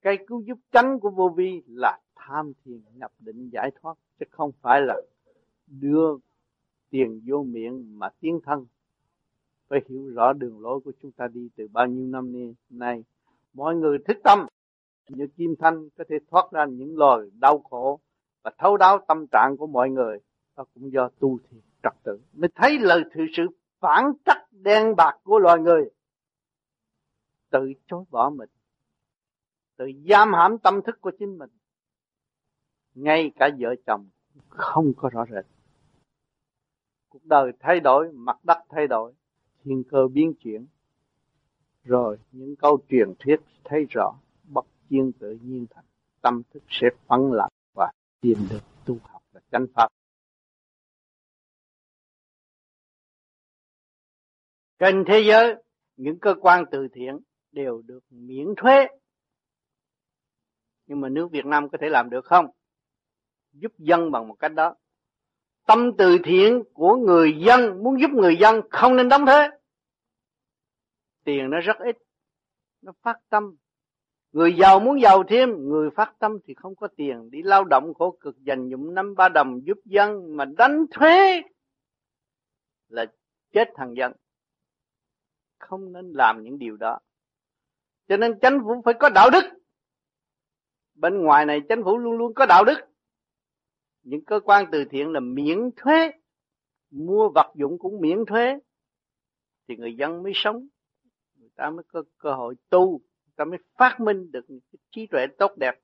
[0.02, 4.26] Cái cứu giúp tránh của vô vi là tham thiền nhập định giải thoát chứ
[4.32, 5.02] không phải là
[5.68, 6.18] đưa
[6.90, 8.66] tiền vô miệng mà tiến thân.
[9.68, 13.04] Phải hiểu rõ đường lối của chúng ta đi từ bao nhiêu năm nay.
[13.54, 14.48] Mọi người thức tâm.
[15.10, 18.00] Như kim thanh có thể thoát ra những lời đau khổ
[18.44, 20.20] và thấu đáo tâm trạng của mọi người.
[20.58, 22.20] Đó cũng do tu thiền trật tự.
[22.34, 23.44] Mới thấy lời thực sự
[23.80, 25.90] phản trắc đen bạc của loài người.
[27.50, 28.50] Tự chối bỏ mình.
[29.76, 31.50] Tự giam hãm tâm thức của chính mình
[32.96, 34.10] ngay cả vợ chồng
[34.50, 35.46] không có rõ rệt.
[37.10, 39.14] Cuộc đời thay đổi, mặt đất thay đổi,
[39.64, 40.66] thiên cơ biến chuyển.
[41.84, 45.86] Rồi những câu truyền thuyết thấy rõ bất chiên tự nhiên thành.
[46.22, 47.92] Tâm thức sẽ phấn lặng và
[48.22, 49.88] tìm được tu học và chánh pháp.
[54.80, 55.56] Trên thế giới,
[55.98, 57.20] những cơ quan từ thiện
[57.52, 58.88] đều được miễn thuế.
[60.88, 62.46] Nhưng mà nước Việt Nam có thể làm được không?
[63.54, 64.76] Giúp dân bằng một cách đó.
[65.66, 69.50] Tâm từ thiện của người dân, muốn giúp người dân không nên đóng thuế
[71.24, 71.98] tiền nó rất ít,
[72.82, 73.56] nó phát tâm.
[74.32, 77.30] Người giàu muốn giàu thêm, người phát tâm thì không có tiền.
[77.32, 81.42] Đi lao động khổ cực, dành dụng năm ba đồng giúp dân mà đánh thuế
[82.88, 83.06] là
[83.52, 84.14] chết thằng dân.
[85.60, 87.00] Không nên làm những điều đó.
[88.08, 89.44] Cho nên chính phủ phải có đạo đức.
[90.96, 92.78] Bên ngoài này chính phủ luôn luôn có đạo đức
[94.04, 96.12] những cơ quan từ thiện là miễn thuế.
[96.92, 98.60] Mua vật dụng cũng miễn thuế.
[99.68, 100.68] Thì người dân mới sống.
[101.36, 102.90] Người ta mới có cơ hội tu.
[103.26, 104.60] Người ta mới phát minh được những
[104.92, 105.76] trí tuệ tốt đẹp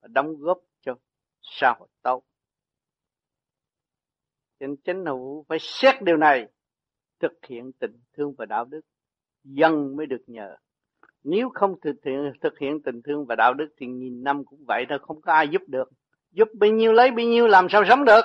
[0.00, 0.94] và đóng góp cho
[1.40, 2.24] xã hội tốt.
[4.60, 6.46] Nên chính phủ phải xét điều này,
[7.20, 8.80] thực hiện tình thương và đạo đức.
[9.44, 10.56] Dân mới được nhờ.
[11.22, 14.64] Nếu không thực hiện thực hiện tình thương và đạo đức thì nghìn năm cũng
[14.66, 15.90] vậy thôi, không có ai giúp được
[16.34, 18.22] giúp bao nhiêu lấy bao nhiêu, làm sao sống được?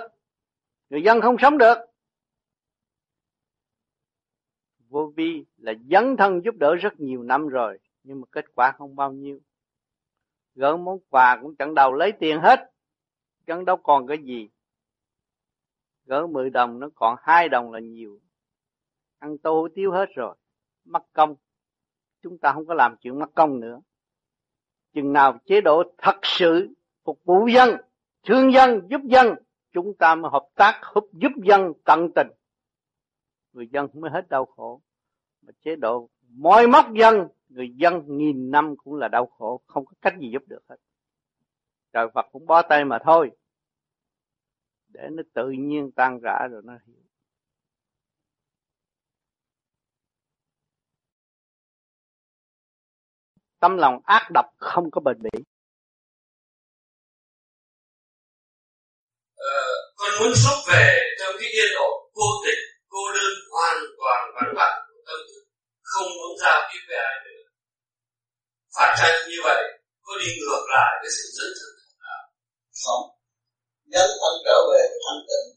[0.90, 1.78] Người dân không sống được.
[4.90, 8.72] Vô vi là dấn thân giúp đỡ rất nhiều năm rồi, nhưng mà kết quả
[8.78, 9.40] không bao nhiêu.
[10.56, 12.72] Gỡ món quà cũng chẳng đầu lấy tiền hết,
[13.48, 14.50] chẳng đâu còn cái gì.
[16.06, 18.20] Gỡ 10 đồng nó còn hai đồng là nhiều.
[19.20, 20.36] Ăn tô hủ tiếu hết rồi
[20.86, 21.36] mất công.
[22.22, 23.82] Chúng ta không có làm chuyện mất công nữa.
[24.94, 26.74] Chừng nào chế độ thật sự
[27.04, 27.70] phục vụ dân
[28.24, 29.28] thương dân giúp dân,
[29.72, 30.82] chúng ta mới hợp tác
[31.14, 32.28] giúp dân tận tình.
[33.54, 34.82] Người dân mới hết đau khổ.
[35.42, 39.86] Mà chế độ moi móc dân, người dân nghìn năm cũng là đau khổ, không
[39.86, 40.76] có cách gì giúp được hết.
[41.94, 43.32] Trời Phật cũng bó tay mà thôi.
[44.88, 46.96] Để nó tự nhiên tan rã rồi nó hiểu.
[53.60, 55.44] Tâm lòng ác độc không có bền bỉ.
[59.40, 59.56] Ờ,
[59.98, 60.88] con muốn xuất về
[61.20, 62.62] trong cái điên độ vô tịch
[62.94, 65.44] cô đơn hoàn toàn vắng vặt của tâm thức
[65.92, 67.44] không muốn giao tiếp với ai nữa.
[68.76, 69.62] Phải chăng như vậy
[70.06, 71.74] có đi ngược lại với sự dẫn thân
[72.06, 72.24] nào?
[72.84, 73.04] Không.
[73.94, 75.48] Nhấn thân trở về với thanh tịnh.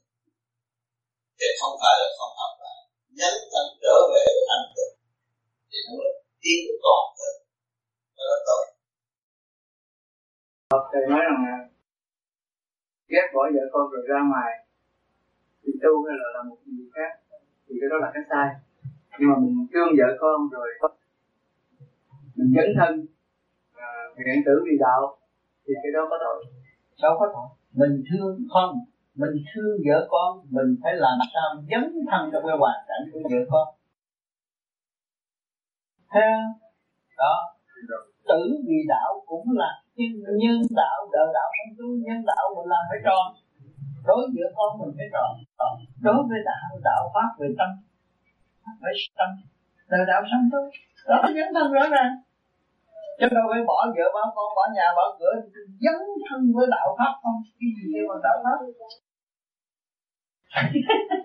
[1.39, 2.79] Thì không phải là không học lại.
[3.19, 4.95] Nhấn thân trở về với thanh tịnh.
[5.71, 7.35] Thì nó mới tiến được toàn thân.
[8.19, 8.63] Đó tốt
[10.93, 11.57] thầy nói rằng là
[13.13, 14.53] ghét bỏ vợ con rồi ra ngoài
[15.63, 17.13] thì tu hay là làm một gì khác
[17.67, 18.49] thì cái đó là cái sai.
[19.19, 20.69] Nhưng mà mình thương vợ con rồi
[22.37, 23.07] mình dấn thân
[23.75, 25.19] à, nguyện tử vì đạo
[25.65, 26.45] thì cái đó có tội.
[27.03, 27.49] Đâu có tội.
[27.81, 28.73] Mình thương không
[29.15, 33.21] mình thương vợ con mình phải làm sao dấn thân trong cái hoàn cảnh của
[33.31, 33.69] vợ con.
[36.15, 36.39] Theo
[37.19, 37.52] đó
[38.33, 39.71] tử, vì đạo cũng là
[40.43, 43.27] nhân đạo đời đạo sanh tu, nhân đạo mình làm phải tròn.
[44.09, 45.31] Đối giữa con mình phải tròn
[46.07, 47.71] đối với đạo đạo pháp về tâm.
[48.83, 49.31] Phải tâm.
[49.93, 50.63] Đời đạo sanh tu.
[51.09, 52.13] Đó là dấn thân rõ ràng.
[53.19, 55.35] Chứ đâu phải bỏ vợ bỏ con, bỏ nhà, bỏ cửa,
[55.85, 57.39] dấn thân với đạo pháp không?
[57.59, 58.59] Cái gì kêu bằng đạo pháp?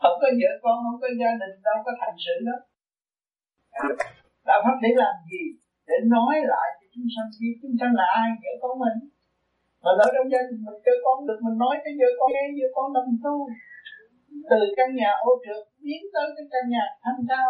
[0.00, 2.56] Không có vợ con, không có gia đình, đâu có thành sự đó.
[4.48, 5.42] Đạo pháp để làm gì?
[5.90, 8.98] Để nói lại cho chúng sanh biết chúng sanh là ai vợ con mình.
[9.82, 12.66] Mà lỡ trong gia mình cho con được, mình nói cho vợ con nghe vợ
[12.76, 13.36] con đồng tu.
[14.50, 17.48] Từ căn nhà ô trượt biến tới cái căn nhà thanh cao.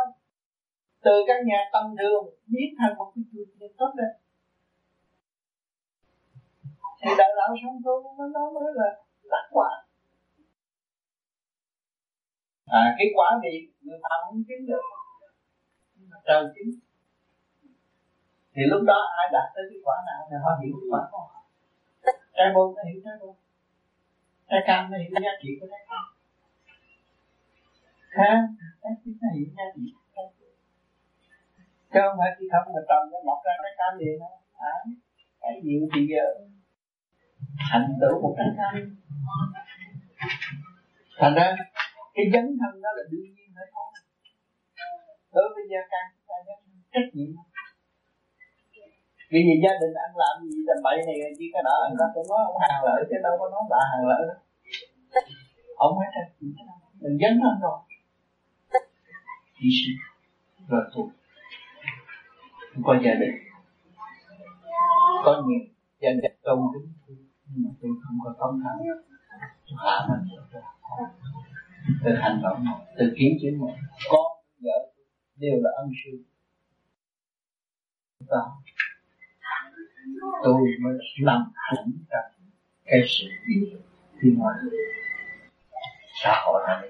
[1.06, 4.14] Từ căn nhà tầm thường biến thành một cái chùa chiền tốt đẹp.
[7.00, 8.88] Thì đại đạo song tu, nó nó mới là
[9.32, 9.70] đắc quả.
[12.66, 14.84] À cái quả vị người ta không kiếm được
[16.26, 16.68] trời kiếm
[18.54, 21.44] thì lúc đó ai đạt tới cái quả nào thì họ hiểu quả của họ.
[22.36, 23.36] Trái bông nó hiểu trái bông
[24.48, 26.04] trái cam nó hiểu giá trị của trái cam.
[28.16, 28.30] Khá
[28.82, 29.94] trái chín nó hiểu giá trị
[31.92, 34.34] chứ không phải khi không mà trồng nó mọc ra trái cam liền đâu.
[34.72, 34.74] À,
[35.40, 36.26] cái gì thì giờ
[37.70, 38.74] thành tựu một trái cam.
[41.20, 41.56] Thành ra
[42.14, 43.84] cái dấn thân đó là đương nhiên phải có.
[45.32, 46.58] Đối với gia can chúng ta dấn
[46.92, 47.30] trách nhiệm
[49.30, 52.06] vì gì gia đình anh làm gì tầm bậy này chi cái đó anh ta
[52.14, 54.22] cũng nói ông hàng lợi, chứ đâu có nói bà hàng lợi
[55.76, 56.30] ông hết trách
[57.00, 57.78] mình dấn thân rồi.
[59.60, 59.96] Hy sinh
[60.68, 61.10] rồi tu
[62.74, 63.34] không có gia đình.
[65.24, 65.60] Có nhiều.
[66.00, 66.92] Gia đình tôn kính.
[67.46, 68.78] Nhưng mà tôi không có tấm thẳng
[69.66, 70.38] tôi hạ mình
[72.04, 72.64] từ hành động
[72.98, 73.74] từ kiến chính một
[74.10, 74.26] con,
[74.60, 74.92] vợ
[75.36, 76.24] đều là ân sư.
[78.28, 78.36] Ta
[80.44, 82.18] tôi mới làm hẳn ra
[82.84, 83.26] cái sự
[84.20, 84.54] thiên hòa
[86.22, 86.82] xã hội là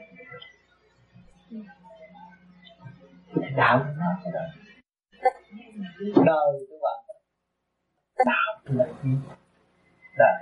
[3.34, 4.48] cái đạo nó cái đời.
[6.26, 7.16] Đời các bạn.
[8.26, 9.10] Đạo là gì
[10.16, 10.40] là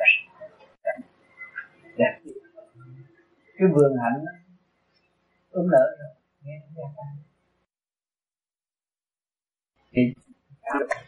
[1.97, 2.21] đẹp.
[3.59, 4.25] Cái vườn hạnh
[5.51, 6.15] ấm nở rồi.
[6.43, 6.85] Nghe nghe.
[9.93, 10.15] Thì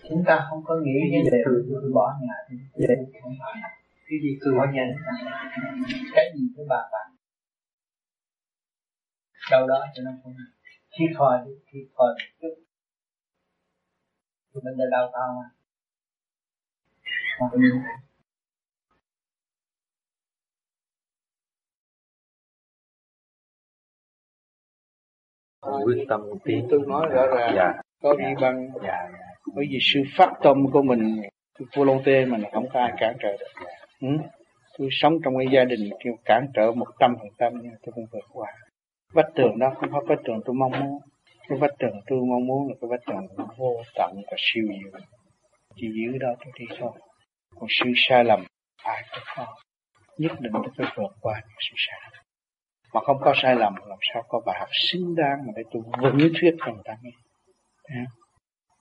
[0.09, 0.99] chúng ta không có nghĩ
[1.32, 2.87] về từ bỏ nhà thì
[3.23, 3.55] không phải
[4.09, 4.85] cái gì từ bỏ nhà
[6.15, 7.11] cái gì cái bà bạn
[9.51, 10.35] đâu đó cho nó không
[10.99, 11.39] thiệt thòi
[11.73, 12.15] thiệt thòi
[14.53, 15.51] chút mình đã đau tao mà.
[25.85, 27.53] Quyết tâm tiến tôi nói rõ ràng.
[27.57, 27.73] Dạ.
[28.03, 28.24] có dạ.
[28.28, 28.69] đi băng.
[28.82, 31.22] Dạ bởi vì sự phát tâm của mình
[31.77, 33.64] vô lông tê mình không có ai cản trở được.
[34.01, 34.09] Ừ?
[34.78, 37.93] tôi sống trong cái gia đình kêu cản trở một trăm phần trăm nhưng tôi
[37.94, 38.52] không vượt qua.
[39.12, 41.01] Vách tường đó không phải vách tường tôi mong muốn.
[41.48, 45.01] Cái vách tường tôi mong muốn là cái vách tường vô tận và siêu diệu
[45.77, 46.93] chỉ giữ đó tôi đi thôi.
[47.55, 48.44] Còn sự sai lầm,
[48.85, 49.47] ai cũng có.
[50.18, 52.01] Nhất định tôi phải vượt qua những sự sai.
[52.12, 52.22] Lầm
[52.94, 55.82] mà không có sai lầm, làm sao có bài học xứng đáng mà để tôi
[56.02, 57.10] vững thuyết cho người ta nghe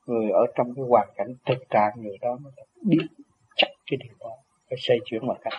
[0.09, 2.53] người ở trong cái hoàn cảnh thực trạng người đó mới
[2.85, 3.07] biết
[3.55, 4.29] chắc cái điều đó
[4.69, 5.53] phải xây chuyển mọi cách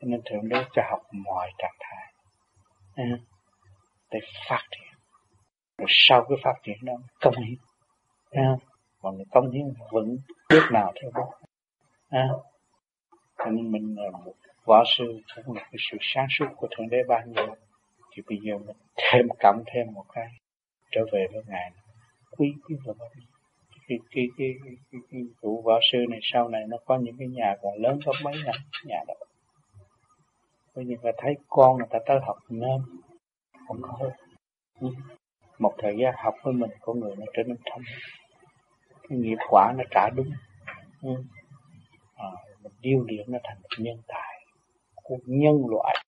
[0.00, 2.12] cho nên thượng đế cho học mọi trạng thái
[2.94, 3.18] à,
[4.10, 4.18] để
[4.48, 4.98] phát triển.
[5.78, 7.58] Rồi sau cái phát triển đó công hiến
[8.30, 8.56] à,
[9.02, 10.16] mà mình công hiến vững
[10.50, 11.10] bước nào theo
[12.08, 12.28] à,
[13.38, 14.32] cho nên mình là một
[14.64, 17.54] võ sư cũng là cái sự sáng suốt của thượng đế ban cho
[18.12, 20.26] thì bây giờ mình thêm cộng thêm một cái
[20.90, 21.70] trở về với ngài
[22.30, 23.29] quý quý và bao nhiêu
[23.90, 27.28] cái cái cái cái, cái, cụ võ sư này sau này nó có những cái
[27.28, 28.54] nhà còn lớn gấp mấy năm
[28.84, 29.14] nhà đó.
[30.74, 32.80] Bây giờ ta thấy con người ta tới học nên
[33.68, 34.10] không có
[35.58, 37.82] một thời gian học với mình con người nó trở nên thông.
[39.08, 40.30] Cái nghiệp quả nó trả đúng.
[41.02, 41.10] Ừ.
[42.14, 42.28] À,
[42.62, 44.46] mình điêu luyện nó thành một nhân tài
[44.94, 46.04] của nhân loại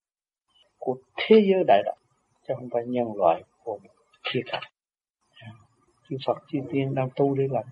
[0.79, 1.97] của thế giới đại đạo
[2.49, 3.91] chứ không phải nhân loại của một
[4.25, 4.41] khía
[6.13, 7.65] chư Phật chư Tiên đang tu để làm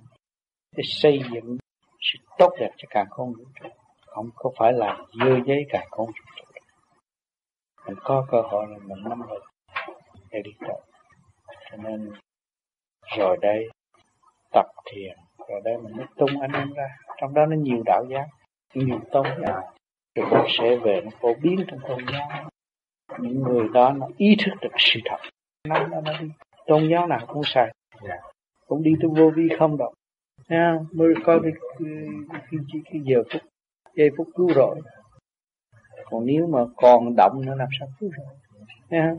[0.77, 1.57] để xây dựng
[2.01, 3.69] sự tốt đẹp cho cả con vũ trụ
[4.07, 6.45] không có phải là dơ giấy cả con vũ trụ
[7.87, 9.45] mình có cơ hội là mình nắm được
[10.31, 10.81] để đi tới
[11.71, 12.13] cho nên
[13.17, 13.69] rồi đây
[14.53, 15.17] tập thiền
[15.51, 16.97] rồi đây mình mới tung anh em ra.
[17.21, 18.27] Trong đó nó nhiều đạo giáo
[18.75, 19.73] nhiều tôn giáo.
[20.15, 22.51] Rồi nó sẽ về nó phổ biến trong tôn giáo.
[23.19, 25.17] Những người đó nó ý thức được sự thật.
[25.69, 26.29] Nó nó, nó đi.
[26.67, 27.73] Tôn giáo nào cũng sai
[28.09, 28.21] yeah.
[28.67, 29.95] cũng đi tới vô vi không đâu
[30.49, 31.89] nha mới có cái cái,
[32.29, 33.43] cái, cái, cái giờ phút
[33.97, 34.81] giây phút cứu rồi
[36.05, 38.27] còn nếu mà còn động nữa làm sao cứu rồi
[38.91, 39.15] nha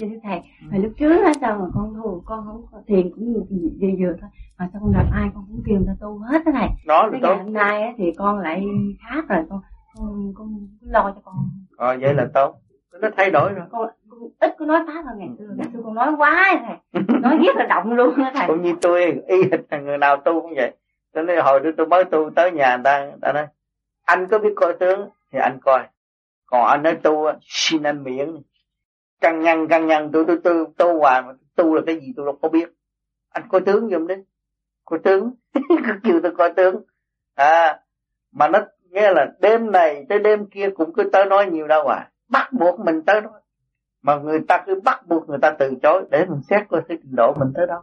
[0.00, 0.40] thưa thầy
[0.70, 4.16] mà lúc trước á sao mà con tu con không có thiền cũng vừa vừa
[4.20, 4.30] thôi.
[4.58, 7.08] Mà sao con gặp ai con cũng kêu người ta tu hết thế này đó
[7.12, 8.64] cái ngày hôm nay á, thì con lại
[9.08, 9.60] khác rồi con
[9.94, 11.34] con, con lo cho con.
[11.76, 12.54] Ờ vậy là tốt
[13.02, 13.66] nó thay đổi rồi.
[13.70, 15.44] Con, con ít có nói pháp hơn ngày xưa.
[15.56, 18.46] Ngày xưa con nói quá thầy nói rất là động luôn á thầy.
[18.46, 20.72] Cũng như tôi y hệt người nào tu cũng vậy.
[21.14, 23.46] Cho nên hồi đó tôi mới tu tới nhà người ta người ta nói
[24.04, 25.08] anh có biết coi tướng?
[25.32, 25.82] Thì anh coi.
[26.46, 28.36] Còn anh nói tu xin anh miễn.
[29.20, 32.26] Căng nhăn căng nhăn tôi tôi tôi tu hoài mà tu là cái gì tôi
[32.26, 32.72] đâu có biết.
[33.30, 34.14] Anh coi tướng giùm đi.
[34.84, 35.34] Coi tướng.
[35.54, 36.82] Cứ kêu tôi coi tướng.
[37.34, 37.78] À
[38.32, 38.58] mà nó
[38.90, 42.52] nghe là đêm này tới đêm kia cũng cứ tới nói nhiều đâu à bắt
[42.52, 43.40] buộc mình tới nói
[44.02, 46.98] mà người ta cứ bắt buộc người ta từ chối để mình xét coi cái
[47.02, 47.82] trình độ mình tới đâu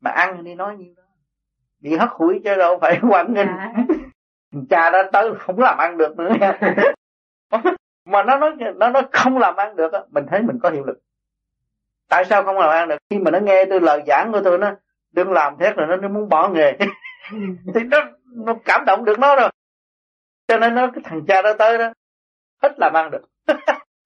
[0.00, 1.02] mà ăn đi nói nhiều đó.
[1.80, 3.48] Bị hất hủi chứ đâu phải quăng nghênh.
[3.48, 3.74] À.
[4.70, 6.32] cha đó tới không làm ăn được nữa
[8.04, 10.98] mà nó nói nó nói không làm ăn được mình thấy mình có hiệu lực.
[12.08, 12.96] Tại sao không làm ăn được?
[13.10, 14.72] Khi mà nó nghe tôi lời giảng của tôi nó
[15.12, 16.78] đừng làm thế rồi nó, nó muốn bỏ nghề.
[17.74, 17.98] Thì nó
[18.34, 19.50] nó cảm động được nó rồi.
[20.48, 21.92] Cho nên nó cái thằng cha đó tới đó
[22.62, 23.22] hết làm ăn được.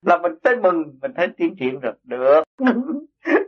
[0.01, 1.93] Là mình tới mừng, mình thấy tiến triển rồi.
[2.03, 2.43] Được.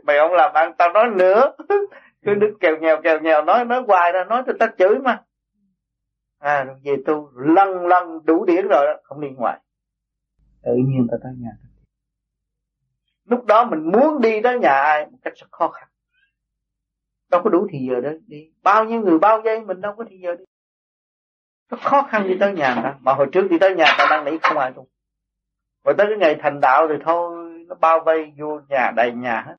[0.04, 1.52] Mày không làm ăn, tao nói nữa.
[2.22, 5.22] Cứ đứng kèo nhèo kèo nhèo, nói nói hoài ra nói cho ta chửi mà.
[6.38, 9.60] À về tu lần lần đủ điển rồi đó, không đi ngoài.
[10.62, 11.50] Tự nhiên ta tới nhà
[13.24, 15.88] lúc đó mình muốn đi tới nhà ai một cách rất khó khăn.
[17.30, 18.50] Đâu có đủ thì giờ đó đi.
[18.62, 20.44] Bao nhiêu người, bao giây, mình đâu có thì giờ đi.
[21.70, 22.94] Nó khó khăn đi tới nhà ta.
[23.00, 24.86] Mà hồi trước đi tới nhà ta đang nghĩ không ai tu
[25.84, 29.44] và tới cái ngày thành đạo thì thôi, nó bao vây vô nhà, đầy nhà
[29.46, 29.56] hết.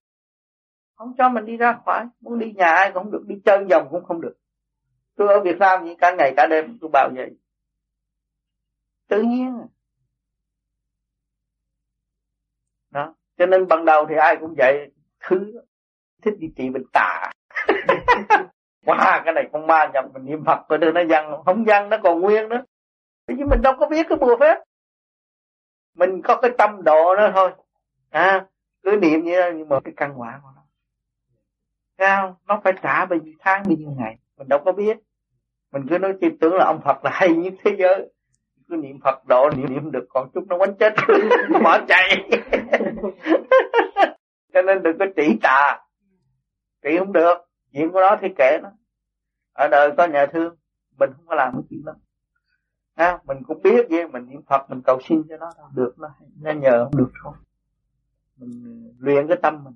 [0.95, 2.05] Không cho mình đi ra khỏi.
[2.21, 4.33] Muốn đi nhà ai cũng không được, đi chân vòng cũng không được.
[5.15, 7.29] Tôi ở Việt Nam như cả ngày cả đêm tôi bảo vậy.
[9.07, 9.67] Tự nhiên.
[12.91, 13.15] Đó.
[13.37, 14.91] Cho nên ban đầu thì ai cũng vậy.
[15.19, 15.53] Thứ
[16.21, 17.31] thích đi trị bệnh tà.
[18.85, 21.41] Wow cái này con ma nhập mình niệm phật, rồi đưa nó văn.
[21.45, 22.63] Không văn, nó còn nguyên nữa.
[23.27, 24.55] Bởi vì mình đâu có biết cái bùa phép
[25.95, 27.51] mình có cái tâm độ đó thôi.
[28.09, 28.45] À
[28.85, 30.61] cứ niệm như đó, nhưng mà cái căn quả của nó.
[31.97, 32.37] Sao?
[32.47, 34.17] Nó phải trả bao nhiêu tháng, bao nhiêu ngày?
[34.37, 34.97] Mình đâu có biết.
[35.71, 38.13] Mình cứ nói chỉ tưởng là ông Phật là hay nhất thế giới.
[38.69, 40.93] Cứ niệm Phật độ, niệm niệm được còn chút nó quánh chết.
[41.63, 42.29] Bỏ chạy.
[44.53, 45.79] Cho nên đừng có chỉ tà.
[46.83, 47.37] Trị không được.
[47.73, 48.69] Chuyện của nó thì kệ nó.
[49.53, 50.55] Ở đời có nhà thương,
[50.99, 51.93] mình không có làm cái chuyện đó
[52.95, 55.69] à, mình cũng biết vậy mình niệm Phật mình cầu xin cho nó thôi.
[55.73, 57.33] Được nó nó nhờ không được thôi.
[58.37, 59.73] Mình uh, luyện cái tâm mình.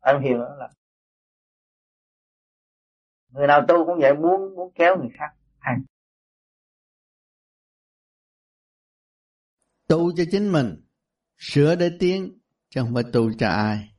[0.00, 0.70] Ăn hiền đó là
[3.28, 5.34] người nào tu cũng vậy muốn muốn kéo người khác.
[5.58, 5.82] Hành
[9.88, 10.84] tu cho chính mình
[11.38, 13.94] sửa để tiến chứ không phải tu cho ai.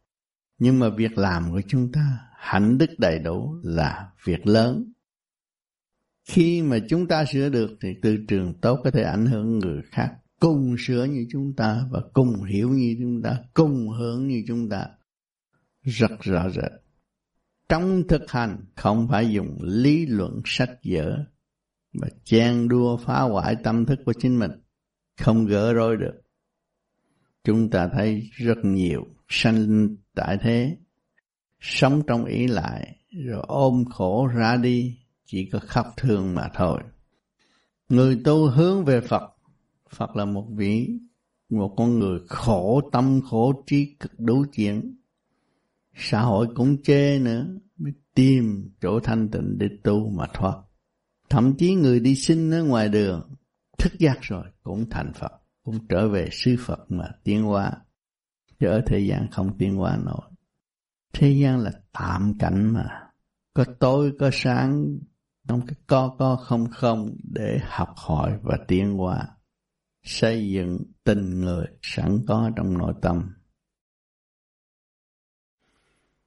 [0.57, 2.01] Nhưng mà việc làm của chúng ta
[2.35, 4.93] hạnh đức đầy đủ là việc lớn
[6.23, 9.81] khi mà chúng ta sửa được thì từ trường tốt có thể ảnh hưởng người
[9.91, 10.15] khác.
[10.39, 14.69] Cùng sửa như chúng ta và cùng hiểu như chúng ta, cùng hưởng như chúng
[14.69, 14.87] ta.
[15.81, 16.71] Rất rõ rệt.
[17.69, 21.25] Trong thực hành, không phải dùng lý luận sách vở
[21.93, 24.51] mà chen đua phá hoại tâm thức của chính mình.
[25.21, 26.21] Không gỡ rối được.
[27.43, 30.77] Chúng ta thấy rất nhiều sanh tại thế,
[31.59, 36.81] sống trong ý lại, rồi ôm khổ ra đi chỉ có khóc thương mà thôi.
[37.89, 39.33] Người tu hướng về phật
[39.89, 40.89] phật là một vị,
[41.49, 44.97] một con người khổ tâm, khổ trí cực đối chuyện
[45.95, 47.47] xã hội cũng chê nữa,
[47.77, 50.57] mới tìm chỗ thanh tịnh để tu mà thoát.
[51.29, 53.35] Thậm chí người đi sinh ở ngoài đường,
[53.77, 55.31] thức giác rồi cũng thành phật,
[55.63, 57.71] cũng trở về sư phật mà tiến hóa.
[58.59, 60.31] Chứ ở thế gian không tiến hóa nổi.
[61.13, 62.85] Thế gian là tạm cảnh mà.
[63.53, 64.97] Có tối, có sáng
[65.47, 69.27] trong cái co co không không để học hỏi và tiến hóa,
[70.03, 73.33] xây dựng tình người sẵn có trong nội tâm.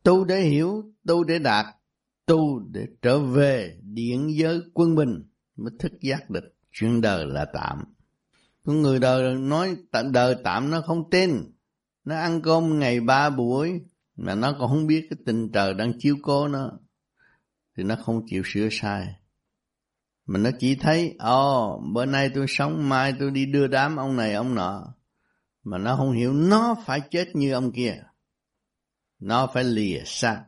[0.03, 1.67] Tu để hiểu, tu để đạt,
[2.27, 5.23] tu để trở về điện giới quân bình
[5.57, 7.85] mới thức giác được chuyện đời là tạm.
[8.65, 11.31] Con người đời nói tạm đời tạm nó không tin.
[12.05, 13.81] Nó ăn cơm ngày ba buổi
[14.17, 16.71] mà nó còn không biết cái tình trời đang chiếu cố nó
[17.77, 19.15] thì nó không chịu sửa sai.
[20.27, 23.97] Mà nó chỉ thấy ồ oh, bữa nay tôi sống mai tôi đi đưa đám
[23.97, 24.95] ông này ông nọ.
[25.63, 28.03] Mà nó không hiểu nó phải chết như ông kia.
[29.19, 30.45] Nó phải lìa xác.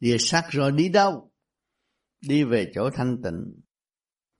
[0.00, 1.32] Lìa xác rồi đi đâu?
[2.20, 3.60] Đi về chỗ thanh tịnh.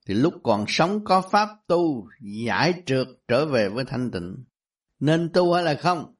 [0.07, 4.45] Thì lúc còn sống có pháp tu giải trượt trở về với thanh tịnh.
[5.01, 6.15] Nên tu hay là không?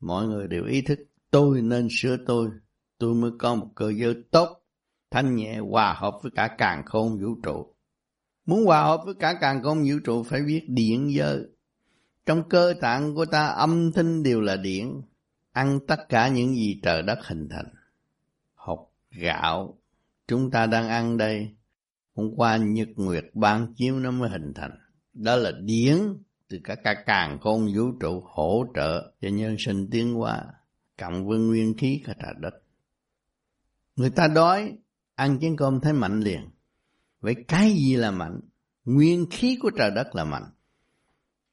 [0.00, 0.98] Mọi người đều ý thức
[1.30, 2.50] tôi nên sửa tôi
[2.98, 4.48] tôi mới có một cơ giới tốt,
[5.10, 7.74] thanh nhẹ, hòa hợp với cả càng khôn vũ trụ.
[8.46, 11.46] Muốn hòa hợp với cả càng khôn vũ trụ phải biết điện giới.
[12.26, 15.02] Trong cơ tạng của ta, âm thanh đều là điện,
[15.52, 17.74] ăn tất cả những gì trời đất hình thành.
[18.54, 19.78] Học gạo,
[20.28, 21.48] chúng ta đang ăn đây,
[22.14, 24.78] hôm qua nhật nguyệt ban chiếu nó mới hình thành.
[25.12, 25.98] Đó là điển
[26.48, 30.44] từ cả cả càng khôn vũ trụ hỗ trợ cho nhân sinh tiến hóa.
[30.98, 32.63] Cộng với nguyên khí cả trái đất
[33.96, 34.78] người ta đói,
[35.14, 36.50] ăn chén cơm thấy mạnh liền.
[37.20, 38.40] Vậy cái gì là mạnh?
[38.84, 40.50] Nguyên khí của trời đất là mạnh.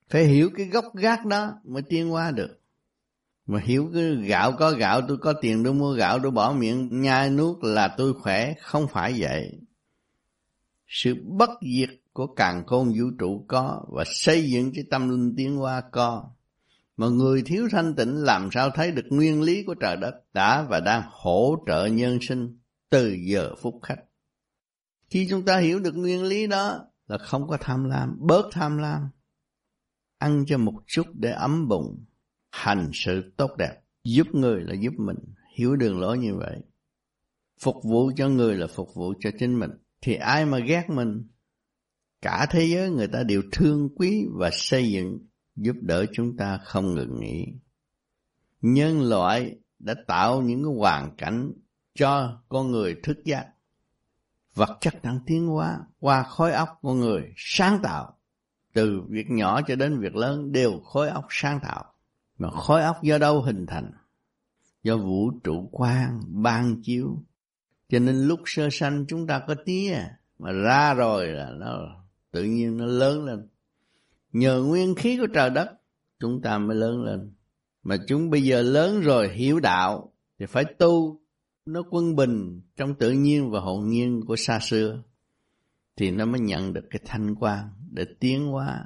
[0.09, 2.59] Phải hiểu cái gốc gác đó mới tiến hóa được.
[3.45, 7.01] Mà hiểu cái gạo có gạo, tôi có tiền tôi mua gạo, tôi bỏ miệng
[7.01, 8.53] nhai nuốt là tôi khỏe.
[8.61, 9.59] Không phải vậy.
[10.87, 15.33] Sự bất diệt của càng khôn vũ trụ có và xây dựng cái tâm linh
[15.37, 16.31] tiến hóa có
[17.01, 20.61] mà người thiếu thanh tịnh làm sao thấy được nguyên lý của trời đất đã
[20.69, 22.59] và đang hỗ trợ nhân sinh
[22.89, 23.99] từ giờ phút khách
[25.11, 28.77] khi chúng ta hiểu được nguyên lý đó là không có tham lam, bớt tham
[28.77, 29.09] lam,
[30.17, 32.05] ăn cho một chút để ấm bụng,
[32.51, 35.17] hành sự tốt đẹp, giúp người là giúp mình.
[35.57, 36.57] Hiểu đường lối như vậy,
[37.59, 39.71] phục vụ cho người là phục vụ cho chính mình.
[40.01, 41.27] Thì ai mà ghét mình?
[42.21, 46.57] Cả thế giới người ta đều thương quý và xây dựng giúp đỡ chúng ta
[46.57, 47.47] không ngừng nghỉ.
[48.61, 51.51] Nhân loại đã tạo những cái hoàn cảnh
[51.95, 53.47] cho con người thức giác.
[54.55, 58.17] Vật chất đang tiến hóa, qua khối óc con người sáng tạo.
[58.73, 61.93] Từ việc nhỏ cho đến việc lớn đều khối óc sáng tạo.
[62.37, 63.91] Mà khối óc do đâu hình thành?
[64.83, 67.23] Do vũ trụ quang, ban chiếu.
[67.89, 69.97] Cho nên lúc sơ sanh chúng ta có tía,
[70.39, 73.47] mà ra rồi là nó tự nhiên nó lớn lên
[74.33, 75.71] nhờ nguyên khí của trời đất,
[76.19, 77.33] chúng ta mới lớn lên.
[77.83, 81.21] Mà chúng bây giờ lớn rồi, hiểu đạo, thì phải tu.
[81.65, 85.03] Nó quân bình trong tự nhiên và hồn nhiên của xa xưa,
[85.95, 88.85] thì nó mới nhận được cái thanh quan để tiến hóa,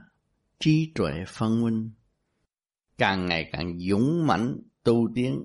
[0.60, 1.92] trí tuệ phân minh.
[2.98, 5.44] Càng ngày càng dũng mãnh, tu tiến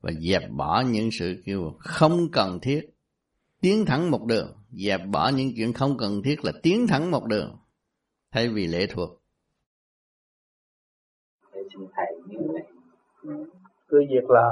[0.00, 2.80] và dẹp bỏ những sự kêu không cần thiết.
[3.60, 7.26] Tiến thẳng một đường, dẹp bỏ những chuyện không cần thiết là tiến thẳng một
[7.26, 7.56] đường
[8.34, 9.10] thay vì lệ thuộc.
[11.52, 12.66] Để xin thầy như này
[13.88, 14.50] cứ việc là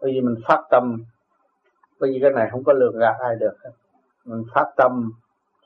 [0.00, 1.04] bởi vì mình phát tâm
[2.00, 3.54] bởi vì cái này không có lường gạt ai được.
[4.24, 5.12] Mình phát tâm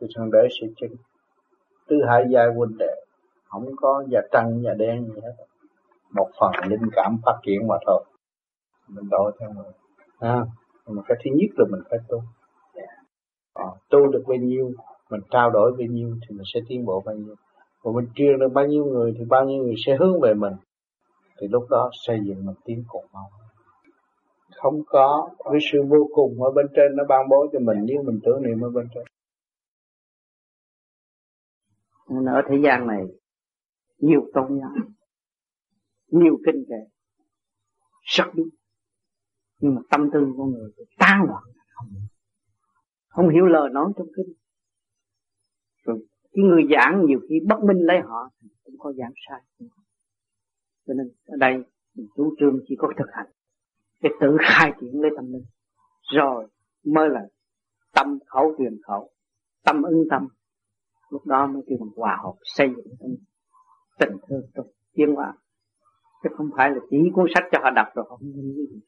[0.01, 0.97] thì thượng đế sẽ chứng.
[1.87, 3.05] Tứ hải giai huynh đệ
[3.45, 5.45] không có da trắng da đen gì hết.
[6.11, 8.05] Một phần linh cảm phát triển mà thôi.
[8.89, 9.73] Mình độ theo mình
[10.19, 10.45] à,
[10.87, 12.23] mà cái thứ nhất là mình phải tu.
[13.55, 14.73] À, tu được bao nhiêu
[15.11, 17.35] mình trao đổi bao nhiêu thì mình sẽ tiến bộ bao nhiêu
[17.89, 20.53] còn mình truyền được bao nhiêu người thì bao nhiêu người sẽ hướng về mình.
[21.41, 23.31] Thì lúc đó xây dựng mình tiến cùng mau
[24.57, 27.79] không có cái sự vô cùng ở bên trên nó ban bố cho mình.
[27.87, 29.05] Nếu mình tưởng niệm ở bên trên.
[32.09, 33.03] Nên ở thế gian này,
[33.99, 34.71] nhiều tôn giáo,
[36.09, 36.91] nhiều kinh kệ
[38.03, 38.49] rất đúng.
[39.61, 41.43] Nhưng mà tâm tư của người tan loạn.
[41.75, 41.89] Không
[43.09, 44.35] không hiểu lời nói trong kinh.
[45.85, 45.99] Rồi
[46.33, 48.31] cái người giảng nhiều khi bất minh lấy họ
[48.65, 49.41] cũng có giảng sai.
[50.87, 51.65] Cho nên ở đây,
[52.17, 53.27] chủ trương chỉ có thực hành.
[54.03, 55.45] Để tự khai triển lấy tâm linh.
[56.15, 56.47] Rồi
[56.85, 57.21] mới là
[57.95, 59.11] tâm khẩu truyền khẩu,
[59.65, 60.29] tâm ứng tâm.
[61.11, 63.11] Lúc đó mới kêu bằng hòa hợp, xây dựng tâm
[63.99, 65.35] tình thương trong tiến hóa.
[66.23, 68.81] Chứ không phải là chỉ cuốn sách cho họ đọc rồi họ không cái gì.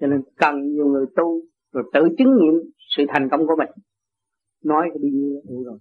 [0.00, 1.40] Cho nên cần nhiều người tu
[1.72, 3.70] rồi tự chứng nghiệm sự thành công của mình.
[4.64, 5.78] Nói cái đi như đủ rồi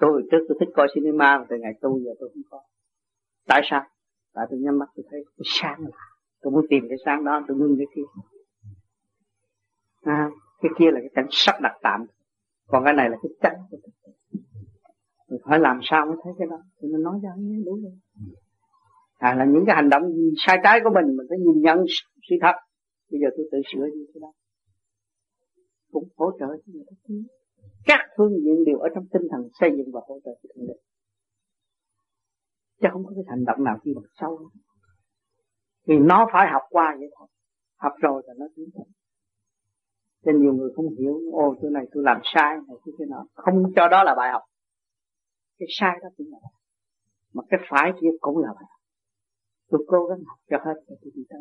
[0.00, 2.60] tôi hồi trước tôi thích coi cinema mà từ ngày tu giờ tôi không có.
[3.46, 3.84] Tại sao?
[4.34, 5.96] Tại tôi nhắm mắt tôi thấy cái sáng là
[6.42, 8.02] tôi muốn tìm cái sáng đó tôi ngưng cái kia.
[10.02, 10.30] À,
[10.62, 12.06] cái kia là cái cảnh sắp đặt tạm.
[12.66, 13.80] Còn cái này là cái chân
[15.28, 16.56] mình phải làm sao mới thấy cái đó?
[16.80, 17.92] Thì mình nói ra nghe đúng rồi
[19.18, 21.78] à là những cái hành động gì sai trái của mình mình phải nhìn nhận
[22.28, 22.56] sự thật.
[23.10, 24.32] Bây giờ tôi tự sửa như thế đó.
[25.92, 26.94] Cũng hỗ trợ cho người ta
[27.86, 30.66] các phương diện đều ở trong tinh thần xây dựng và hỗ trợ cho thượng
[30.66, 30.74] đế.
[32.80, 34.50] Chứ không có cái hành động nào đi bằng sâu
[35.86, 37.28] vì nó phải học qua vậy thôi.
[37.76, 38.84] Học rồi là nó tiến tới.
[40.24, 43.26] Cho nhiều người không hiểu, ô, chỗ này tôi làm sai này cái thế nào
[43.34, 44.42] không cho đó là bài học.
[45.58, 46.38] Cái sai đó cũng là
[47.34, 48.80] mà cái phải kia cũng là bài học.
[49.70, 51.40] Tôi cố gắng học cho hết rồi tôi đi tới.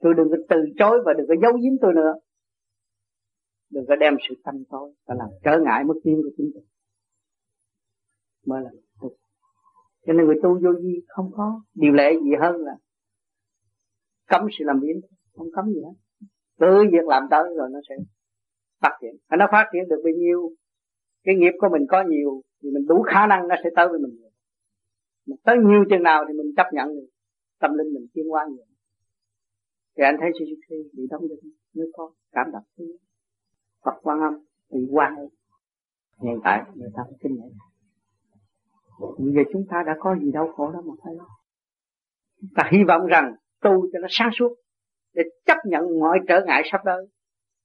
[0.00, 2.12] Tôi đừng có từ chối và đừng có giấu giếm tôi nữa
[3.70, 6.64] đừng có đem sự tâm tối và làm trở ngại mức tiến của chính mình
[8.48, 8.70] mới là
[9.00, 9.10] tu.
[10.06, 12.76] Cho nên người tu vô vi không có điều lệ gì hơn là
[14.26, 15.00] cấm sự làm biến.
[15.36, 15.94] Không cấm gì hết.
[16.60, 17.94] Cứ việc làm tới rồi nó sẽ
[18.82, 19.14] phát triển.
[19.28, 20.52] Và nó phát triển được bao nhiêu,
[21.24, 23.98] cái nghiệp của mình có nhiều thì mình đủ khả năng nó sẽ tới với
[23.98, 24.14] mình.
[24.20, 24.30] Nhiều
[25.26, 27.08] mình tới nhiều chừng nào thì mình chấp nhận được.
[27.60, 28.64] Tâm linh mình tiến hóa nhiều.
[29.96, 31.52] Thì anh thấy Suzuki bị đóng đinh.
[31.74, 32.64] Mới có cảm động.
[32.76, 32.84] thứ
[33.84, 34.32] Phật quan âm
[34.70, 35.14] bị quan
[36.22, 37.52] hiện tại người ta kinh nghiệm
[38.98, 41.26] bây giờ chúng ta đã có gì đau khổ đó mà phải lo.
[42.56, 44.54] Ta hy vọng rằng tu cho nó sáng suốt
[45.14, 47.06] để chấp nhận mọi trở ngại sắp tới.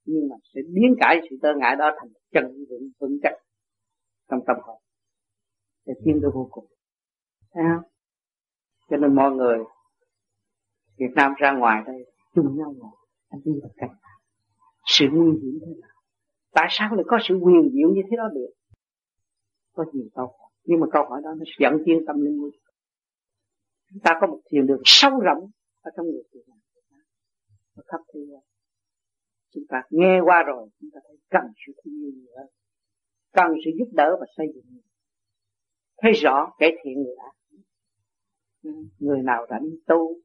[0.06, 3.34] Nhưng mà sẽ biến cải sự trở ngại đó thành chân vững vững chắc
[4.30, 4.82] trong tâm hồn.
[5.86, 6.66] Để tiến tới vô cùng.
[7.54, 7.90] Thấy không?
[8.90, 9.58] Cho nên mọi người
[10.98, 12.92] Việt Nam ra ngoài đây, chung nhau ngồi,
[13.30, 13.96] anh đi vào cảnh
[14.86, 15.93] sự nguy hiểm thế nào?
[16.54, 18.54] Tại sao lại có sự quyền diệu như thế đó được?
[19.74, 20.50] Có nhiều câu hỏi.
[20.64, 22.50] Nhưng mà câu hỏi đó nó dẫn tiến tâm linh của
[23.90, 24.18] chúng ta.
[24.22, 25.50] Có một thiền đường sâu rộng
[25.82, 26.44] ở trong người thiền
[27.76, 28.42] nó khắp thế gian.
[29.54, 32.48] Chúng ta nghe qua rồi, chúng ta thấy cần sự thương yêu nhiều hơn.
[33.32, 34.64] Cần sự giúp đỡ và xây dựng
[36.02, 37.34] thấy rõ kẻ thiện người ác
[39.00, 40.16] người nào rảnh tu,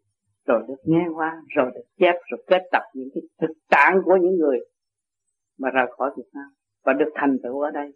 [0.47, 4.17] rồi được nghe qua, rồi được chép, rồi kết tập những cái thực trạng của
[4.23, 4.59] những người
[5.59, 6.51] mà ra khỏi Việt Nam
[6.85, 7.93] và được thành tựu ở đây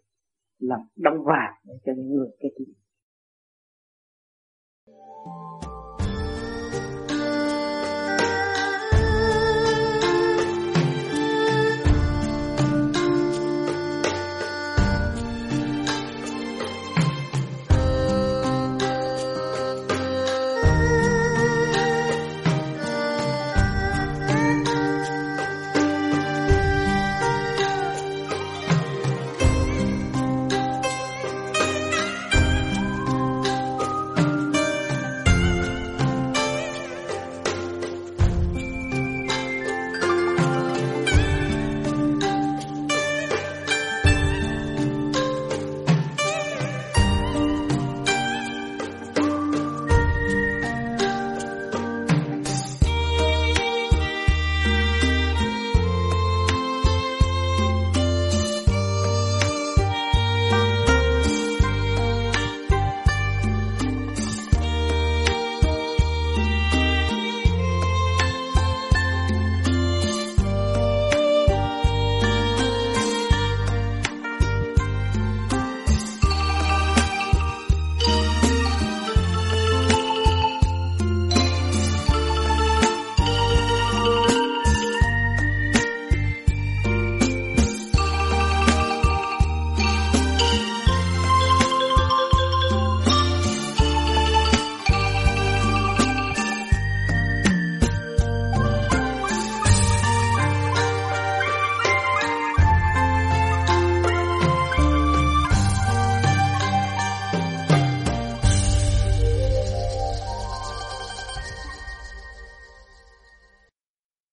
[0.59, 2.73] làm đông vàng để cho những người cái gì